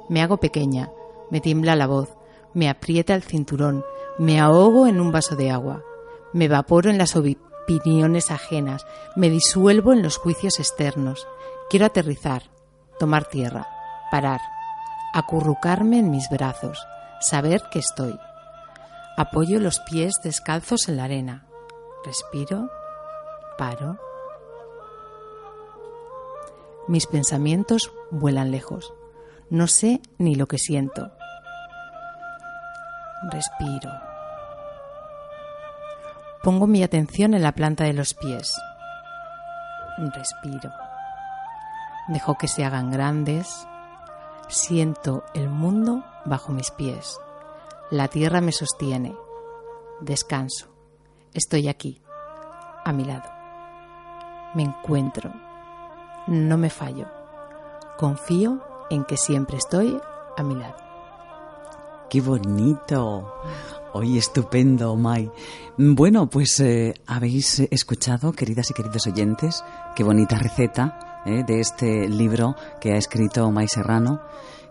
Me 0.09 0.23
hago 0.23 0.39
pequeña, 0.39 0.89
me 1.31 1.41
tiembla 1.41 1.77
la 1.77 1.87
voz, 1.87 2.17
me 2.55 2.69
aprieta 2.69 3.15
el 3.15 3.23
cinturón, 3.23 3.85
me 4.19 4.41
ahogo 4.41 4.87
en 4.87 5.01
un 5.01 5.13
vaso 5.13 5.37
de 5.37 5.51
agua, 5.51 5.83
me 6.33 6.47
evaporo 6.47 6.91
en 6.91 6.99
las 6.99 7.17
opiniones 7.17 8.31
ajenas, 8.31 8.87
me 9.15 9.31
disuelvo 9.31 9.93
en 9.93 10.03
los 10.03 10.17
juicios 10.17 10.59
externos. 10.59 11.27
Quiero 11.69 11.87
aterrizar, 11.87 12.45
tomar 12.99 13.25
tierra, 13.25 13.67
parar, 14.11 14.41
acurrucarme 15.13 15.99
en 15.99 16.11
mis 16.11 16.29
brazos, 16.31 16.87
saber 17.21 17.63
que 17.71 17.79
estoy. 17.79 18.19
Apoyo 19.17 19.61
los 19.61 19.81
pies 19.81 20.15
descalzos 20.23 20.89
en 20.89 20.99
la 20.99 21.05
arena. 21.05 21.47
Respiro, 22.05 22.71
paro. 23.59 23.99
Mis 26.87 27.07
pensamientos 27.07 27.93
vuelan 28.11 28.51
lejos. 28.51 28.95
No 29.51 29.69
sé 29.69 30.01
ni 30.19 30.35
lo 30.35 30.49
que 30.49 30.59
siento. 30.59 31.13
Respiro. 33.31 33.91
Pongo 36.43 36.67
mi 36.67 36.83
atención 36.83 37.33
en 37.33 37.43
la 37.43 37.53
planta 37.53 37.85
de 37.85 37.93
los 37.93 38.15
pies. 38.15 38.53
Respiro. 39.99 40.73
Dejo 42.09 42.37
que 42.37 42.49
se 42.49 42.65
hagan 42.65 42.91
grandes. 42.91 43.69
Siento 44.49 45.25
el 45.33 45.49
mundo 45.49 46.05
bajo 46.25 46.53
mis 46.53 46.73
pies. 46.73 47.19
La 47.91 48.09
tierra 48.09 48.41
me 48.41 48.53
sostiene. 48.53 49.15
Descanso. 50.01 50.67
Estoy 51.35 51.69
aquí, 51.69 52.03
a 52.85 52.93
mi 52.93 53.05
lado. 53.05 53.31
Me 54.55 54.65
encuentro. 54.65 55.33
No 56.27 56.59
me 56.59 56.71
fallo. 56.71 57.07
Confío 57.97 58.76
en 58.91 59.05
que 59.05 59.17
siempre 59.17 59.57
estoy 59.57 59.99
a 60.37 60.43
mi 60.43 60.55
lado. 60.55 60.77
¡Qué 62.11 62.21
bonito! 62.21 63.33
Hoy 63.93 64.19
estupendo, 64.19 64.95
Mai. 64.97 65.31
Bueno, 65.77 66.29
pues 66.29 66.61
eh, 66.61 66.95
habéis 67.07 67.61
escuchado, 67.61 68.33
queridas 68.33 68.71
y 68.71 68.75
queridos 68.75 69.07
oyentes, 69.07 69.65
qué 69.95 70.05
bonita 70.05 70.39
receta 70.39 71.23
eh, 71.25 71.45
de 71.47 71.61
este 71.61 72.09
libro 72.09 72.55
que 72.81 72.93
ha 72.93 72.97
escrito 72.97 73.51
Mai 73.51 73.69
Serrano 73.69 74.21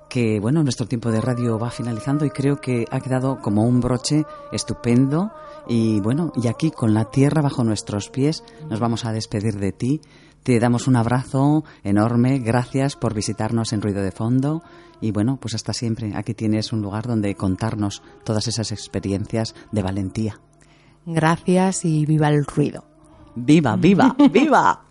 que 0.09 0.39
bueno, 0.39 0.63
nuestro 0.63 0.87
tiempo 0.87 1.11
de 1.11 1.21
radio 1.21 1.57
va 1.57 1.71
finalizando 1.71 2.25
y 2.25 2.29
creo 2.29 2.61
que 2.61 2.85
ha 2.91 2.99
quedado 2.99 3.39
como 3.41 3.63
un 3.63 3.81
broche 3.81 4.25
estupendo 4.51 5.31
y 5.67 5.99
bueno, 5.99 6.31
y 6.35 6.47
aquí 6.47 6.71
con 6.71 6.93
la 6.93 7.05
tierra 7.05 7.41
bajo 7.41 7.63
nuestros 7.63 8.09
pies 8.09 8.43
nos 8.69 8.79
vamos 8.79 9.05
a 9.05 9.11
despedir 9.11 9.55
de 9.57 9.71
ti. 9.71 10.01
Te 10.45 10.59
damos 10.59 10.87
un 10.87 10.95
abrazo 10.95 11.63
enorme, 11.83 12.37
gracias 12.37 12.95
por 12.95 13.15
visitarnos 13.15 13.73
en 13.73 13.81
Ruido 13.81 14.03
de 14.03 14.11
Fondo 14.11 14.61
y 15.01 15.09
bueno, 15.11 15.37
pues 15.41 15.55
hasta 15.55 15.73
siempre. 15.73 16.13
Aquí 16.15 16.35
tienes 16.35 16.71
un 16.71 16.81
lugar 16.83 17.07
donde 17.07 17.33
contarnos 17.33 18.03
todas 18.23 18.47
esas 18.47 18.71
experiencias 18.71 19.55
de 19.71 19.81
valentía. 19.81 20.39
Gracias 21.07 21.83
y 21.85 22.05
viva 22.05 22.29
el 22.29 22.45
ruido. 22.45 22.85
¡Viva, 23.35 23.75
viva, 23.75 24.15
viva! 24.31 24.81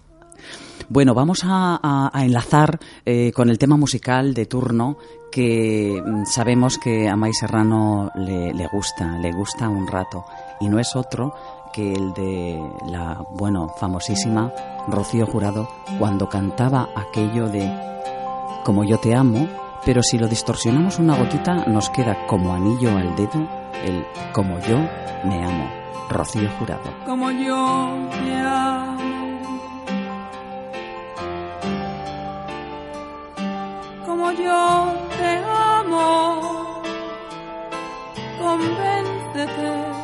Bueno, 0.88 1.14
vamos 1.14 1.42
a, 1.44 1.78
a- 1.80 2.10
a 2.12 2.24
enlazar 2.24 2.78
eh, 3.06 3.30
con 3.32 3.48
el 3.48 3.56
tema 3.58 3.76
musical 3.76 4.34
de 4.34 4.46
turno 4.46 4.98
que 5.30 6.02
mm, 6.04 6.24
sabemos 6.26 6.78
que 6.78 7.08
a 7.08 7.14
May 7.16 7.32
Serrano 7.32 8.10
le, 8.16 8.52
le 8.52 8.66
gusta, 8.66 9.18
le 9.18 9.32
gusta 9.32 9.68
un 9.68 9.86
rato 9.86 10.24
y 10.60 10.68
no 10.68 10.78
es 10.80 10.94
otro 10.96 11.32
que 11.74 11.92
el 11.92 12.14
de 12.14 12.62
la, 12.86 13.26
bueno, 13.30 13.68
famosísima 13.76 14.52
Rocío 14.86 15.26
Jurado 15.26 15.68
cuando 15.98 16.28
cantaba 16.28 16.88
aquello 16.94 17.48
de 17.48 17.68
Como 18.64 18.84
yo 18.84 18.98
te 18.98 19.14
amo, 19.16 19.48
pero 19.84 20.00
si 20.02 20.16
lo 20.16 20.28
distorsionamos 20.28 21.00
una 21.00 21.16
gotita 21.16 21.66
nos 21.66 21.90
queda 21.90 22.26
como 22.28 22.54
anillo 22.54 22.96
al 22.96 23.16
dedo 23.16 23.48
el 23.84 24.06
Como 24.32 24.60
yo 24.60 24.78
me 25.24 25.44
amo, 25.44 25.68
Rocío 26.08 26.48
Jurado. 26.58 26.90
como 27.04 27.30
yo 27.32 27.92
te 28.24 28.36
amo. 28.36 29.04
Como 34.06 34.30
yo 34.32 34.92
te 35.18 35.42
amo, 35.44 36.82
convéncete, 38.38 40.03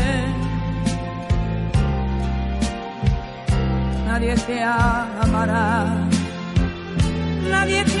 Te 4.51 4.63
amará. 4.63 5.85
Nadie 7.49 7.83
te 7.85 8.00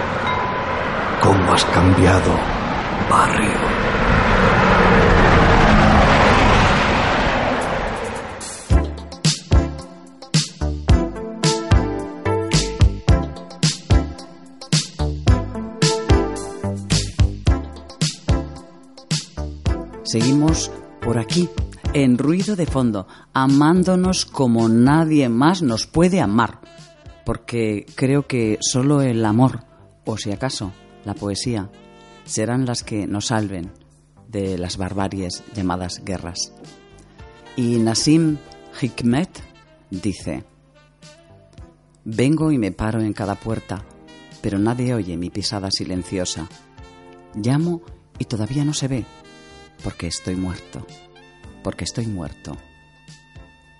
cómo 1.21 1.53
has 1.53 1.63
cambiado, 1.65 2.31
barrio. 3.09 3.51
Seguimos 20.03 20.71
por 21.01 21.17
aquí, 21.19 21.49
en 21.93 22.17
ruido 22.17 22.55
de 22.55 22.65
fondo, 22.65 23.07
amándonos 23.33 24.25
como 24.25 24.67
nadie 24.67 25.29
más 25.29 25.61
nos 25.61 25.87
puede 25.87 26.19
amar. 26.19 26.59
Porque 27.25 27.85
creo 27.95 28.27
que 28.27 28.57
solo 28.59 29.01
el 29.01 29.23
amor, 29.23 29.63
o 30.03 30.17
si 30.17 30.31
acaso 30.31 30.73
la 31.05 31.13
poesía, 31.13 31.69
serán 32.25 32.65
las 32.65 32.83
que 32.83 33.07
nos 33.07 33.27
salven 33.27 33.71
de 34.27 34.57
las 34.57 34.77
barbaries 34.77 35.43
llamadas 35.53 36.01
guerras. 36.03 36.53
Y 37.55 37.77
Nassim 37.79 38.37
Hikmet 38.81 39.43
dice, 39.89 40.43
Vengo 42.03 42.51
y 42.51 42.57
me 42.57 42.71
paro 42.71 43.01
en 43.01 43.13
cada 43.13 43.35
puerta, 43.35 43.85
pero 44.41 44.57
nadie 44.57 44.93
oye 44.93 45.17
mi 45.17 45.29
pisada 45.29 45.69
silenciosa. 45.69 46.47
Llamo 47.35 47.81
y 48.17 48.25
todavía 48.25 48.65
no 48.65 48.73
se 48.73 48.87
ve, 48.87 49.05
porque 49.83 50.07
estoy 50.07 50.35
muerto, 50.35 50.85
porque 51.63 51.83
estoy 51.83 52.07
muerto. 52.07 52.57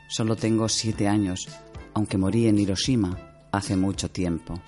Solo 0.08 0.36
tengo 0.36 0.68
siete 0.70 1.08
años, 1.08 1.48
aunque 1.94 2.18
morí 2.18 2.48
en 2.48 2.60
Hiroshima 2.60 3.18
hace 3.52 3.76
mucho 3.76 4.12
tiempo. 4.12 4.62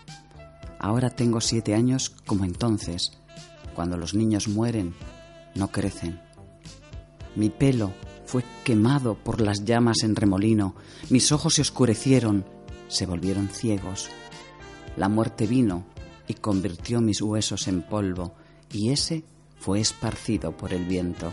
Ahora 0.83 1.09
tengo 1.09 1.39
siete 1.39 1.75
años 1.75 2.09
como 2.25 2.43
entonces, 2.43 3.13
cuando 3.73 3.95
los 3.95 4.13
niños 4.13 4.49
mueren, 4.49 4.93
no 5.55 5.69
crecen. 5.69 6.19
Mi 7.37 7.49
pelo 7.49 7.93
fue 8.25 8.43
quemado 8.65 9.15
por 9.15 9.39
las 9.39 9.63
llamas 9.63 10.03
en 10.03 10.13
remolino, 10.13 10.75
mis 11.09 11.31
ojos 11.31 11.53
se 11.53 11.61
oscurecieron, 11.61 12.43
se 12.89 13.05
volvieron 13.05 13.47
ciegos. 13.47 14.09
La 14.97 15.07
muerte 15.07 15.47
vino 15.47 15.85
y 16.27 16.33
convirtió 16.33 16.99
mis 16.99 17.21
huesos 17.21 17.69
en 17.69 17.83
polvo, 17.83 18.33
y 18.69 18.89
ese 18.89 19.23
fue 19.57 19.79
esparcido 19.79 20.51
por 20.57 20.73
el 20.73 20.83
viento. 20.83 21.31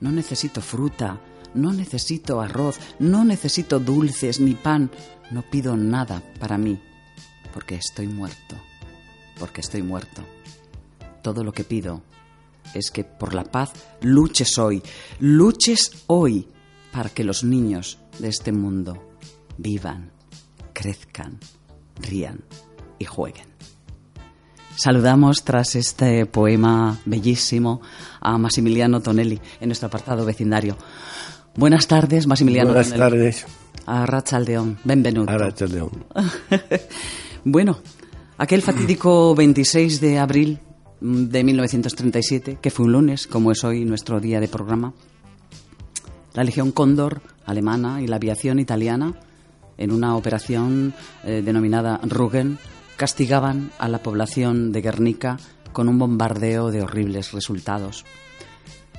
No 0.00 0.10
necesito 0.10 0.60
fruta, 0.60 1.20
no 1.54 1.72
necesito 1.72 2.40
arroz, 2.40 2.80
no 2.98 3.24
necesito 3.24 3.78
dulces 3.78 4.40
ni 4.40 4.54
pan, 4.54 4.90
no 5.30 5.42
pido 5.42 5.76
nada 5.76 6.20
para 6.40 6.58
mí, 6.58 6.80
porque 7.54 7.76
estoy 7.76 8.08
muerto, 8.08 8.56
porque 9.38 9.60
estoy 9.60 9.82
muerto. 9.82 10.22
Todo 11.22 11.44
lo 11.44 11.52
que 11.52 11.62
pido 11.62 12.02
es 12.74 12.90
que 12.90 13.04
por 13.04 13.32
la 13.32 13.44
paz 13.44 13.72
luches 14.02 14.58
hoy, 14.58 14.82
luches 15.20 15.92
hoy 16.08 16.48
para 16.92 17.10
que 17.10 17.22
los 17.22 17.44
niños 17.44 17.98
de 18.18 18.28
este 18.28 18.50
mundo 18.50 19.16
vivan, 19.56 20.10
crezcan, 20.72 21.38
rían 22.00 22.40
y 22.98 23.04
jueguen. 23.04 23.46
Saludamos 24.76 25.44
tras 25.44 25.76
este 25.76 26.26
poema 26.26 26.98
bellísimo 27.04 27.80
a 28.20 28.36
Massimiliano 28.36 29.00
Tonelli 29.00 29.40
en 29.60 29.68
nuestro 29.68 29.86
apartado 29.86 30.24
vecindario. 30.24 30.76
Buenas 31.54 31.86
tardes, 31.86 32.26
Massimiliano 32.26 32.70
Buenas 32.70 32.88
Tonelli. 32.88 33.10
tardes. 33.10 33.46
A 33.86 34.06
Rachaldeón, 34.06 34.78
benvenuto. 34.82 35.30
Arrachaldeón. 35.30 36.04
Bueno, 37.46 37.76
aquel 38.38 38.62
fatídico 38.62 39.34
26 39.36 40.00
de 40.00 40.18
abril 40.18 40.60
mm, 41.02 41.24
de 41.24 41.44
1937, 41.44 42.58
que 42.60 42.70
fue 42.70 42.86
un 42.86 42.92
lunes, 42.92 43.26
como 43.26 43.52
es 43.52 43.62
hoy 43.64 43.84
nuestro 43.84 44.18
día 44.18 44.40
de 44.40 44.48
programa, 44.48 44.94
la 46.32 46.42
Legión 46.42 46.72
Cóndor 46.72 47.20
alemana 47.44 48.00
y 48.00 48.06
la 48.06 48.16
aviación 48.16 48.60
italiana, 48.60 49.20
en 49.76 49.92
una 49.92 50.16
operación 50.16 50.94
eh, 51.24 51.42
denominada 51.44 52.00
Rugen, 52.04 52.58
castigaban 52.96 53.72
a 53.78 53.88
la 53.88 54.02
población 54.02 54.72
de 54.72 54.80
Guernica 54.80 55.36
con 55.74 55.88
un 55.88 55.98
bombardeo 55.98 56.70
de 56.70 56.80
horribles 56.80 57.32
resultados. 57.32 58.06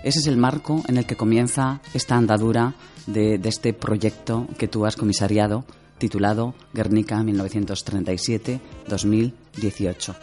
Ese 0.03 0.19
es 0.19 0.27
el 0.27 0.37
marco 0.37 0.83
en 0.87 0.97
el 0.97 1.07
que 1.07 1.15
comienza 1.15 1.81
esta 1.95 2.15
andadura 2.15 2.75
de, 3.07 3.39
de 3.39 3.49
este 3.49 3.73
proyecto 3.73 4.45
que 4.59 4.67
tú 4.67 4.85
has 4.85 4.97
comisariado, 4.97 5.65
titulado 5.97 6.53
Guernica 6.73 7.21
1937-2018. 7.23 10.15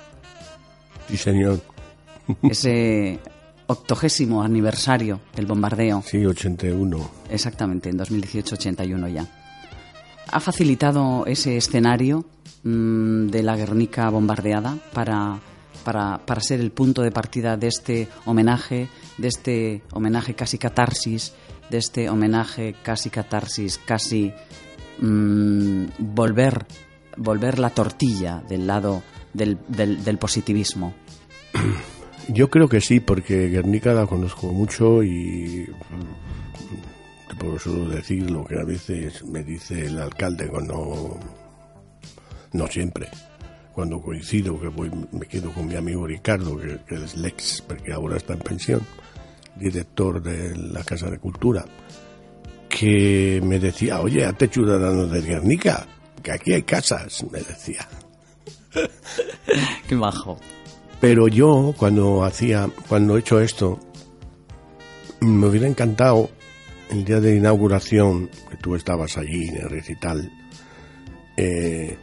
Sí, 1.09 1.17
señor. 1.17 1.61
Ese 2.43 3.19
octogésimo 3.67 4.43
aniversario 4.43 5.21
del 5.35 5.47
bombardeo, 5.47 6.03
Sí, 6.07 6.25
81. 6.25 7.11
exactamente, 7.31 7.89
en 7.91 7.99
2018-81 7.99 9.13
ya. 9.13 9.27
Ha 10.31 10.41
facilitado 10.41 11.25
ese 11.27 11.57
escenario 11.57 12.25
mm, 12.63 13.27
de 13.29 13.43
la 13.43 13.57
Guernica 13.57 14.09
bombardeada 14.11 14.77
para, 14.93 15.41
para, 15.85 16.19
para 16.25 16.41
ser 16.41 16.61
el 16.61 16.71
punto 16.71 17.03
de 17.03 17.11
partida 17.11 17.57
de 17.57 17.69
este 17.69 18.09
homenaje, 18.25 18.89
de 19.19 19.29
este 19.29 19.83
homenaje 19.93 20.35
casi 20.35 20.59
catarsis, 20.59 21.33
de 21.71 21.79
este 21.79 22.09
homenaje 22.09 22.75
casi 22.83 23.11
catarsis, 23.11 23.79
casi 23.79 24.33
mm, 25.03 25.87
volver, 25.99 26.67
volver 27.17 27.59
la 27.59 27.71
tortilla 27.71 28.43
del 28.49 28.67
lado 28.67 29.03
del, 29.35 29.59
del, 29.69 30.19
positivismo. 30.19 30.95
Yo 32.29 32.49
creo 32.49 32.69
que 32.69 32.81
sí, 32.81 33.01
porque 33.01 33.49
Guernica 33.49 33.93
la 33.93 34.07
conozco 34.07 34.53
mucho 34.53 35.03
y 35.03 35.67
mm, 35.69 37.29
te 37.29 37.35
puedo 37.37 37.59
solo 37.59 37.89
decir 37.89 38.31
lo 38.31 38.45
que 38.45 38.59
a 38.59 38.65
veces 38.65 39.25
me 39.25 39.43
dice 39.43 39.87
el 39.87 39.99
alcalde 39.99 40.49
cuando, 40.49 41.19
no 42.53 42.67
siempre, 42.69 43.09
cuando 43.73 44.01
coincido, 44.01 44.61
que 44.61 44.69
voy, 44.69 44.91
me 45.11 45.27
quedo 45.27 45.53
con 45.53 45.67
mi 45.67 45.75
amigo 45.75 46.07
Ricardo, 46.07 46.57
que 46.59 46.95
es 46.95 47.17
Lex, 47.17 47.63
porque 47.67 47.93
ahora 47.93 48.19
está 48.19 48.35
en 48.35 48.41
pensión, 48.41 48.81
director 49.57 50.23
de 50.23 50.57
la 50.57 50.85
Casa 50.85 51.11
de 51.11 51.19
Cultura, 51.19 51.65
que 52.73 53.39
me 53.45 53.59
decía, 53.59 54.01
oye, 54.01 54.25
hazte 54.25 54.49
ciudadano 54.49 55.07
de 55.07 55.21
Guernica, 55.21 55.87
que 56.23 56.33
aquí 56.33 56.55
hay 56.55 56.63
casas, 56.63 57.23
me 57.31 57.39
decía. 57.41 57.87
Qué 59.87 59.95
bajo. 59.95 60.39
Pero 60.99 61.29
yo, 61.29 61.75
cuando 61.77 62.25
hacía, 62.25 62.71
cuando 62.89 63.17
he 63.17 63.21
hecho 63.21 63.41
esto, 63.41 63.79
me 65.21 65.49
hubiera 65.49 65.67
encantado 65.67 66.31
el 66.91 67.05
día 67.05 67.21
de 67.21 67.37
inauguración, 67.37 68.31
que 68.51 68.57
tú 68.57 68.75
estabas 68.75 69.19
allí 69.19 69.49
en 69.49 69.57
el 69.57 69.69
recital, 69.69 70.33
eh, 71.37 71.99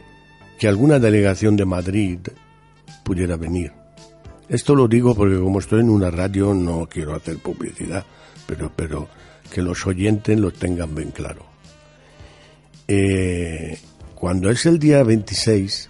que 0.56 0.68
alguna 0.68 1.00
delegación 1.00 1.56
de 1.56 1.64
Madrid 1.64 2.20
pudiera 3.02 3.36
venir. 3.36 3.72
Esto 4.48 4.76
lo 4.76 4.86
digo 4.86 5.16
porque 5.16 5.38
como 5.38 5.58
estoy 5.58 5.80
en 5.80 5.90
una 5.90 6.10
radio 6.12 6.54
no 6.54 6.86
quiero 6.88 7.16
hacer 7.16 7.38
publicidad, 7.38 8.04
pero, 8.46 8.70
pero 8.74 9.08
que 9.50 9.62
los 9.62 9.86
oyentes 9.86 10.38
lo 10.38 10.50
tengan 10.50 10.94
bien 10.94 11.10
claro. 11.10 11.44
Eh, 12.88 13.78
cuando 14.14 14.50
es 14.50 14.66
el 14.66 14.78
día 14.78 15.02
26, 15.02 15.88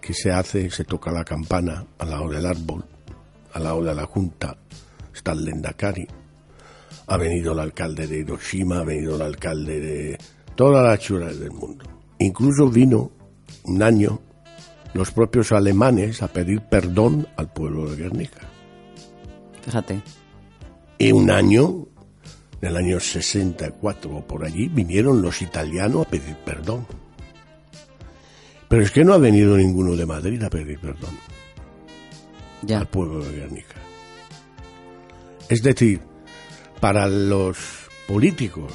que 0.00 0.14
se 0.14 0.30
hace, 0.30 0.70
se 0.70 0.84
toca 0.84 1.10
la 1.10 1.24
campana 1.24 1.86
al 1.98 2.10
lado 2.10 2.28
del 2.28 2.46
árbol, 2.46 2.84
al 3.52 3.64
lado 3.64 3.84
de 3.84 3.94
la 3.94 4.06
Junta, 4.06 4.56
está 5.14 5.32
el 5.32 5.44
Lendakari, 5.44 6.06
ha 7.06 7.16
venido 7.16 7.52
el 7.52 7.60
alcalde 7.60 8.06
de 8.06 8.18
Hiroshima, 8.18 8.78
ha 8.78 8.84
venido 8.84 9.16
el 9.16 9.22
alcalde 9.22 9.80
de 9.80 10.18
todas 10.54 10.84
las 10.84 11.00
ciudades 11.00 11.40
del 11.40 11.52
mundo. 11.52 11.84
Incluso 12.18 12.68
vino 12.68 13.10
un 13.64 13.82
año 13.82 14.20
los 14.94 15.10
propios 15.10 15.52
alemanes 15.52 16.22
a 16.22 16.28
pedir 16.28 16.60
perdón 16.62 17.26
al 17.36 17.52
pueblo 17.52 17.90
de 17.90 17.96
Guernica. 17.96 18.40
Fíjate. 19.62 20.02
Y 20.98 21.12
un 21.12 21.30
año, 21.30 21.86
en 22.62 22.68
el 22.68 22.76
año 22.76 23.00
64 23.00 24.16
o 24.16 24.24
por 24.26 24.44
allí, 24.44 24.68
vinieron 24.68 25.20
los 25.20 25.42
italianos 25.42 26.06
a 26.06 26.10
pedir 26.10 26.36
perdón. 26.44 26.86
Pero 28.68 28.82
es 28.82 28.90
que 28.90 29.04
no 29.04 29.12
ha 29.12 29.18
venido 29.18 29.56
ninguno 29.56 29.96
de 29.96 30.06
Madrid 30.06 30.42
a 30.42 30.48
pedir 30.48 30.78
perdón 30.78 31.10
Ya. 32.62 32.78
al 32.78 32.86
pueblo 32.88 33.22
de 33.24 33.32
Guernica. 33.32 33.74
Es 35.48 35.62
decir, 35.62 36.00
para 36.80 37.06
los 37.08 37.58
políticos, 38.06 38.72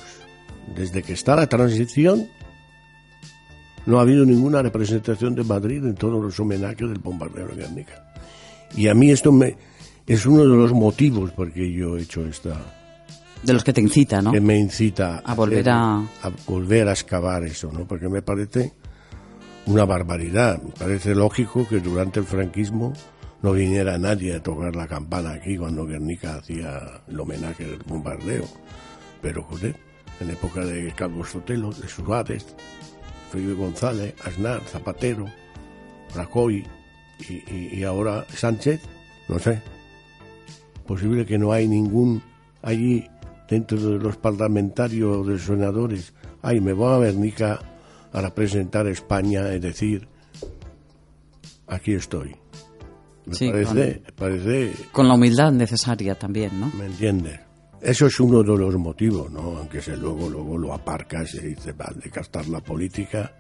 desde 0.75 1.01
que 1.01 1.13
está 1.13 1.35
la 1.35 1.47
transición, 1.47 2.27
no 3.85 3.99
ha 3.99 4.01
habido 4.01 4.25
ninguna 4.25 4.61
representación 4.61 5.33
de 5.33 5.45
Madrid 5.45 5.83
en 5.83 5.95
todos 5.95 6.21
los 6.21 6.37
homenajes 6.41 6.89
del 6.89 6.99
bombardeo 6.99 7.47
de 7.47 7.55
Guernica. 7.55 8.13
Y 8.75 8.89
a 8.89 8.93
mí 8.93 9.11
esto 9.11 9.31
me, 9.31 9.55
es 10.05 10.25
uno 10.25 10.41
de 10.41 10.57
los 10.57 10.73
motivos 10.73 11.31
por 11.31 11.53
que 11.53 11.71
yo 11.71 11.97
he 11.97 12.01
hecho 12.01 12.25
esta, 12.27 12.76
De 13.43 13.53
los 13.53 13.63
que 13.63 13.71
te 13.73 13.81
incita, 13.81 14.21
¿no? 14.21 14.31
que 14.31 14.41
me 14.41 14.57
incita 14.57 15.19
A 15.23 15.33
volver 15.35 15.69
a- 15.69 15.97
a 15.99 16.31
volver 16.47 16.87
a 16.87 16.91
excavar 16.91 17.43
eso, 17.43 17.71
¿no? 17.71 17.87
Porque 17.87 18.09
me 18.09 18.21
parece 18.21 18.73
una 19.67 19.85
barbaridad. 19.85 20.61
Me 20.61 20.71
parece 20.71 21.13
lógico 21.15 21.67
que 21.67 21.79
durante 21.79 22.19
el 22.19 22.25
franquismo 22.25 22.93
no 23.41 23.51
viniera 23.53 23.97
nadie 23.97 24.35
a 24.35 24.43
tocar 24.43 24.75
la 24.75 24.87
campana 24.87 25.33
aquí 25.33 25.55
cuando 25.57 25.85
Guernica 25.85 26.35
hacía 26.35 27.03
el 27.07 27.19
homenaje 27.19 27.65
del 27.65 27.79
bombardeo. 27.85 28.45
Pero, 29.21 29.43
joder, 29.43 29.75
en 30.19 30.29
época 30.31 30.65
de 30.65 30.91
Calvo 30.93 31.23
Sotelo, 31.23 31.71
de 31.71 31.87
Suárez, 31.87 32.45
Felipe 33.31 33.53
González, 33.53 34.15
Aznar, 34.25 34.61
Zapatero, 34.61 35.25
Rajoy 36.15 36.65
y, 37.29 37.33
y- 37.33 37.69
y 37.73 37.83
ahora 37.83 38.25
Sánchez, 38.33 38.81
no 39.27 39.37
sé. 39.37 39.61
Posible 40.87 41.25
que 41.25 41.37
no 41.37 41.51
hay 41.51 41.67
ningún 41.67 42.23
allí 42.63 43.07
dentro 43.49 43.77
de 43.77 43.99
los 43.99 44.17
parlamentarios 44.17 45.17
o 45.17 45.23
de 45.23 45.33
los 45.33 45.43
senadores. 45.43 46.13
Ay, 46.41 46.59
me 46.61 46.73
voy 46.73 46.93
a 46.93 46.99
Guernica 47.05 47.59
a 48.13 48.21
representar 48.21 48.85
a 48.87 48.91
España 48.91 49.53
y 49.53 49.59
decir, 49.59 50.07
aquí 51.67 51.93
estoy. 51.93 52.35
Me 53.25 53.33
Sí, 53.35 53.49
parece, 53.49 54.01
con- 54.05 54.15
parece 54.15 54.71
Con 54.91 55.07
la 55.07 55.15
humildad 55.15 55.51
necesaria 55.51 56.15
también, 56.15 56.59
¿no? 56.59 56.71
¿Me 56.77 56.85
entiendes? 56.85 57.39
Eso 57.81 58.07
es 58.07 58.19
uno 58.19 58.41
de 58.41 58.57
los 58.57 58.75
motivos, 58.77 59.29
¿no? 59.31 59.57
Aunque 59.57 59.81
se 59.81 59.95
luego, 59.97 60.29
luego 60.29 60.57
lo 60.57 60.73
aparcas 60.73 61.33
y 61.35 61.39
dices, 61.49 61.75
vale, 61.77 62.09
gastar 62.11 62.47
la 62.47 62.59
política 62.61 63.31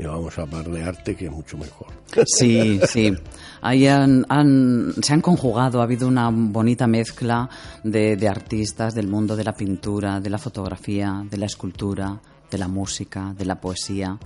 y 0.00 0.06
vamos 0.06 0.38
a 0.38 0.42
hablar 0.42 0.68
de 0.70 0.82
arte 0.82 1.14
que 1.14 1.26
es 1.26 1.30
mucho 1.30 1.58
mejor. 1.58 1.88
Sí, 2.26 2.80
sí. 2.88 3.12
Ahí 3.60 3.86
han, 3.86 4.24
han- 4.28 4.94
se 5.02 5.12
han 5.12 5.20
conjugado, 5.20 5.80
ha 5.80 5.84
habido 5.84 6.08
una 6.08 6.30
bonita 6.32 6.86
mezcla 6.86 7.48
de, 7.84 8.16
de 8.16 8.28
artistas 8.28 8.94
del 8.94 9.08
mundo 9.08 9.36
de 9.36 9.44
la 9.44 9.52
pintura, 9.52 10.18
de 10.20 10.30
la 10.30 10.38
fotografía, 10.38 11.22
de 11.30 11.36
la 11.36 11.46
escultura, 11.46 12.18
de 12.50 12.58
la 12.58 12.68
música, 12.68 13.34
de 13.36 13.44
la 13.44 13.60
poesía. 13.60 14.18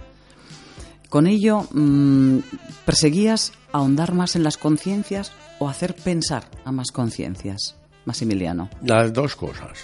Con 1.08 1.26
ello, 1.26 1.66
mm, 1.72 2.38
¿perseguías 2.84 3.52
ahondar 3.72 4.14
más 4.14 4.36
en 4.36 4.42
las 4.44 4.56
conciencias 4.56 5.32
o 5.58 5.68
hacer 5.68 5.94
pensar 5.94 6.44
a 6.64 6.72
más 6.72 6.90
conciencias, 6.92 7.76
Maximiliano? 8.04 8.68
Las 8.82 9.12
dos 9.12 9.36
cosas. 9.36 9.78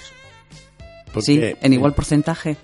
Porque- 1.12 1.26
sí, 1.26 1.41
en 1.61 1.72
igual 1.72 1.95
porcentaje. 1.95 2.57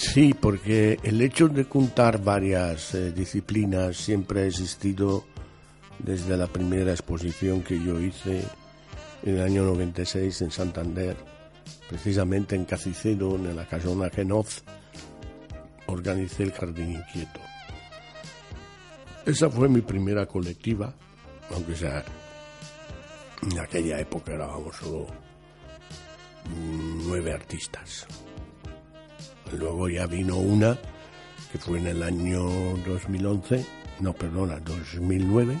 Sí, 0.00 0.32
porque 0.32 0.98
el 1.02 1.20
hecho 1.20 1.46
de 1.48 1.64
juntar 1.64 2.24
varias 2.24 2.94
eh, 2.94 3.12
disciplinas 3.12 3.98
siempre 3.98 4.40
ha 4.40 4.46
existido 4.46 5.26
desde 5.98 6.38
la 6.38 6.46
primera 6.46 6.90
exposición 6.90 7.62
que 7.62 7.78
yo 7.78 8.00
hice 8.00 8.42
en 9.22 9.36
el 9.36 9.42
año 9.42 9.62
96 9.62 10.40
en 10.40 10.50
Santander, 10.50 11.18
precisamente 11.86 12.56
en 12.56 12.64
Cacicero, 12.64 13.36
en 13.36 13.54
la 13.54 13.68
casona 13.68 14.08
Genoz, 14.08 14.64
organicé 15.84 16.44
el 16.44 16.52
Jardín 16.52 16.92
Inquieto. 16.92 17.40
Esa 19.26 19.50
fue 19.50 19.68
mi 19.68 19.82
primera 19.82 20.24
colectiva, 20.24 20.94
aunque 21.54 21.76
sea 21.76 22.02
en 23.42 23.58
aquella 23.58 24.00
época 24.00 24.32
éramos 24.32 24.74
solo 24.76 25.08
mm, 26.48 27.06
nueve 27.06 27.34
artistas. 27.34 28.06
Luego 29.58 29.88
ya 29.88 30.06
vino 30.06 30.36
una 30.36 30.78
que 31.52 31.58
fue 31.58 31.78
en 31.78 31.86
el 31.88 32.02
año 32.02 32.42
2011, 32.86 33.64
no, 34.00 34.12
perdona, 34.12 34.60
2009, 34.60 35.58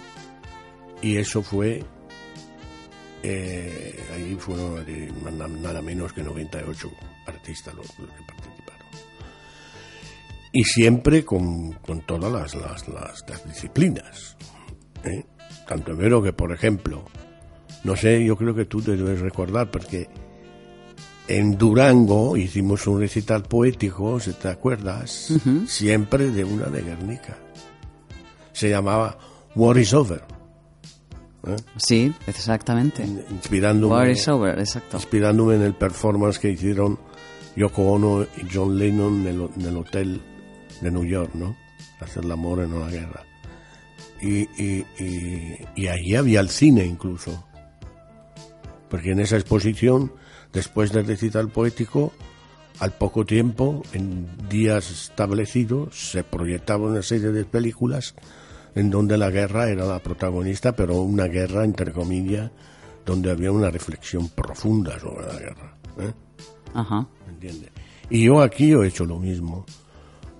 y 1.02 1.16
eso 1.16 1.42
fue, 1.42 1.82
eh, 3.22 3.98
ahí 4.14 4.36
fueron 4.38 4.84
eh, 4.86 5.10
na- 5.36 5.48
nada 5.48 5.82
menos 5.82 6.12
que 6.12 6.22
98 6.22 6.90
artistas 7.26 7.74
los, 7.74 7.86
que 7.88 8.02
participaron. 8.26 8.86
Y 10.52 10.64
siempre 10.64 11.24
con, 11.24 11.72
con 11.74 12.00
todas 12.02 12.32
las, 12.32 12.54
las, 12.54 12.88
las- 12.88 13.24
las 13.28 13.46
disciplinas. 13.46 14.36
¿eh? 15.04 15.24
Tanto 15.66 15.96
vero 15.96 16.22
que, 16.22 16.32
por 16.32 16.52
ejemplo, 16.52 17.04
no 17.84 17.96
sé, 17.96 18.24
yo 18.24 18.36
creo 18.36 18.54
que 18.54 18.64
tú 18.64 18.80
te 18.80 18.96
debes 18.96 19.20
recordar, 19.20 19.70
porque 19.70 20.08
en 21.28 21.56
Durango 21.56 22.36
hicimos 22.36 22.86
un 22.86 23.00
recital 23.00 23.42
poético, 23.44 24.18
si 24.20 24.32
te 24.32 24.48
acuerdas, 24.48 25.32
siempre 25.66 26.30
de 26.30 26.44
una 26.44 26.66
de 26.66 26.82
Guernica. 26.82 27.38
Se 28.52 28.68
llamaba 28.68 29.16
War 29.54 29.78
is 29.78 29.94
Over, 29.94 30.22
Sí, 31.76 32.12
exactamente. 32.26 33.02
inspirándome, 33.30 33.94
War 33.94 34.10
is 34.10 34.28
over, 34.28 34.58
exacto. 34.58 34.98
inspirándome 34.98 35.54
en 35.54 35.62
el 35.62 35.74
performance 35.74 36.38
que 36.38 36.50
hicieron 36.50 36.98
Yoko 37.56 37.92
Ono 37.92 38.22
y 38.24 38.46
John 38.52 38.78
Lennon 38.78 39.22
en 39.22 39.26
el, 39.26 39.48
en 39.56 39.66
el 39.66 39.76
hotel 39.78 40.20
de 40.82 40.90
New 40.90 41.04
York, 41.06 41.30
¿no? 41.34 41.56
Hacer 42.00 42.24
el 42.24 42.32
amor 42.32 42.60
en 42.60 42.74
una 42.74 42.88
guerra. 42.90 43.24
Y, 44.20 44.40
y, 44.62 44.84
y, 44.98 45.56
y 45.76 45.88
allí 45.88 46.14
había 46.14 46.40
el 46.40 46.50
cine 46.50 46.84
incluso. 46.84 47.42
Porque 48.90 49.12
en 49.12 49.20
esa 49.20 49.36
exposición, 49.36 50.12
después 50.52 50.92
del 50.92 51.06
recital 51.06 51.48
poético, 51.48 52.12
al 52.78 52.92
poco 52.92 53.24
tiempo, 53.24 53.82
en 53.92 54.26
días 54.48 54.90
establecidos, 54.90 56.10
se 56.10 56.24
proyectaba 56.24 56.86
una 56.86 57.02
serie 57.02 57.30
de 57.30 57.44
películas 57.44 58.14
en 58.74 58.90
donde 58.90 59.18
la 59.18 59.30
guerra 59.30 59.68
era 59.68 59.84
la 59.84 59.98
protagonista, 59.98 60.72
pero 60.72 61.00
una 61.02 61.26
guerra, 61.26 61.64
entre 61.64 61.92
comillas, 61.92 62.50
donde 63.04 63.30
había 63.30 63.52
una 63.52 63.70
reflexión 63.70 64.28
profunda 64.28 64.98
sobre 64.98 65.26
la 65.26 65.38
guerra. 65.38 65.76
¿eh? 65.98 66.12
Ajá. 66.74 67.06
¿Me 67.26 67.32
entiendes? 67.32 67.70
Y 68.08 68.24
yo 68.24 68.40
aquí 68.40 68.72
he 68.72 68.86
hecho 68.86 69.04
lo 69.04 69.18
mismo. 69.18 69.66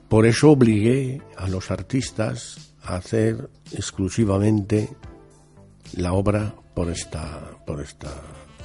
Por 0.09 0.27
eso 0.27 0.51
obligué 0.51 1.23
a 1.37 1.49
los 1.49 1.71
artistas 1.71 2.75
a 2.83 2.97
hacer 2.97 3.51
exclusivamente 3.73 4.89
la 5.95 6.13
obra 6.13 6.55
por 6.75 6.91
esta, 6.91 7.41
por 7.67 7.81
esta, 7.81 8.09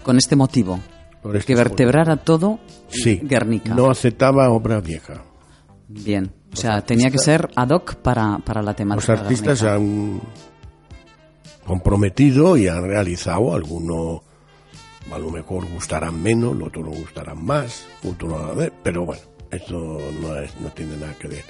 Con 0.03 0.17
este 0.17 0.35
motivo. 0.35 0.79
Por 1.25 1.35
este 1.37 1.53
que 1.53 1.55
vertebrara 1.57 2.17
todo 2.17 2.59
Sí, 2.87 3.19
Guernica. 3.23 3.73
no 3.73 3.89
aceptaba 3.89 4.49
obra 4.51 4.79
vieja. 4.79 5.23
Bien. 5.87 6.31
O 6.53 6.55
sea, 6.55 6.81
tenía 6.81 7.09
que 7.09 7.17
ser 7.17 7.49
ad 7.55 7.69
hoc 7.71 7.95
para, 7.95 8.37
para 8.39 8.61
la 8.61 8.71
Los 8.71 8.75
temática. 8.77 9.13
artistas 9.13 9.59
se 9.59 9.65
Guernica. 9.65 9.75
han 9.75 10.21
comprometido 11.65 12.57
y 12.57 12.67
han 12.67 12.83
realizado 12.83 13.53
algunos 13.55 14.21
a 15.11 15.17
lo 15.19 15.29
mejor 15.31 15.67
gustarán 15.71 16.21
menos, 16.21 16.55
los 16.55 16.67
otros 16.69 16.85
gustarán 16.97 17.43
más, 17.45 17.85
otros 18.03 18.31
no 18.31 18.39
van 18.39 18.49
a 18.49 18.53
ver, 18.53 18.73
pero 18.83 19.05
bueno, 19.05 19.21
esto 19.51 19.75
no, 20.21 20.35
es, 20.37 20.59
no 20.59 20.69
tiene 20.69 20.97
nada 20.97 21.13
que 21.19 21.27
ver. 21.27 21.43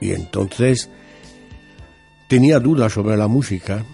Y 0.00 0.12
entonces 0.12 0.88
tenía 2.28 2.60
dudas 2.60 2.92
sobre 2.92 3.16
la 3.16 3.26
música. 3.26 3.84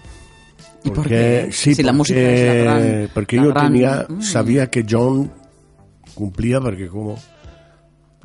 ¿Y 0.85 0.89
por 0.89 0.97
porque- 0.97 1.45
qué? 1.47 1.51
Sí, 1.51 1.75
Si 1.75 1.83
la 1.83 1.87
porque, 1.91 1.97
música 1.97 2.19
es 2.19 2.65
la 2.65 2.73
gran- 2.79 3.09
porque 3.13 3.35
la 3.37 3.43
yo 3.43 3.49
gran- 3.49 3.65
tenía, 3.73 4.05
Mm. 4.07 4.21
sabía 4.21 4.67
que 4.69 4.85
John 4.89 5.31
cumplía, 6.13 6.61
porque 6.61 6.87
como 6.87 7.17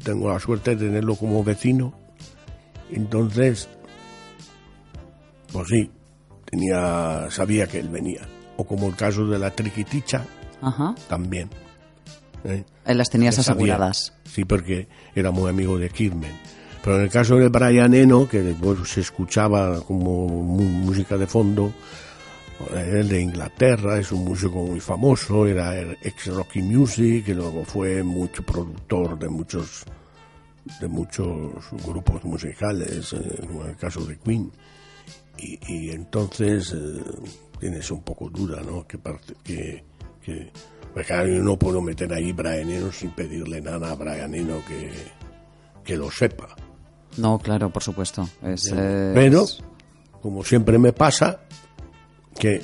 tengo 0.04 0.30
la 0.32 0.38
suerte 0.38 0.76
de 0.76 0.86
tenerlo 0.86 1.14
como 1.16 1.42
vecino, 1.42 1.92
entonces, 2.90 3.68
pues 5.52 5.68
sí, 5.68 5.90
tenía, 6.44 7.26
sabía 7.30 7.66
que 7.66 7.80
él 7.80 7.88
venía. 7.88 8.26
O 8.56 8.64
como 8.64 8.88
el 8.88 8.96
caso 8.96 9.26
de 9.26 9.38
la 9.38 9.50
triquiticha, 9.50 10.24
Ajá. 10.60 10.94
también. 11.08 11.48
¿eh? 12.44 12.64
Las 12.86 13.10
tenías 13.10 13.36
Que 13.36 13.42
sabía. 13.42 13.74
aseguradas. 13.74 14.14
Sí, 14.24 14.44
porque 14.44 14.88
era 15.14 15.30
muy 15.30 15.48
amigo 15.50 15.78
de 15.78 15.88
Kidman. 15.90 16.30
Pero 16.82 16.96
en 16.96 17.02
el 17.02 17.10
caso 17.10 17.36
de 17.36 17.48
Brian 17.48 17.92
Eno, 17.94 18.26
que 18.28 18.40
después 18.42 18.88
se 18.88 19.00
escuchaba 19.00 19.80
como 19.82 20.26
música 20.28 21.18
de 21.18 21.26
fondo, 21.26 21.72
él 22.76 23.08
de 23.08 23.20
Inglaterra, 23.20 23.98
es 23.98 24.12
un 24.12 24.24
músico 24.24 24.62
muy 24.64 24.80
famoso, 24.80 25.46
era 25.46 25.78
el 25.78 25.96
ex 26.02 26.26
Rocky 26.26 26.62
Music, 26.62 27.28
y 27.28 27.34
luego 27.34 27.64
fue 27.64 28.02
mucho 28.02 28.42
productor 28.42 29.18
de 29.18 29.28
muchos 29.28 29.84
de 30.80 30.88
muchos 30.88 31.30
grupos 31.86 32.22
musicales, 32.24 33.12
eh, 33.14 33.38
como 33.46 33.64
en 33.64 33.70
el 33.70 33.76
caso 33.76 34.04
de 34.04 34.18
Queen. 34.18 34.52
Y, 35.38 35.58
y 35.66 35.90
entonces 35.90 36.74
eh, 36.76 37.02
tienes 37.58 37.90
un 37.90 38.02
poco 38.02 38.28
duda, 38.28 38.60
¿no? 38.62 38.86
Que 38.86 38.98
parte, 38.98 39.32
que, 39.42 39.82
que 40.22 40.52
pues 40.92 41.06
claro, 41.06 41.28
yo 41.28 41.42
no 41.42 41.58
puedo 41.58 41.80
meter 41.80 42.12
ahí 42.12 42.32
Brian 42.32 42.68
Eno 42.70 42.92
sin 42.92 43.10
pedirle 43.12 43.60
nada 43.62 43.90
a 43.90 43.94
Brian 43.94 44.34
Eno 44.34 44.62
que, 44.68 44.90
que 45.82 45.96
lo 45.96 46.10
sepa. 46.10 46.54
No, 47.16 47.38
claro, 47.38 47.70
por 47.70 47.82
supuesto. 47.82 48.28
Es, 48.42 48.70
Pero, 48.70 49.44
es- 49.44 49.62
como 50.20 50.44
siempre 50.44 50.78
me 50.78 50.92
pasa, 50.92 51.40
que 52.40 52.62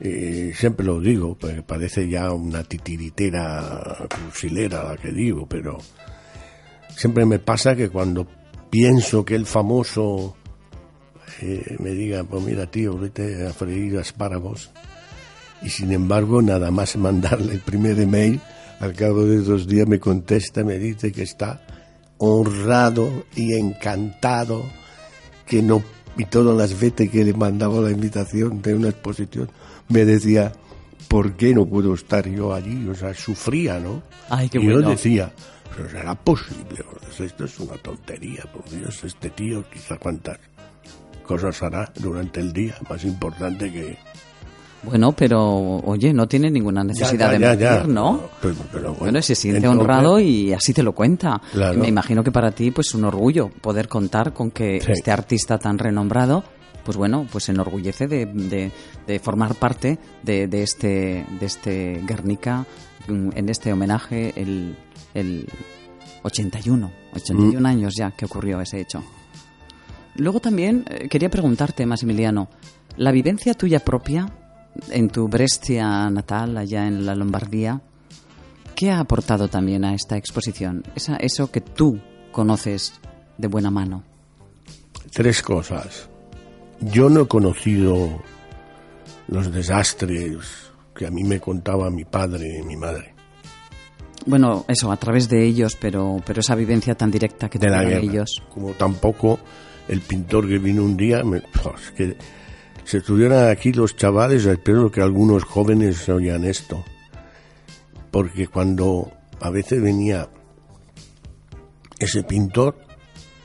eh, 0.00 0.52
siempre 0.54 0.86
lo 0.86 1.00
digo, 1.00 1.36
porque 1.36 1.62
parece 1.62 2.08
ya 2.08 2.32
una 2.32 2.62
titiritera 2.62 4.06
cursilera 4.08 4.84
la 4.84 4.96
que 4.96 5.10
digo, 5.10 5.46
pero 5.46 5.78
siempre 6.96 7.26
me 7.26 7.40
pasa 7.40 7.74
que 7.74 7.90
cuando 7.90 8.26
pienso 8.70 9.24
que 9.24 9.34
el 9.34 9.44
famoso 9.44 10.36
eh, 11.40 11.76
me 11.80 11.90
diga, 11.90 12.22
pues 12.24 12.42
mira 12.44 12.66
tío, 12.70 12.96
vete 12.96 13.46
a 13.46 13.52
freír 13.52 13.96
espárragos, 13.96 14.70
y 15.62 15.68
sin 15.68 15.92
embargo 15.92 16.40
nada 16.40 16.70
más 16.70 16.96
mandarle 16.96 17.54
el 17.54 17.60
primer 17.60 17.98
email, 17.98 18.40
al 18.78 18.94
cabo 18.94 19.24
de 19.24 19.38
dos 19.38 19.66
días 19.66 19.88
me 19.88 19.98
contesta, 19.98 20.64
me 20.64 20.78
dice 20.78 21.12
que 21.12 21.22
está 21.22 21.60
honrado 22.18 23.24
y 23.34 23.54
encantado 23.54 24.64
que 25.46 25.60
no 25.60 25.82
y 26.16 26.24
todas 26.26 26.56
las 26.56 26.78
veces 26.78 27.10
que 27.10 27.24
le 27.24 27.32
mandaba 27.32 27.80
la 27.80 27.90
invitación 27.90 28.60
de 28.62 28.74
una 28.74 28.88
exposición 28.90 29.50
me 29.88 30.04
decía 30.04 30.52
¿por 31.08 31.34
qué 31.34 31.54
no 31.54 31.66
puedo 31.66 31.92
estar 31.92 32.26
yo 32.26 32.54
allí? 32.54 32.88
O 32.88 32.94
sea, 32.94 33.12
sufría, 33.12 33.78
¿no? 33.78 34.02
Ay, 34.30 34.48
qué 34.48 34.58
y 34.58 34.66
yo 34.66 34.80
decía, 34.80 35.30
pero 35.76 35.90
será 35.90 36.14
posible, 36.14 36.84
esto 37.20 37.44
es 37.44 37.60
una 37.60 37.76
tontería, 37.76 38.44
por 38.52 38.68
Dios, 38.70 39.04
este 39.04 39.28
tío 39.28 39.62
quizá 39.70 39.98
cuántas 39.98 40.38
cosas 41.22 41.62
hará 41.62 41.92
durante 41.96 42.40
el 42.40 42.52
día, 42.52 42.76
más 42.88 43.04
importante 43.04 43.70
que... 43.70 43.98
Bueno, 44.84 45.12
pero 45.12 45.76
oye, 45.84 46.12
no 46.12 46.26
tiene 46.26 46.50
ninguna 46.50 46.82
necesidad 46.82 47.26
Ya, 47.26 47.32
de 47.32 47.38
mentir, 47.38 47.60
ya, 47.66 47.84
¿no? 47.84 48.20
Pero, 48.40 48.54
pero 48.72 48.82
bueno, 48.88 48.96
Bueno, 48.98 49.22
se 49.22 49.34
siente 49.36 49.58
entonces- 49.58 49.80
honrado 49.80 50.18
y 50.18 50.52
así 50.52 50.72
te 50.74 50.82
lo 50.82 50.92
cuenta. 50.92 51.40
Claro. 51.52 51.78
Me 51.78 51.86
imagino 51.88 52.24
que 52.24 52.32
para 52.32 52.50
ti, 52.50 52.72
pues, 52.72 52.92
un 52.94 53.04
orgullo 53.04 53.48
poder 53.60 53.86
contar 53.86 54.32
con 54.32 54.50
que 54.50 54.80
Sí. 54.80 54.90
este 54.92 55.12
artista 55.12 55.58
tan 55.58 55.78
renombrado, 55.78 56.42
pues 56.84 56.96
bueno, 56.96 57.28
pues 57.30 57.44
se 57.44 57.52
enorgullece 57.52 58.08
de, 58.08 58.26
de- 58.26 58.72
de 59.06 59.18
formar 59.20 59.54
parte 59.54 60.00
de, 60.24 60.48
de 60.48 60.62
este 60.64 61.24
de 61.38 61.46
este 61.46 62.00
Guernica 62.04 62.66
mm, 63.06 63.28
en 63.36 63.48
este 63.48 63.72
homenaje 63.72 64.32
el, 64.34 64.74
el 65.14 65.46
81, 66.24 66.90
81 67.14 67.60
Mm. 67.60 67.66
años 67.66 67.94
ya 67.96 68.10
que 68.10 68.24
ocurrió 68.24 68.60
ese 68.60 68.80
hecho. 68.80 69.00
Luego 70.16 70.40
también 70.40 70.84
eh, 70.90 71.08
quería 71.08 71.30
preguntarte, 71.30 71.86
Maximiliano, 71.86 72.48
la 72.96 73.12
vivencia 73.12 73.54
tuya 73.54 73.78
propia 73.80 74.26
en 74.90 75.08
tu 75.08 75.28
Brescia 75.28 76.08
natal, 76.10 76.56
allá 76.56 76.86
en 76.86 77.04
la 77.06 77.14
Lombardía, 77.14 77.80
¿qué 78.74 78.90
ha 78.90 79.00
aportado 79.00 79.48
también 79.48 79.84
a 79.84 79.94
esta 79.94 80.16
exposición? 80.16 80.82
Esa, 80.94 81.16
eso 81.16 81.50
que 81.50 81.60
tú 81.60 81.98
conoces 82.30 82.94
de 83.38 83.48
buena 83.48 83.70
mano. 83.70 84.02
Tres 85.12 85.42
cosas. 85.42 86.08
Yo 86.80 87.08
no 87.10 87.22
he 87.22 87.28
conocido 87.28 88.22
los 89.28 89.52
desastres 89.52 90.36
que 90.94 91.06
a 91.06 91.10
mí 91.10 91.22
me 91.24 91.38
contaba 91.40 91.90
mi 91.90 92.04
padre 92.04 92.58
y 92.60 92.62
mi 92.62 92.76
madre. 92.76 93.14
Bueno, 94.24 94.64
eso, 94.68 94.92
a 94.92 94.96
través 94.96 95.28
de 95.28 95.44
ellos, 95.44 95.76
pero, 95.80 96.16
pero 96.24 96.40
esa 96.40 96.54
vivencia 96.54 96.94
tan 96.94 97.10
directa 97.10 97.48
que 97.48 97.58
de 97.58 97.66
guerra. 97.68 97.98
ellos. 97.98 98.42
Como 98.52 98.70
tampoco 98.72 99.38
el 99.88 100.00
pintor 100.00 100.48
que 100.48 100.58
vino 100.58 100.82
un 100.84 100.96
día, 100.96 101.24
me- 101.24 101.40
pues, 101.62 101.90
que 101.96 102.16
si 102.84 102.96
estuvieran 102.96 103.48
aquí 103.48 103.72
los 103.72 103.96
chavales, 103.96 104.44
espero 104.44 104.90
que 104.90 105.00
algunos 105.00 105.44
jóvenes 105.44 106.08
oigan 106.08 106.44
esto. 106.44 106.84
Porque 108.10 108.48
cuando 108.48 109.12
a 109.40 109.50
veces 109.50 109.80
venía 109.80 110.28
ese 111.98 112.22
pintor, 112.24 112.76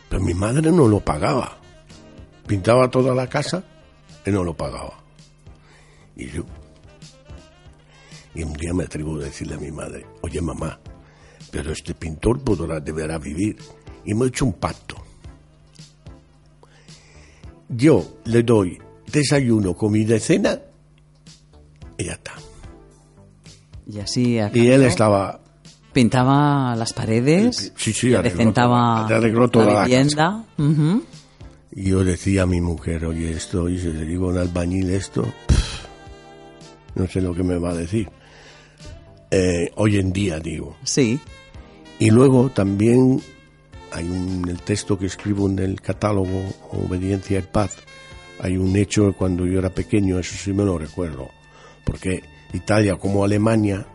pero 0.10 0.22
mi 0.22 0.34
madre 0.34 0.72
no 0.72 0.88
lo 0.88 1.00
pagaba. 1.00 1.58
Pintaba 2.48 2.90
toda 2.90 3.14
la 3.14 3.28
casa 3.28 3.64
y 4.26 4.32
no 4.32 4.44
lo 4.44 4.56
pagaba. 4.56 5.04
Y 6.16 6.28
yo. 6.30 6.44
Y 8.34 8.44
un 8.44 8.54
día 8.54 8.74
me 8.74 8.84
atrevo 8.84 9.16
a 9.16 9.26
decirle 9.26 9.56
a 9.56 9.60
mi 9.60 9.72
madre, 9.72 10.06
oye 10.22 10.42
mamá, 10.42 10.80
pero 11.52 11.72
este 11.72 11.94
pintor 11.94 12.44
podrá, 12.44 12.80
deberá 12.80 13.18
vivir. 13.18 13.58
Y 14.06 14.12
hemos 14.12 14.28
hecho 14.30 14.46
un 14.46 14.54
pacto. 14.54 14.96
Yo 17.70 18.20
le 18.26 18.44
doy 18.44 18.80
desayuno, 19.12 19.74
comida 19.76 20.16
y 20.16 20.20
cena 20.20 20.60
y 21.98 22.06
ya 22.06 22.14
está. 22.14 22.34
Y 23.90 24.00
así 24.00 24.38
a 24.40 24.52
Y 24.54 24.68
él 24.68 24.84
estaba 24.84 25.42
pintaba 25.94 26.76
las 26.76 26.94
paredes, 26.94 27.74
Sí, 27.76 27.92
sí, 27.94 28.14
arregló 28.14 28.20
adecentaba 28.30 29.06
toda- 29.08 29.18
arregló 29.18 29.48
toda 29.50 29.74
la 29.74 29.84
vivienda. 29.86 30.46
Y 31.72 31.90
yo 31.90 32.04
decía 32.04 32.44
a 32.44 32.46
mi 32.46 32.62
mujer, 32.62 33.06
oye, 33.06 33.32
esto, 33.32 33.68
y 33.70 33.80
si 33.80 33.92
le 33.92 34.06
digo 34.06 34.28
a 34.28 34.34
un 34.34 34.38
albañil 34.38 34.90
esto, 34.92 35.24
pff, 35.48 35.86
no 36.96 37.08
sé 37.08 37.22
lo 37.22 37.34
que 37.34 37.44
me 37.44 37.58
va 37.58 37.72
a 37.72 37.76
decir. 37.76 38.10
Eh, 39.32 39.72
hoy 39.76 39.98
en 39.98 40.14
día, 40.14 40.40
digo. 40.40 40.76
Sí, 40.84 41.20
Y 42.00 42.12
luego 42.12 42.50
también 42.52 43.20
hay 43.92 44.06
un, 44.08 44.48
el 44.48 44.62
texto 44.62 45.00
que 45.00 45.08
escribo 45.08 45.48
en 45.50 45.58
el 45.60 45.82
catálogo 45.82 46.44
Obediencia 46.72 47.40
y 47.40 47.42
Paz. 47.42 47.76
Hay 48.40 48.58
un 48.58 48.76
hecho 48.76 49.14
cuando 49.14 49.46
yo 49.46 49.60
era 49.60 49.70
pequeño, 49.70 50.20
eso 50.20 50.36
sí 50.36 50.54
me 50.54 50.64
lo 50.64 50.78
recuerdo. 50.78 51.30
Porque 51.84 52.24
Italia 52.54 52.98
como 52.98 53.24
Alemania, 53.24 53.86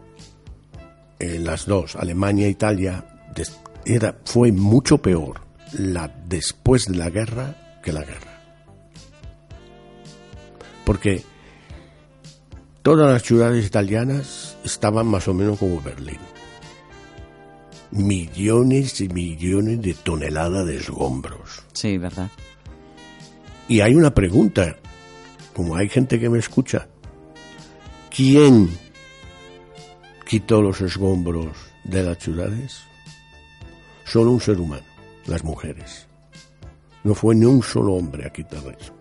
eh, 1.19 1.39
las 1.39 1.67
dos, 1.67 1.97
Alemania 1.97 2.47
e 2.47 2.51
Italia, 2.51 3.05
era, 3.85 4.17
fue 4.25 4.53
mucho 4.53 4.99
peor 4.99 5.41
la 5.73 6.09
después 6.27 6.87
de 6.87 6.97
la 6.97 7.11
guerra 7.11 7.81
que 7.83 7.93
la 7.93 8.03
guerra. 8.03 8.41
Porque 10.85 11.23
todas 12.83 13.11
las 13.11 13.23
ciudades 13.23 13.67
italianas 13.67 14.57
estaban 14.65 15.07
más 15.07 15.29
o 15.29 15.35
menos 15.35 15.59
como 15.59 15.81
Berlín 15.81 16.19
millones 17.93 19.01
y 19.01 19.09
millones 19.09 19.81
de 19.83 19.95
toneladas 19.95 20.67
de 20.67 20.77
escombros. 20.79 21.63
sí, 21.73 21.99
verdad. 21.99 22.31
Y 23.69 23.81
hay 23.81 23.95
una 23.95 24.13
pregunta, 24.13 24.77
como 25.55 25.77
hay 25.77 25.89
gente 25.89 26.19
que 26.19 26.29
me 26.29 26.39
escucha, 26.39 26.89
¿quién 28.15 28.71
quitó 30.27 30.61
los 30.61 30.81
escombros 30.81 31.57
de 31.85 32.03
las 32.03 32.19
ciudades? 32.19 32.83
Solo 34.05 34.33
un 34.33 34.41
ser 34.41 34.61
humano, 34.61 34.85
las 35.27 35.45
mujeres. 35.45 36.07
No 37.05 37.15
fue 37.15 37.35
ni 37.35 37.47
un 37.47 37.63
solo 37.63 37.95
hombre 37.95 38.27
a 38.27 38.31
quitar 38.31 38.63
eso. 38.79 38.95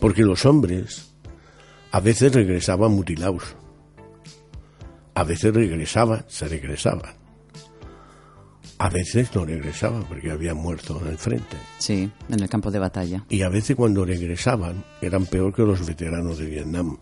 Porque 0.00 0.22
los 0.22 0.44
hombres 0.44 1.12
a 1.90 2.00
veces 2.00 2.32
regresaban 2.32 2.92
mutilados. 2.92 3.56
A 5.14 5.24
veces 5.24 5.54
regresaban, 5.54 6.24
se 6.28 6.46
regresaban. 6.46 7.25
A 8.78 8.90
veces 8.90 9.34
no 9.34 9.44
regresaban 9.44 10.04
porque 10.04 10.30
habían 10.30 10.56
muerto 10.58 11.00
en 11.00 11.08
el 11.08 11.18
frente. 11.18 11.56
Sí, 11.78 12.10
en 12.28 12.40
el 12.40 12.48
campo 12.48 12.70
de 12.70 12.78
batalla. 12.78 13.24
Y 13.30 13.42
a 13.42 13.48
veces 13.48 13.74
cuando 13.74 14.04
regresaban 14.04 14.84
eran 15.00 15.24
peor 15.26 15.54
que 15.54 15.62
los 15.62 15.86
veteranos 15.86 16.38
de 16.38 16.46
Vietnam. 16.46 16.98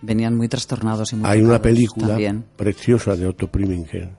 Venían 0.00 0.36
muy 0.36 0.48
trastornados 0.48 1.12
y 1.12 1.16
muy 1.16 1.28
Hay 1.28 1.42
una 1.42 1.60
película 1.60 2.08
también. 2.08 2.44
preciosa 2.56 3.16
de 3.16 3.26
Otto 3.26 3.50
Preminger 3.50 4.16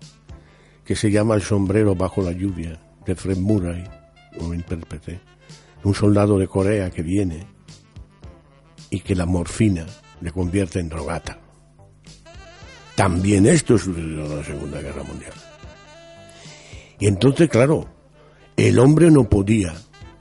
que 0.90 0.96
se 0.96 1.12
llama 1.12 1.36
El 1.36 1.44
sombrero 1.44 1.94
bajo 1.94 2.24
la 2.24 2.32
lluvia, 2.32 2.80
de 3.06 3.16
Fred 3.16 3.38
Murray, 3.38 3.84
un 4.40 4.56
intérprete, 4.56 5.20
un 5.84 5.94
soldado 5.94 6.40
de 6.40 6.48
Corea 6.48 6.90
que 6.90 7.04
viene 7.04 7.46
y 8.90 9.00
que 9.02 9.14
la 9.14 9.28
morfina 9.28 9.86
le 10.20 10.32
convierte 10.32 10.80
en 10.80 10.90
drogata. 10.90 11.38
También 12.96 13.46
esto 13.46 13.78
sucedió 13.78 14.26
en 14.26 14.38
la 14.38 14.44
Segunda 14.44 14.82
Guerra 14.82 15.04
Mundial. 15.04 15.34
Y 17.00 17.08
entonces, 17.08 17.50
claro, 17.50 17.88
el 18.58 18.78
hombre 18.80 19.10
no 19.10 19.24
podía 19.30 19.74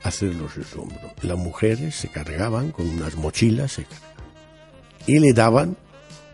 hacerlos 0.02 0.56
en 0.56 0.64
su 0.64 0.80
hombro. 0.80 1.12
Las 1.22 1.36
mujeres 1.36 1.94
se 1.96 2.08
cargaban 2.08 2.70
con 2.70 2.88
unas 2.88 3.16
mochilas 3.16 3.72
se 3.72 3.86
y 5.06 5.18
le 5.18 5.32
daban 5.32 5.76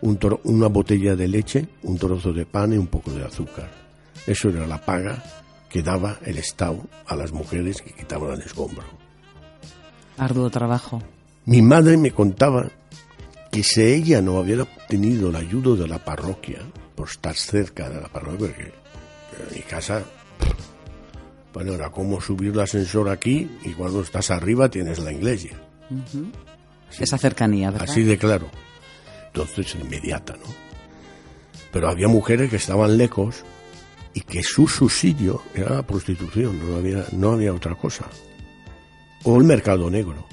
un 0.01 0.19
una 0.43 0.67
botella 0.67 1.15
de 1.15 1.27
leche, 1.27 1.67
un 1.83 1.97
trozo 1.97 2.33
de 2.33 2.45
pan 2.45 2.73
y 2.73 2.77
un 2.77 2.87
poco 2.87 3.11
de 3.11 3.25
azúcar. 3.25 3.71
Eso 4.27 4.49
era 4.49 4.67
la 4.67 4.81
paga 4.81 5.23
que 5.69 5.81
daba 5.81 6.19
el 6.25 6.37
Estado 6.37 6.81
a 7.07 7.15
las 7.15 7.31
mujeres 7.31 7.81
que 7.81 7.93
quitaban 7.93 8.33
el 8.33 8.41
escombro. 8.41 8.85
Arduo 10.17 10.49
trabajo. 10.49 11.01
Mi 11.45 11.61
madre 11.61 11.97
me 11.97 12.11
contaba 12.11 12.69
que 13.51 13.63
si 13.63 13.81
ella 13.81 14.21
no 14.21 14.39
hubiera 14.39 14.63
obtenido 14.63 15.31
la 15.31 15.39
ayuda 15.39 15.81
de 15.81 15.87
la 15.87 16.03
parroquia, 16.03 16.59
por 16.95 17.09
estar 17.09 17.35
cerca 17.35 17.89
de 17.89 18.01
la 18.01 18.07
parroquia, 18.07 18.39
porque 18.39 18.63
en 18.63 19.55
mi 19.55 19.61
casa, 19.61 20.03
bueno, 21.55 21.73
era 21.73 21.89
como 21.89 22.19
subir 22.19 22.51
el 22.51 22.59
ascensor 22.59 23.09
aquí 23.09 23.49
y 23.63 23.71
cuando 23.71 24.01
estás 24.01 24.29
arriba 24.29 24.69
tienes 24.69 24.99
la 24.99 25.13
iglesia. 25.13 25.57
Esa 26.99 27.17
cercanía, 27.17 27.71
¿verdad? 27.71 27.89
Así 27.89 28.03
de 28.03 28.17
claro. 28.17 28.49
Entonces, 29.27 29.75
inmediata, 29.75 30.33
¿no? 30.33 30.53
Pero 31.71 31.89
había 31.89 32.07
mujeres 32.07 32.49
que 32.49 32.57
estaban 32.57 32.97
lejos 32.97 33.43
y 34.13 34.21
que 34.21 34.43
su 34.43 34.67
subsidio 34.67 35.41
era 35.53 35.75
la 35.75 35.87
prostitución, 35.87 36.59
no 36.59 36.77
había, 36.77 37.05
no 37.13 37.31
había 37.31 37.53
otra 37.53 37.75
cosa. 37.75 38.05
O 39.23 39.37
el 39.37 39.43
mercado 39.43 39.89
negro. 39.89 40.25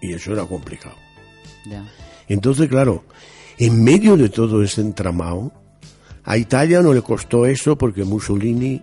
Y 0.00 0.14
eso 0.14 0.32
era 0.32 0.44
complicado. 0.46 0.96
Entonces, 2.28 2.68
claro, 2.68 3.04
en 3.58 3.84
medio 3.84 4.16
de 4.16 4.28
todo 4.28 4.62
ese 4.62 4.80
entramado, 4.80 5.52
a 6.24 6.36
Italia 6.36 6.82
no 6.82 6.92
le 6.92 7.02
costó 7.02 7.46
eso 7.46 7.76
porque 7.76 8.04
Mussolini 8.04 8.82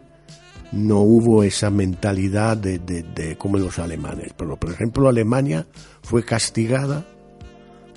no 0.72 1.00
hubo 1.00 1.44
esa 1.44 1.70
mentalidad 1.70 2.58
de, 2.58 2.80
de- 2.80 3.04
de 3.04 3.38
como 3.38 3.58
los 3.58 3.80
alemanes. 3.80 4.34
Pero, 4.38 4.58
por 4.58 4.72
ejemplo, 4.72 5.08
Alemania 5.10 5.66
fue 6.02 6.24
castigada 6.24 7.06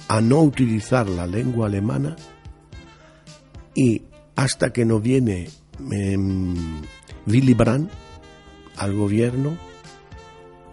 a 0.09 0.21
no 0.21 0.41
utilizar 0.43 1.09
la 1.09 1.27
lengua 1.27 1.67
alemana 1.67 2.17
y 3.75 4.03
hasta 4.37 4.73
que 4.73 4.85
no 4.85 5.01
viene 5.01 5.49
em, 5.91 6.81
Willy 7.27 7.55
Brandt 7.55 7.91
al 8.77 8.95
gobierno, 8.95 9.57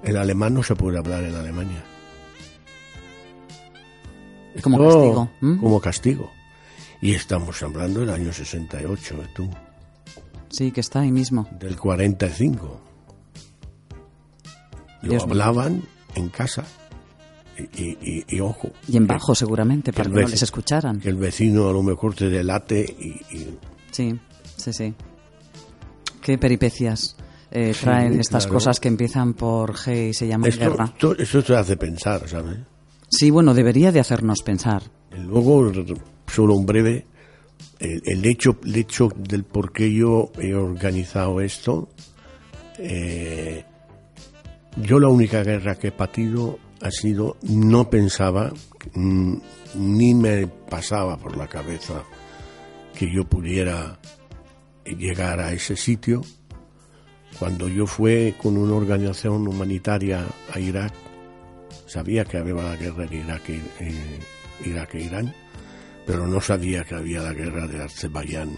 el 0.04 0.18
alemán 0.18 0.54
no 0.54 0.64
se 0.64 0.76
puede 0.76 0.98
hablar 0.98 1.24
en 1.24 1.36
Alemania. 1.36 1.84
Como 4.62 4.78
Oh, 4.78 4.84
castigo. 4.90 5.30
¿m? 5.42 5.58
Como 5.60 5.80
castigo. 5.82 6.32
Y 7.02 7.14
estamos 7.14 7.62
hablando 7.62 8.00
del 8.00 8.10
año 8.10 8.34
68, 8.34 9.16
¿eh, 9.22 9.28
tú, 9.36 9.50
Sí, 10.58 10.72
que 10.72 10.82
está 10.82 11.02
ahí 11.02 11.12
mismo. 11.12 11.48
del 11.60 11.78
45. 11.78 12.82
Lo 15.04 15.10
Dios 15.10 15.24
mío. 15.26 15.32
hablaban 15.34 15.84
en 16.16 16.30
casa. 16.30 16.64
Y, 17.58 17.84
y- 17.84 17.98
y- 18.02 18.36
y 18.36 18.40
ojo. 18.40 18.72
Y 18.88 18.98
en 18.98 19.06
bajo, 19.06 19.36
seguramente, 19.36 19.94
para 19.94 20.10
el 20.10 20.16
que 20.16 20.22
no 20.22 20.28
les 20.28 20.42
escucharan. 20.42 21.00
Que 21.00 21.10
el 21.10 21.16
vecino 21.18 21.68
a 21.70 21.74
lo 21.74 21.84
mejor 21.84 22.16
te 22.16 22.28
delate 22.30 22.82
y, 22.82 23.20
Sí, 23.92 24.20
sí, 24.56 24.74
sí. 24.74 24.94
Qué 26.22 26.38
peripecias 26.40 27.16
eh, 27.52 27.74
traen 27.80 28.20
estas 28.20 28.46
claro. 28.46 28.56
cosas 28.56 28.80
que 28.80 28.88
empiezan 28.88 29.34
por 29.36 29.74
G 29.76 30.10
y 30.10 30.14
se 30.14 30.28
llaman 30.28 30.50
esto, 30.50 30.70
guerra. 30.72 30.86
esto, 30.86 31.18
esto 31.18 31.44
te 31.44 31.56
hace 31.56 31.78
pensar, 31.78 32.28
¿sabes? 32.28 32.58
Sí, 33.10 33.30
bueno, 33.32 33.54
debería 33.54 33.92
de 33.92 34.00
hacernos 34.02 34.42
pensar. 34.44 34.82
Luego, 35.18 35.72
solo 36.28 36.56
un 36.56 36.66
breve, 36.66 37.06
el, 37.80 38.26
hecho, 38.26 38.58
el 38.64 38.76
hecho 38.76 39.10
del 39.16 39.44
por 39.44 39.72
qué 39.72 39.94
yo 39.94 40.32
he 40.40 40.54
organizado 40.54 41.42
esto, 41.42 41.90
eh, 42.80 43.64
yo 44.78 45.00
la 45.00 45.08
única 45.08 45.44
guerra 45.44 45.76
que 45.76 45.88
he 45.88 45.92
patido 45.92 46.60
ha 46.82 46.92
sido, 46.92 47.38
no 47.44 47.90
pensaba, 47.90 48.52
mm, 48.94 49.36
ni 49.76 50.14
me 50.14 50.48
pasaba 50.48 51.18
por 51.18 51.36
la 51.38 51.48
cabeza 51.48 52.04
que 52.98 53.12
yo 53.12 53.24
pudiera 53.26 54.00
llegar 54.86 55.40
a 55.40 55.52
ese 55.54 55.76
sitio. 55.76 56.22
Cuando 57.40 57.68
yo 57.68 57.86
fui 57.86 58.34
con 58.42 58.58
una 58.58 58.74
organización 58.76 59.48
humanitaria 59.48 60.26
a 60.54 60.60
Irak, 60.60 60.94
sabía 61.86 62.26
que 62.26 62.38
había 62.38 62.54
la 62.56 62.76
guerra 62.76 63.06
en 63.06 63.14
Irak, 63.14 63.50
y- 63.50 63.62
eh, 63.80 64.20
Irak 64.66 64.96
e 64.96 65.02
Irán, 65.02 65.34
pero 66.08 66.26
no 66.26 66.40
sabía 66.40 66.86
que 66.86 66.96
había 66.96 67.22
la 67.22 67.34
guerra 67.34 67.68
de 67.68 67.84
Azerbaiyán 67.84 68.58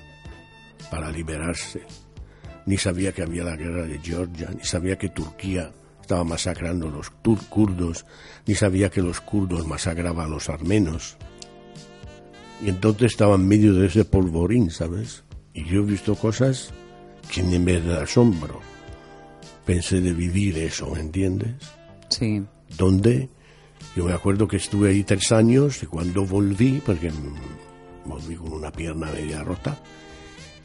para 0.92 1.12
liberarse, 1.12 1.82
ni 2.68 2.78
sabía 2.78 3.12
que 3.12 3.24
había 3.24 3.44
la 3.44 3.56
guerra 3.56 3.88
de 3.88 3.98
Georgia, 3.98 4.50
ni 4.56 4.64
sabía 4.64 5.00
que 5.00 5.10
Turquía 5.10 5.72
estaba 6.00 6.24
masacrando 6.24 6.88
a 6.88 6.92
los 6.92 7.10
kurdos, 7.50 8.06
ni 8.46 8.54
sabía 8.54 8.92
que 8.92 9.02
los 9.02 9.20
kurdos 9.20 9.66
masacraban 9.66 10.28
a 10.28 10.30
los 10.30 10.48
armenos. 10.48 11.18
Y 12.64 12.70
entonces 12.70 13.14
estaba 13.14 13.36
en 13.36 13.48
medio 13.48 13.74
de 13.74 13.88
ese 13.88 14.06
polvorín, 14.06 14.70
¿sabes? 14.70 15.24
Y 15.54 15.66
yo 15.66 15.82
he 15.82 15.86
visto 15.86 16.16
cosas 16.16 16.72
que 17.34 17.42
ni 17.42 17.58
me 17.58 17.82
da 17.82 18.04
asombro. 18.04 18.60
Pensé 19.66 20.02
de 20.02 20.14
vivir 20.14 20.56
eso, 20.60 20.92
¿me 20.92 21.00
entiendes? 21.00 21.56
Sí, 22.10 22.44
donde 22.78 23.30
yo 23.96 24.06
me 24.06 24.14
acuerdo 24.14 24.48
que 24.48 24.58
estuve 24.58 24.90
ahí 24.90 25.04
tres 25.04 25.32
años 25.32 25.82
y 25.84 25.86
cuando 25.86 26.26
volví, 26.26 26.82
porque 26.86 27.12
volví 28.06 28.36
con 28.36 28.54
una 28.54 28.72
pierna 28.72 29.12
media 29.12 29.44
rota, 29.44 29.78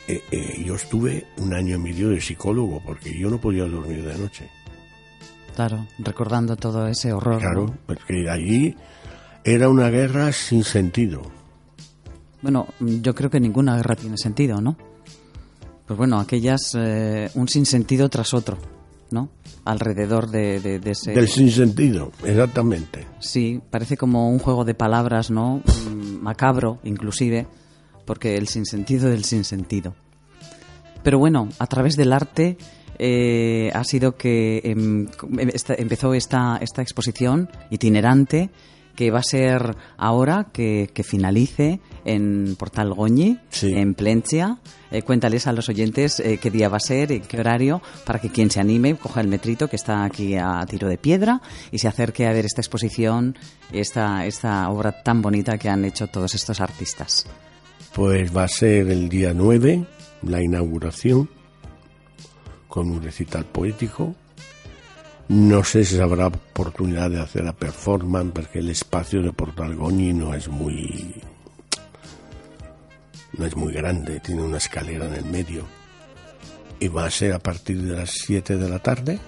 eh, 0.06 0.22
eh, 0.30 0.62
yo 0.64 0.74
estuve 0.74 1.26
un 1.38 1.54
año 1.54 1.76
y 1.76 1.78
medio 1.78 2.10
de 2.10 2.20
psicólogo 2.20 2.82
porque 2.84 3.18
yo 3.18 3.30
no 3.30 3.40
podía 3.40 3.64
dormir 3.64 4.04
de 4.04 4.18
noche. 4.18 4.50
claro, 5.54 5.86
recordando 5.98 6.56
todo 6.56 6.86
ese 6.86 7.12
horror. 7.12 7.40
Claro, 7.40 7.66
¿no? 7.66 7.78
porque 7.86 8.28
allí 8.28 8.76
era 9.44 9.68
una 9.68 9.88
guerra 9.88 10.32
sin 10.32 10.62
sentido. 10.64 11.22
Bueno, 12.42 12.66
yo 12.80 13.14
creo 13.14 13.30
que 13.30 13.40
ninguna 13.40 13.76
guerra 13.76 13.96
tiene 13.96 14.18
sentido, 14.18 14.60
¿no? 14.60 14.76
Pues 15.86 15.96
bueno, 15.96 16.18
aquellas, 16.18 16.74
eh, 16.76 17.30
un 17.34 17.48
sinsentido 17.48 18.08
tras 18.08 18.34
otro, 18.34 18.58
¿no? 19.10 19.28
Alrededor 19.64 20.30
de, 20.30 20.60
de- 20.60 20.78
de 20.78 20.90
ese... 20.90 21.12
Del 21.12 21.28
sinsentido, 21.28 22.12
exactamente. 22.24 23.06
Sí, 23.20 23.60
parece 23.70 23.96
como 23.96 24.28
un 24.30 24.38
juego 24.38 24.64
de 24.64 24.74
palabras, 24.74 25.30
¿no? 25.30 25.62
Mm, 25.90 26.22
Macabro, 26.22 26.78
inclusive, 26.84 27.46
porque 28.04 28.36
el 28.36 28.48
sinsentido 28.48 29.08
del 29.10 29.24
sinsentido. 29.24 29.94
Pero 31.02 31.18
bueno, 31.18 31.48
a 31.58 31.66
través 31.66 31.96
del 31.96 32.12
arte 32.12 32.56
eh, 32.98 33.70
ha 33.74 33.84
sido 33.84 34.16
que 34.16 34.60
em, 34.64 35.06
esta- 35.52 35.74
empezó 35.74 36.14
esta, 36.14 36.58
esta 36.60 36.82
exposición 36.82 37.48
itinerante 37.70 38.50
que 38.96 39.10
va 39.10 39.18
a 39.18 39.22
ser 39.24 39.76
ahora 39.96 40.48
que, 40.52 40.88
que 40.94 41.02
finalice 41.02 41.80
en 42.04 42.56
Portal 42.58 42.92
Goñi, 42.94 43.38
Sí. 43.50 43.72
en 43.74 43.94
Plencia. 43.94 44.58
Eh, 44.90 45.02
cuéntales 45.02 45.46
a 45.46 45.52
los 45.52 45.68
oyentes 45.68 46.20
eh, 46.20 46.38
qué 46.40 46.50
día 46.50 46.68
va 46.68 46.76
a 46.76 46.80
ser, 46.80 47.10
en 47.12 47.22
qué 47.22 47.40
horario, 47.40 47.82
para 48.06 48.20
que 48.20 48.30
quien 48.30 48.50
se 48.50 48.60
anime 48.60 48.94
coja 48.96 49.20
el 49.20 49.28
metrito 49.28 49.68
que 49.68 49.76
está 49.76 50.04
aquí 50.04 50.36
a 50.36 50.64
tiro 50.68 50.88
de 50.88 50.98
piedra 50.98 51.40
y 51.72 51.78
se 51.78 51.88
acerque 51.88 52.26
a 52.26 52.32
ver 52.32 52.44
esta 52.44 52.60
exposición, 52.60 53.36
esta, 53.72 54.24
esta 54.26 54.68
obra 54.70 55.02
tan 55.02 55.20
bonita 55.22 55.58
que 55.58 55.68
han 55.68 55.84
hecho 55.84 56.06
todos 56.06 56.34
estos 56.34 56.60
artistas. 56.60 57.26
Pues 57.92 58.36
va 58.36 58.44
a 58.44 58.48
ser 58.48 58.88
el 58.90 59.08
día 59.08 59.32
9, 59.34 59.84
la 60.22 60.42
inauguración, 60.42 61.28
con 62.68 62.90
un 62.90 63.02
recital 63.02 63.44
poético. 63.44 64.14
No 65.28 65.64
sé 65.64 65.84
si 65.84 65.98
habrá 66.00 66.26
oportunidad 66.26 67.08
de 67.10 67.20
hacer 67.20 67.44
la 67.44 67.52
performance, 67.54 68.32
porque 68.34 68.58
el 68.58 68.68
espacio 68.70 69.22
de 69.22 69.32
Portalgoñi 69.32 70.12
no 70.12 70.34
es 70.34 70.48
muy. 70.48 71.14
No 73.38 73.46
es 73.46 73.56
muy 73.56 73.72
grande, 73.72 74.20
tiene 74.20 74.42
una 74.42 74.58
escalera 74.58 75.06
en 75.06 75.14
el 75.14 75.24
medio. 75.24 75.66
Y 76.80 76.88
va 76.88 77.06
a 77.06 77.10
ser 77.10 77.32
a 77.32 77.38
partir 77.38 77.80
de 77.82 77.96
las 77.96 78.10
7 78.10 78.56
de 78.56 78.68
la 78.68 78.78
tarde 78.78 79.18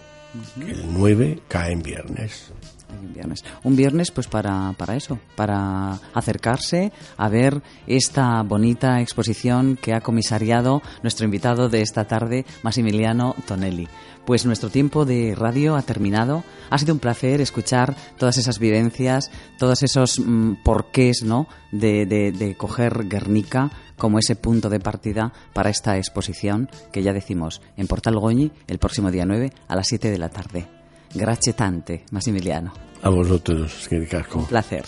el 0.61 0.93
9 0.93 1.41
cae 1.49 1.73
en 1.73 1.83
viernes. 1.83 2.53
Un 2.89 3.13
viernes. 3.13 3.45
Un 3.65 3.77
viernes, 3.77 4.11
pues 4.11 4.27
para, 4.27 4.73
para 4.77 4.97
eso, 4.97 5.19
para 5.35 5.99
acercarse 6.15 6.93
a 7.17 7.29
ver 7.29 7.63
esta 7.87 8.43
bonita 8.43 9.01
exposición 9.01 9.77
que 9.81 9.93
ha 9.93 10.01
comisariado 10.01 10.83
nuestro 11.03 11.25
invitado 11.25 11.69
de 11.69 11.83
esta 11.83 12.05
tarde, 12.05 12.47
Massimiliano 12.63 13.35
Tonelli. 13.47 13.89
Pues 14.27 14.45
nuestro 14.45 14.71
tiempo 14.71 15.05
de 15.05 15.35
radio 15.37 15.77
ha 15.77 15.83
terminado. 15.83 16.43
Ha 16.71 16.79
sido 16.79 16.95
un 16.95 16.99
placer 17.01 17.41
escuchar 17.41 17.95
todas 18.19 18.37
esas 18.39 18.59
vivencias, 18.59 19.31
todos 19.57 19.85
esos 19.85 20.19
mm, 20.19 20.65
porqués, 20.65 21.23
¿no? 21.23 21.47
De, 21.71 22.07
de, 22.07 22.57
coger 22.57 23.07
Guernica 23.09 23.71
como 23.97 24.19
ese 24.19 24.35
punto 24.35 24.69
de 24.69 24.81
partida 24.81 25.33
para 25.53 25.71
esta 25.71 25.97
exposición 25.97 26.69
que 26.93 27.03
ya 27.03 27.13
decimos 27.13 27.61
en 27.77 27.87
Portal 27.87 28.19
Goñi 28.19 28.51
el 28.67 28.79
próximo 28.79 29.11
día 29.11 29.27
9 29.27 29.53
a 29.69 29.77
las 29.77 29.87
7 29.87 30.11
de 30.11 30.19
la 30.19 30.29
tarde. 30.29 30.76
Grazie 31.17 31.55
tante, 31.55 32.05
Massimiliano. 32.11 32.73
A 33.03 33.09
vosotros, 33.09 33.87
que 33.89 34.07
casco. 34.07 34.41
Un 34.41 34.47
placer. 34.47 34.85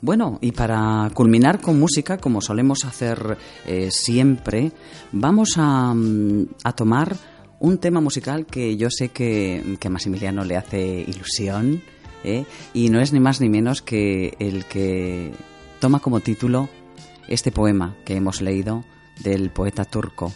Bueno, 0.00 0.38
y 0.40 0.52
para 0.52 1.10
culminar 1.14 1.60
con 1.60 1.78
música, 1.78 2.18
como 2.18 2.40
solemos 2.40 2.84
hacer 2.84 3.36
eh, 3.66 3.90
siempre, 3.90 4.72
vamos 5.12 5.54
a, 5.56 5.92
mm, 5.94 6.46
a 6.64 6.72
tomar 6.72 7.14
un 7.60 7.78
tema 7.78 8.00
musical 8.00 8.46
que 8.46 8.76
yo 8.76 8.88
sé 8.90 9.10
que, 9.10 9.76
que 9.78 9.88
a 9.88 9.90
Massimiliano 9.90 10.44
le 10.44 10.56
hace 10.56 11.04
ilusión, 11.06 11.82
¿eh? 12.24 12.44
y 12.74 12.88
no 12.88 13.00
es 13.00 13.12
ni 13.12 13.20
más 13.20 13.40
ni 13.40 13.48
menos 13.48 13.82
que 13.82 14.34
el 14.40 14.64
que 14.64 15.32
toma 15.78 16.00
como 16.00 16.20
título 16.20 16.68
este 17.28 17.52
poema 17.52 17.94
que 18.04 18.16
hemos 18.16 18.40
leído 18.40 18.84
del 19.22 19.50
poeta 19.50 19.84
turco, 19.84 20.32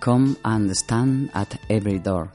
Come 0.00 0.34
and 0.42 0.70
Stand 0.72 1.30
at 1.32 1.48
Every 1.68 1.98
Door, 1.98 2.32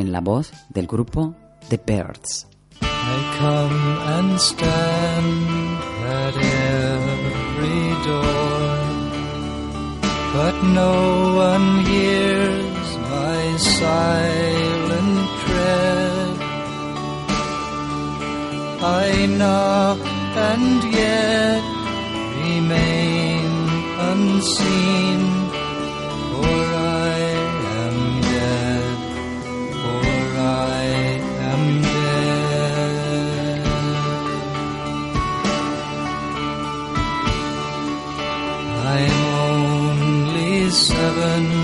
en 0.00 0.12
la 0.12 0.20
voz 0.20 0.50
del 0.70 0.86
grupo 0.86 1.34
The 1.68 1.78
Birds. 1.78 2.46
I 2.82 2.86
come 3.38 3.98
and 4.18 4.40
stand 4.40 5.78
at 6.06 6.34
every 6.36 7.88
door, 8.06 8.78
but 10.34 10.54
no 10.64 10.94
one 11.36 11.84
hears 11.84 12.88
my 13.10 13.56
silent 13.58 15.28
tread. 15.44 16.36
I 18.82 19.26
knock 19.38 19.98
and 20.52 20.84
yet 20.92 21.62
remain 22.44 23.50
unseen, 24.10 25.20
heaven. 41.10 41.59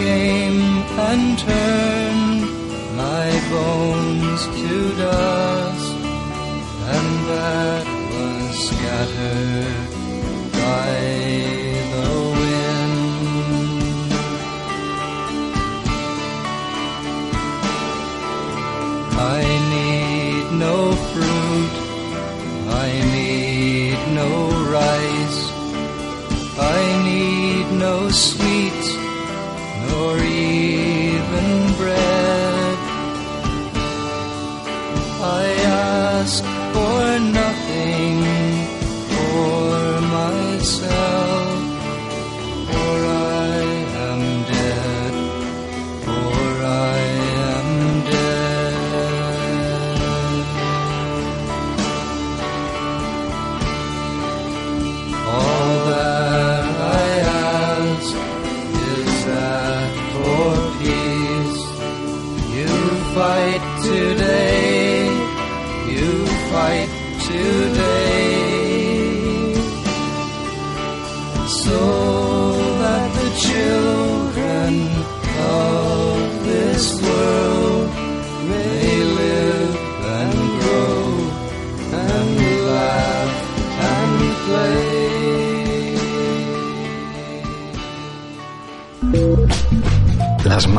Came 0.00 0.60
and 1.08 1.38
turned 1.38 2.42
my 2.96 3.28
bones 3.52 4.42
to 4.60 4.74
dust, 4.96 5.94
and 6.96 7.08
that 7.30 7.86
was 8.14 8.52
scattered 8.68 9.80
by 10.52 11.19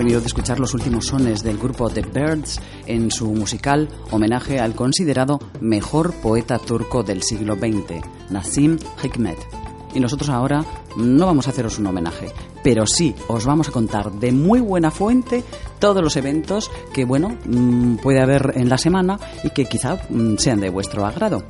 Venido 0.00 0.20
de 0.20 0.28
escuchar 0.28 0.58
los 0.58 0.72
últimos 0.72 1.08
sones 1.08 1.42
del 1.42 1.58
grupo 1.58 1.90
The 1.90 2.00
Birds 2.00 2.58
en 2.86 3.10
su 3.10 3.30
musical 3.34 3.86
homenaje 4.10 4.58
al 4.58 4.74
considerado 4.74 5.38
mejor 5.60 6.14
poeta 6.14 6.58
turco 6.58 7.02
del 7.02 7.22
siglo 7.22 7.54
XX, 7.54 8.00
Nassim 8.30 8.78
Hikmet. 9.02 9.36
Y 9.92 10.00
nosotros 10.00 10.30
ahora 10.30 10.64
no 10.96 11.26
vamos 11.26 11.46
a 11.46 11.50
haceros 11.50 11.78
un 11.78 11.88
homenaje, 11.88 12.32
pero 12.64 12.86
sí 12.86 13.14
os 13.28 13.44
vamos 13.44 13.68
a 13.68 13.72
contar 13.72 14.10
de 14.12 14.32
muy 14.32 14.60
buena 14.60 14.90
fuente 14.90 15.44
todos 15.78 16.02
los 16.02 16.16
eventos 16.16 16.70
que, 16.94 17.04
bueno, 17.04 17.36
mm, 17.44 17.96
puede 17.96 18.22
haber 18.22 18.54
en 18.54 18.70
la 18.70 18.78
semana 18.78 19.20
y 19.44 19.50
que 19.50 19.66
quizá 19.66 19.98
mm, 20.08 20.36
sean 20.38 20.60
de 20.60 20.70
vuestro 20.70 21.04
agrado. 21.04 21.44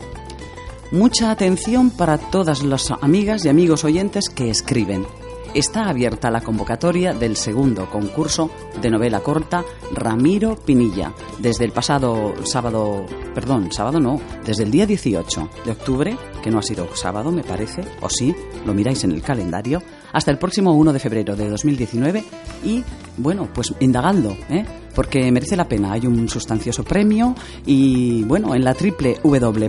Mucha 0.91 1.31
atención 1.31 1.91
para 1.91 2.19
todas 2.19 2.65
las 2.65 2.91
amigas 3.01 3.45
y 3.45 3.49
amigos 3.49 3.85
oyentes 3.85 4.29
que 4.29 4.51
escriben. 4.51 5.07
Está 5.53 5.89
abierta 5.89 6.31
la 6.31 6.43
convocatoria 6.43 7.13
del 7.13 7.37
segundo 7.37 7.91
concurso 7.91 8.53
de 8.81 8.89
novela 8.89 9.19
corta 9.19 9.65
Ramiro 9.93 10.55
Pinilla 10.55 11.13
desde 11.41 11.65
el 11.65 11.73
pasado 11.73 12.35
sábado, 12.45 13.05
perdón, 13.35 13.73
sábado 13.73 13.99
no, 13.99 14.21
desde 14.47 14.63
el 14.63 14.71
día 14.71 14.87
18 14.87 15.51
de 15.65 15.73
octubre, 15.73 16.17
que 16.41 16.53
no 16.53 16.61
ha 16.61 16.63
sido 16.63 16.95
sábado 16.95 17.33
me 17.33 17.43
parece, 17.43 17.83
o 18.01 18.09
sí, 18.09 18.33
lo 18.65 18.75
miráis 18.75 19.03
en 19.03 19.11
el 19.11 19.23
calendario, 19.23 19.83
hasta 20.13 20.31
el 20.31 20.39
próximo 20.39 20.73
1 20.73 20.93
de 20.93 21.01
febrero 21.01 21.35
de 21.35 21.49
2019 21.49 22.23
y 22.65 22.85
bueno, 23.17 23.49
pues 23.53 23.75
indagando, 23.81 24.37
¿eh? 24.51 24.65
porque 24.95 25.33
merece 25.33 25.57
la 25.57 25.69
pena. 25.69 25.93
Hay 25.93 26.07
un 26.07 26.29
sustancioso 26.29 26.85
premio 26.85 27.35
y 27.67 28.23
bueno, 28.23 28.55
en 28.55 28.63
la 28.65 28.75
www.gecho.eus, 28.75 29.67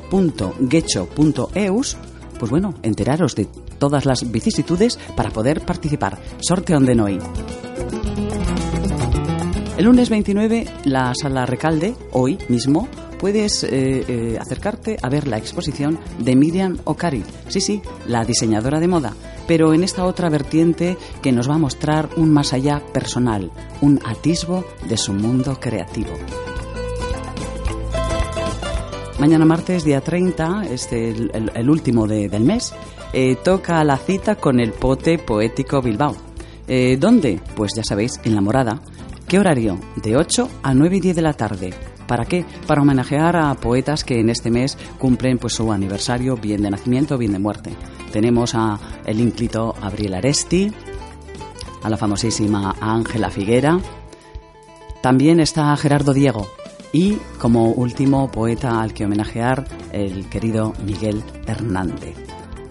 pues 2.41 2.49
bueno, 2.49 2.73
enteraros 2.81 3.35
de 3.35 3.45
todas 3.77 4.07
las 4.07 4.31
vicisitudes 4.31 4.97
para 5.15 5.29
poder 5.29 5.61
participar. 5.61 6.17
Sorteón 6.39 6.87
de 6.87 6.95
Noy. 6.95 7.19
El 9.77 9.85
lunes 9.85 10.09
29, 10.09 10.65
la 10.85 11.13
sala 11.13 11.45
Recalde, 11.45 11.93
hoy 12.13 12.39
mismo, 12.49 12.87
puedes 13.19 13.63
eh, 13.63 13.69
eh, 14.07 14.37
acercarte 14.41 14.97
a 15.03 15.07
ver 15.07 15.27
la 15.27 15.37
exposición 15.37 15.99
de 16.17 16.35
Miriam 16.35 16.79
Okari. 16.85 17.23
Sí, 17.47 17.61
sí, 17.61 17.83
la 18.07 18.25
diseñadora 18.25 18.79
de 18.79 18.87
moda, 18.87 19.13
pero 19.47 19.75
en 19.75 19.83
esta 19.83 20.05
otra 20.05 20.27
vertiente 20.29 20.97
que 21.21 21.31
nos 21.31 21.47
va 21.47 21.53
a 21.53 21.59
mostrar 21.59 22.09
un 22.17 22.33
más 22.33 22.53
allá 22.53 22.81
personal, 22.91 23.51
un 23.81 23.99
atisbo 24.03 24.65
de 24.89 24.97
su 24.97 25.13
mundo 25.13 25.59
creativo. 25.59 26.13
Mañana 29.21 29.45
martes, 29.45 29.83
día 29.85 30.01
30, 30.01 30.63
este, 30.71 31.11
el, 31.11 31.31
el- 31.33 31.51
el 31.53 31.69
último 31.69 32.07
de- 32.07 32.27
del 32.27 32.43
mes, 32.43 32.73
eh, 33.13 33.35
toca 33.43 33.83
la 33.83 33.97
cita 33.97 34.35
con 34.35 34.59
el 34.59 34.71
Pote 34.73 35.19
Poético 35.19 35.79
Bilbao. 35.81 36.15
Eh, 36.67 36.97
¿Dónde? 36.99 37.39
Pues 37.55 37.71
ya 37.75 37.83
sabéis, 37.83 38.19
en 38.23 38.33
La 38.33 38.41
Morada. 38.41 38.81
¿Qué 39.27 39.37
horario? 39.37 39.77
De 39.97 40.17
8 40.17 40.49
a 40.63 40.73
9 40.73 40.97
y 40.97 40.99
10 41.01 41.15
de 41.15 41.21
la 41.21 41.33
tarde. 41.33 41.71
¿Para 42.07 42.25
qué? 42.25 42.45
Para 42.65 42.81
homenajear 42.81 43.35
a 43.37 43.53
poetas 43.53 44.03
que 44.03 44.19
en 44.19 44.29
este 44.29 44.49
mes 44.49 44.75
cumplen 44.97 45.37
pues, 45.37 45.53
su 45.53 45.71
aniversario, 45.71 46.35
bien 46.35 46.63
de 46.63 46.71
nacimiento, 46.71 47.17
bien 47.17 47.31
de 47.33 47.39
muerte. 47.39 47.71
Tenemos 48.11 48.55
a 48.55 48.79
el 49.05 49.21
ínclito 49.21 49.75
Abril 49.81 50.15
Aresti, 50.15 50.71
a 51.83 51.89
la 51.89 51.95
famosísima 51.97 52.75
Ángela 52.81 53.29
Figuera, 53.29 53.79
también 55.01 55.39
está 55.39 55.75
Gerardo 55.77 56.13
Diego 56.13 56.47
y 56.93 57.15
como 57.39 57.71
último 57.71 58.29
poeta 58.31 58.81
al 58.81 58.93
que 58.93 59.05
homenajear 59.05 59.65
el 59.91 60.27
querido 60.29 60.73
Miguel 60.85 61.23
Hernández. 61.47 62.15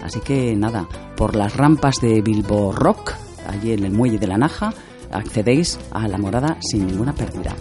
Así 0.03 0.21
que 0.21 0.55
nada, 0.57 0.89
por 1.17 1.37
las 1.37 1.57
rampas 1.57 1.97
de 2.01 2.21
Bilbo 2.23 2.73
Rock, 2.73 3.15
allí 3.47 3.73
en 3.73 3.85
el 3.85 3.93
muelle 3.93 4.19
de 4.19 4.27
la 4.27 4.39
Naja, 4.39 4.73
accedéis 5.11 5.79
a 5.91 6.09
la 6.09 6.19
morada 6.19 6.57
sin 6.61 6.87
ninguna 6.87 7.13
pérdida. 7.13 7.55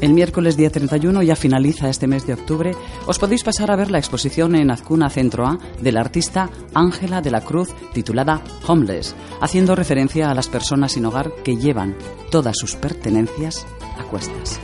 El 0.00 0.12
miércoles 0.12 0.56
día 0.56 0.70
31 0.70 1.24
ya 1.24 1.34
finaliza 1.34 1.88
este 1.88 2.06
mes 2.06 2.24
de 2.24 2.34
octubre. 2.34 2.72
Os 3.06 3.18
podéis 3.18 3.42
pasar 3.42 3.72
a 3.72 3.76
ver 3.76 3.90
la 3.90 3.98
exposición 3.98 4.54
en 4.54 4.70
Azcuna 4.70 5.10
Centro 5.10 5.44
A 5.44 5.58
del 5.82 5.96
artista 5.96 6.50
Ángela 6.72 7.20
de 7.20 7.32
la 7.32 7.40
Cruz 7.40 7.70
titulada 7.92 8.40
Homeless, 8.66 9.16
haciendo 9.40 9.74
referencia 9.74 10.30
a 10.30 10.34
las 10.34 10.48
personas 10.48 10.92
sin 10.92 11.04
hogar 11.04 11.32
que 11.42 11.56
llevan 11.56 11.96
todas 12.30 12.56
sus 12.56 12.76
pertenencias 12.76 13.66
a 13.98 14.04
cuestas. 14.04 14.60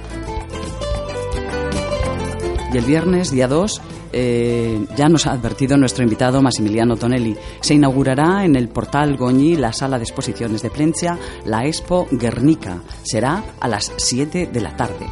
Y 2.73 2.77
el 2.77 2.85
viernes, 2.85 3.33
día 3.33 3.49
2, 3.49 3.81
eh, 4.17 4.87
ya 4.97 5.09
nos 5.09 5.27
ha 5.27 5.33
advertido 5.33 5.77
nuestro 5.77 6.05
invitado 6.05 6.41
Massimiliano 6.41 6.97
Tonelli. 6.97 7.37
Se 7.61 7.75
inaugurará 7.75 8.45
en 8.45 8.55
el 8.55 8.69
portal 8.69 9.17
Goñi 9.17 9.57
la 9.57 9.73
sala 9.73 9.99
de 9.99 10.05
exposiciones 10.05 10.63
de 10.63 10.71
Plencia, 10.71 11.19
la 11.45 11.67
Expo 11.67 12.07
Guernica. 12.13 12.81
Será 13.03 13.43
a 13.59 13.67
las 13.67 13.93
7 13.97 14.51
de 14.53 14.61
la 14.61 14.77
tarde. 14.77 15.07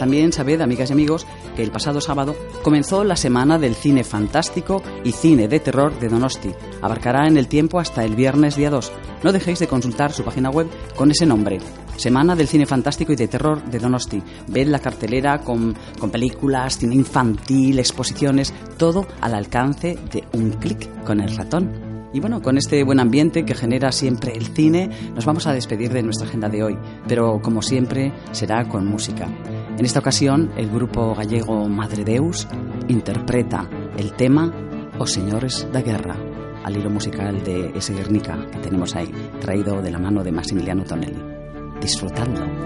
También 0.00 0.32
sabed, 0.32 0.60
amigas 0.60 0.90
y 0.90 0.92
amigos, 0.94 1.26
que 1.54 1.62
el 1.62 1.70
pasado 1.70 2.00
sábado 2.00 2.34
comenzó 2.62 3.04
la 3.04 3.16
Semana 3.16 3.58
del 3.58 3.74
Cine 3.74 4.02
Fantástico 4.02 4.82
y 5.04 5.12
Cine 5.12 5.46
de 5.46 5.60
Terror 5.60 5.96
de 6.00 6.08
Donosti. 6.08 6.50
Abarcará 6.80 7.28
en 7.28 7.36
el 7.36 7.48
tiempo 7.48 7.78
hasta 7.78 8.02
el 8.04 8.16
viernes 8.16 8.56
día 8.56 8.70
2. 8.70 8.90
No 9.22 9.30
dejéis 9.30 9.58
de 9.58 9.68
consultar 9.68 10.12
su 10.12 10.24
página 10.24 10.50
web 10.50 10.68
con 10.96 11.10
ese 11.10 11.26
nombre. 11.26 11.60
Semana 12.00 12.34
del 12.34 12.48
Cine 12.48 12.64
Fantástico 12.64 13.12
y 13.12 13.16
de 13.16 13.28
Terror 13.28 13.62
de 13.62 13.78
Donosti. 13.78 14.22
Ved 14.46 14.68
la 14.68 14.78
cartelera 14.78 15.40
con, 15.40 15.76
con 15.98 16.10
películas, 16.10 16.78
cine 16.78 16.94
infantil, 16.94 17.78
exposiciones, 17.78 18.54
todo 18.78 19.06
al 19.20 19.34
alcance 19.34 19.98
de 20.10 20.24
un 20.32 20.52
clic 20.52 21.04
con 21.04 21.20
el 21.20 21.36
ratón. 21.36 22.08
Y 22.14 22.20
bueno, 22.20 22.40
con 22.40 22.56
este 22.56 22.82
buen 22.84 23.00
ambiente 23.00 23.44
que 23.44 23.54
genera 23.54 23.92
siempre 23.92 24.32
el 24.34 24.46
cine, 24.46 24.88
nos 25.14 25.26
vamos 25.26 25.46
a 25.46 25.52
despedir 25.52 25.92
de 25.92 26.02
nuestra 26.02 26.26
agenda 26.26 26.48
de 26.48 26.62
hoy, 26.62 26.78
pero 27.06 27.38
como 27.42 27.60
siempre 27.60 28.14
será 28.32 28.66
con 28.66 28.86
música. 28.86 29.28
En 29.76 29.84
esta 29.84 29.98
ocasión, 29.98 30.52
el 30.56 30.70
grupo 30.70 31.14
gallego 31.14 31.68
Madre 31.68 32.02
Deus 32.02 32.48
interpreta 32.88 33.68
el 33.98 34.14
tema 34.14 34.50
Os 34.98 35.12
Señores 35.12 35.68
da 35.70 35.82
Guerra, 35.82 36.16
al 36.64 36.78
hilo 36.78 36.88
musical 36.88 37.44
de 37.44 37.72
ese 37.74 37.92
Guernica 37.92 38.38
que 38.50 38.58
tenemos 38.60 38.96
ahí, 38.96 39.12
traído 39.38 39.82
de 39.82 39.90
la 39.90 39.98
mano 39.98 40.24
de 40.24 40.32
Massimiliano 40.32 40.82
Tonelli. 40.84 41.29
Disfrutadlo. 41.80 42.60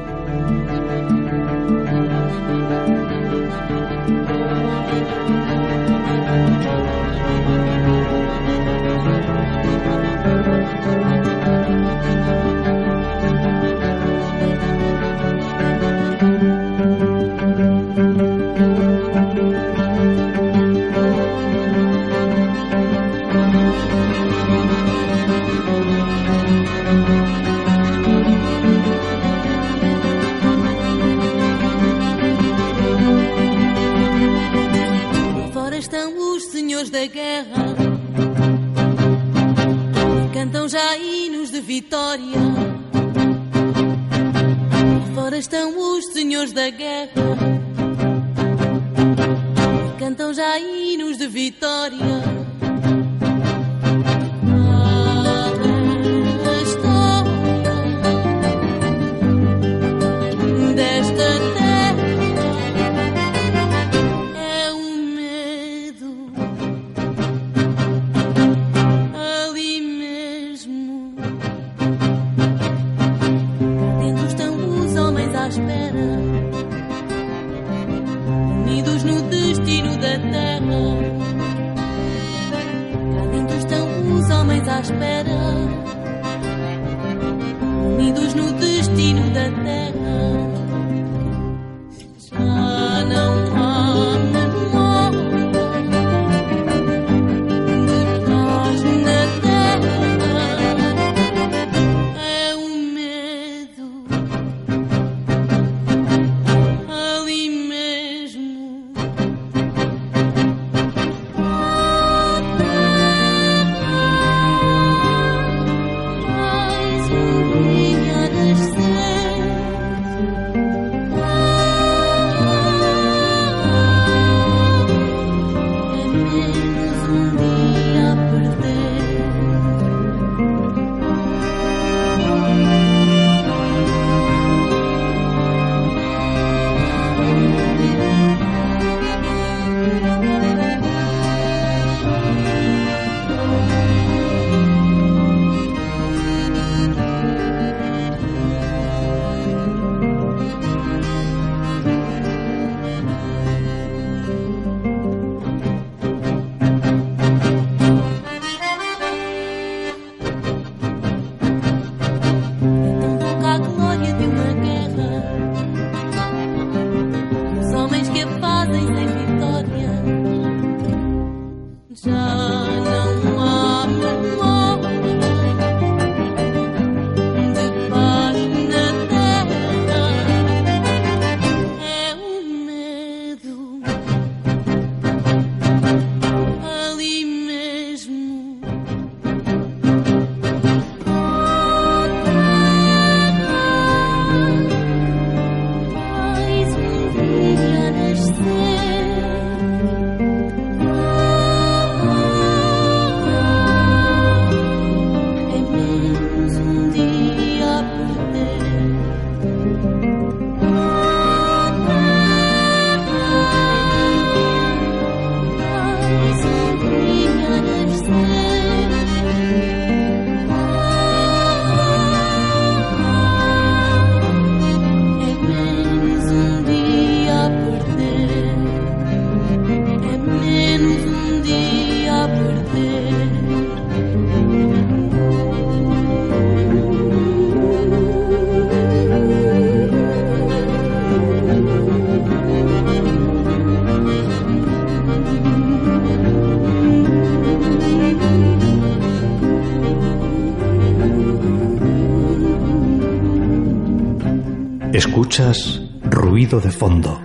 De 256.45 256.71
fondo 256.71 257.23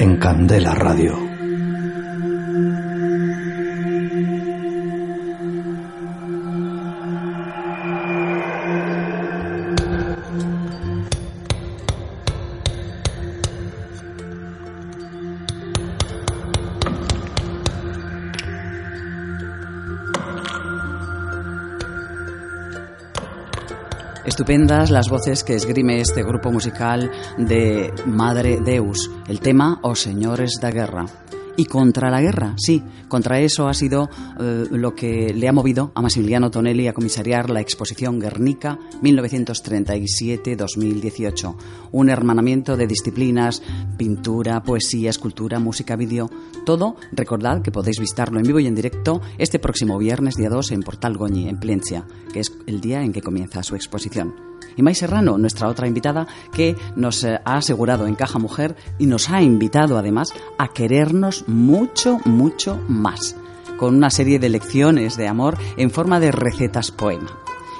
en 0.00 0.16
Candela 0.16 0.74
Radio. 0.74 1.19
Estupendas 24.40 24.90
las 24.90 25.10
voces 25.10 25.44
que 25.44 25.54
esgrime 25.54 26.00
este 26.00 26.22
grupo 26.22 26.50
musical 26.50 27.10
de 27.36 27.92
Madre 28.06 28.58
Deus, 28.58 29.10
el 29.28 29.38
tema 29.38 29.78
O 29.82 29.94
Señores 29.94 30.52
da 30.62 30.70
Guerra. 30.70 31.04
Y 31.56 31.66
contra 31.66 32.10
la 32.10 32.20
guerra, 32.20 32.54
sí, 32.56 32.82
contra 33.08 33.38
eso 33.40 33.68
ha 33.68 33.74
sido 33.74 34.08
eh, 34.40 34.66
lo 34.70 34.94
que 34.94 35.34
le 35.34 35.48
ha 35.48 35.52
movido 35.52 35.90
a 35.94 36.02
Massimiliano 36.02 36.50
Tonelli 36.50 36.88
a 36.88 36.92
comisariar 36.92 37.50
la 37.50 37.60
exposición 37.60 38.18
Guernica 38.18 38.78
1937-2018. 39.02 41.56
Un 41.92 42.08
hermanamiento 42.08 42.76
de 42.76 42.86
disciplinas, 42.86 43.62
pintura, 43.96 44.62
poesía, 44.62 45.10
escultura, 45.10 45.58
música, 45.58 45.96
vídeo, 45.96 46.30
todo, 46.64 46.96
recordad 47.12 47.62
que 47.62 47.72
podéis 47.72 48.00
visitarlo 48.00 48.38
en 48.38 48.46
vivo 48.46 48.60
y 48.60 48.66
en 48.66 48.74
directo 48.74 49.20
este 49.38 49.58
próximo 49.58 49.98
viernes, 49.98 50.36
día 50.36 50.48
2, 50.48 50.72
en 50.72 50.82
Portal 50.82 51.16
Goñi, 51.16 51.48
en 51.48 51.58
Plencia, 51.58 52.06
que 52.32 52.40
es 52.40 52.52
el 52.66 52.80
día 52.80 53.02
en 53.02 53.12
que 53.12 53.22
comienza 53.22 53.62
su 53.62 53.74
exposición. 53.74 54.49
Y 54.76 54.82
May 54.82 54.94
Serrano, 54.94 55.38
nuestra 55.38 55.68
otra 55.68 55.86
invitada, 55.86 56.26
que 56.52 56.76
nos 56.96 57.24
eh, 57.24 57.40
ha 57.44 57.56
asegurado 57.56 58.06
en 58.06 58.14
Caja 58.14 58.38
Mujer 58.38 58.76
y 58.98 59.06
nos 59.06 59.30
ha 59.30 59.42
invitado 59.42 59.98
además 59.98 60.32
a 60.58 60.68
querernos 60.68 61.44
mucho, 61.48 62.18
mucho 62.24 62.80
más, 62.88 63.36
con 63.78 63.94
una 63.94 64.10
serie 64.10 64.38
de 64.38 64.48
lecciones 64.48 65.16
de 65.16 65.28
amor 65.28 65.56
en 65.76 65.90
forma 65.90 66.20
de 66.20 66.32
recetas 66.32 66.90
poema. 66.90 67.30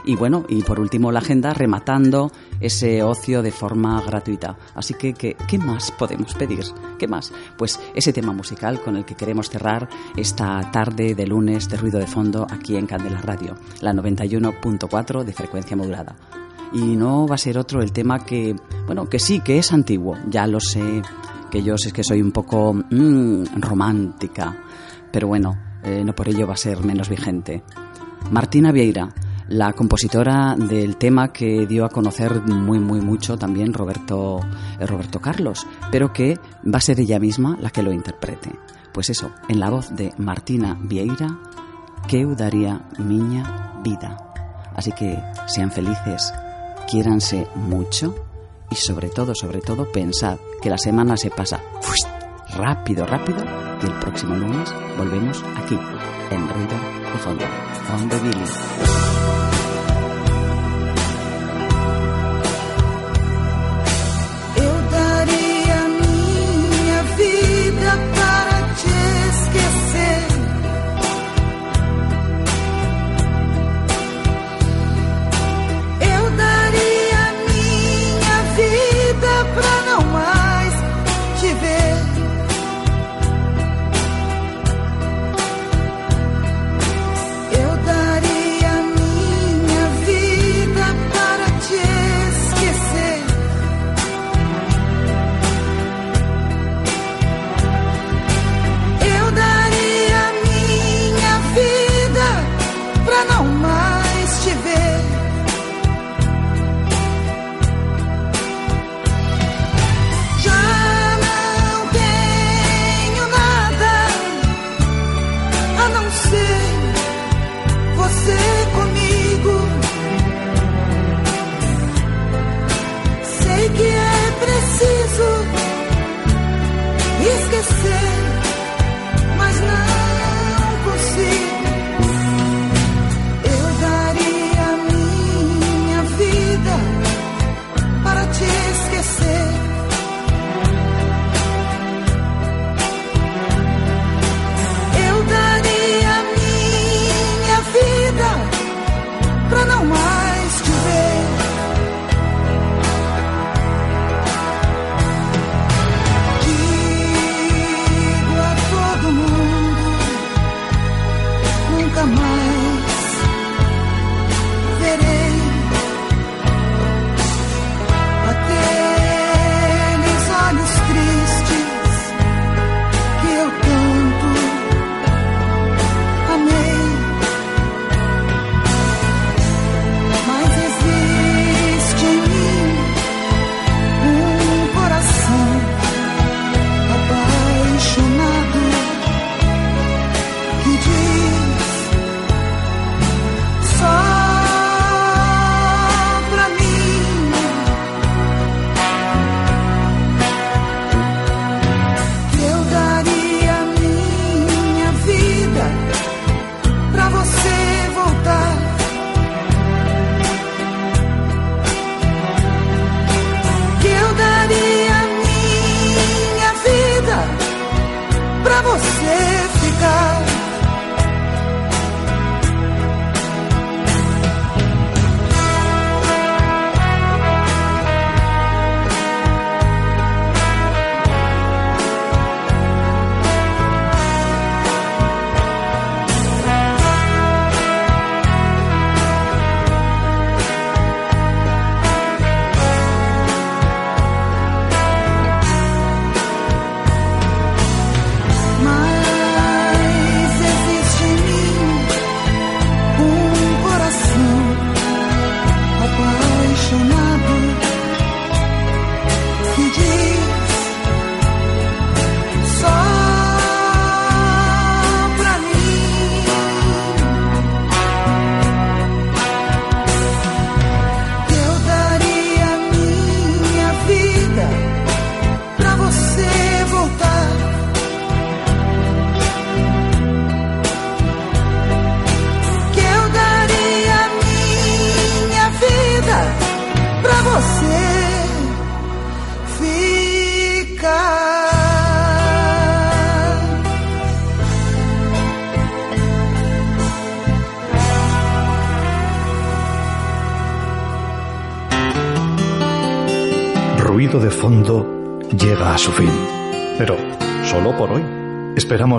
Y 0.04 0.16
bueno, 0.16 0.44
y 0.48 0.62
por 0.62 0.80
último 0.80 1.12
la 1.12 1.20
agenda 1.20 1.52
rematando 1.52 2.32
ese 2.60 3.02
ocio 3.02 3.42
de 3.42 3.52
forma 3.52 4.00
gratuita. 4.02 4.56
Así 4.74 4.94
que, 4.94 5.14
¿qué, 5.14 5.58
más 5.58 5.92
podemos 5.92 6.34
pedir? 6.34 6.64
¿Qué 6.98 7.06
más? 7.06 7.32
Pues 7.56 7.78
ese 7.94 8.12
tema 8.12 8.32
musical 8.32 8.80
con 8.80 8.96
el 8.96 9.04
que 9.04 9.14
queremos 9.14 9.50
cerrar 9.50 9.88
esta 10.16 10.70
tarde 10.70 11.14
de 11.14 11.26
lunes 11.26 11.68
de 11.68 11.76
ruido 11.76 11.98
de 11.98 12.06
fondo 12.06 12.46
aquí 12.50 12.76
en 12.76 12.86
Candela 12.86 13.20
Radio, 13.20 13.56
la 13.80 13.92
91.4 13.92 15.24
de 15.24 15.32
frecuencia 15.32 15.76
modulada. 15.76 16.39
Y 16.72 16.96
no 16.96 17.26
va 17.26 17.34
a 17.34 17.38
ser 17.38 17.58
otro 17.58 17.82
el 17.82 17.92
tema 17.92 18.24
que, 18.24 18.54
bueno, 18.86 19.08
que 19.08 19.18
sí, 19.18 19.40
que 19.40 19.58
es 19.58 19.72
antiguo, 19.72 20.16
ya 20.28 20.46
lo 20.46 20.60
sé, 20.60 21.02
que 21.50 21.62
yo 21.62 21.74
es 21.74 21.92
que 21.92 22.04
soy 22.04 22.22
un 22.22 22.32
poco 22.32 22.72
mm, 22.72 23.60
romántica, 23.60 24.56
pero 25.10 25.28
bueno, 25.28 25.58
eh, 25.82 26.02
no 26.04 26.14
por 26.14 26.28
ello 26.28 26.46
va 26.46 26.54
a 26.54 26.56
ser 26.56 26.84
menos 26.84 27.08
vigente. 27.08 27.62
Martina 28.30 28.70
Vieira, 28.70 29.12
la 29.48 29.72
compositora 29.72 30.54
del 30.56 30.96
tema 30.96 31.32
que 31.32 31.66
dio 31.66 31.84
a 31.84 31.88
conocer 31.88 32.40
muy 32.42 32.78
muy 32.78 33.00
mucho 33.00 33.36
también 33.36 33.72
Roberto 33.72 34.38
eh, 34.78 34.86
Roberto 34.86 35.20
Carlos, 35.20 35.66
pero 35.90 36.12
que 36.12 36.38
va 36.72 36.78
a 36.78 36.80
ser 36.80 37.00
ella 37.00 37.18
misma 37.18 37.58
la 37.60 37.70
que 37.70 37.82
lo 37.82 37.92
interprete. 37.92 38.50
Pues 38.92 39.10
eso, 39.10 39.32
en 39.48 39.58
la 39.58 39.70
voz 39.70 39.94
de 39.94 40.12
Martina 40.18 40.78
Vieira, 40.80 41.38
que 42.06 42.24
daría 42.36 42.88
miña 42.98 43.80
vida. 43.82 44.16
Así 44.74 44.92
que 44.92 45.18
sean 45.46 45.70
felices, 45.72 46.32
quiéranse 46.90 47.46
mucho 47.54 48.14
y 48.70 48.74
sobre 48.74 49.08
todo, 49.08 49.34
sobre 49.34 49.60
todo, 49.60 49.90
pensad 49.90 50.38
que 50.60 50.70
la 50.70 50.78
semana 50.78 51.16
se 51.16 51.30
pasa 51.30 51.60
rápido, 52.56 53.06
rápido 53.06 53.44
y 53.82 53.86
el 53.86 53.98
próximo 54.00 54.36
lunes 54.36 54.72
volvemos 54.98 55.42
aquí 55.56 55.78
en 56.30 56.48
Ruido 56.48 56.76
de 57.12 57.18
Fondo. 57.18 57.44
Fondo 57.86 58.20
Billy. 58.20 59.39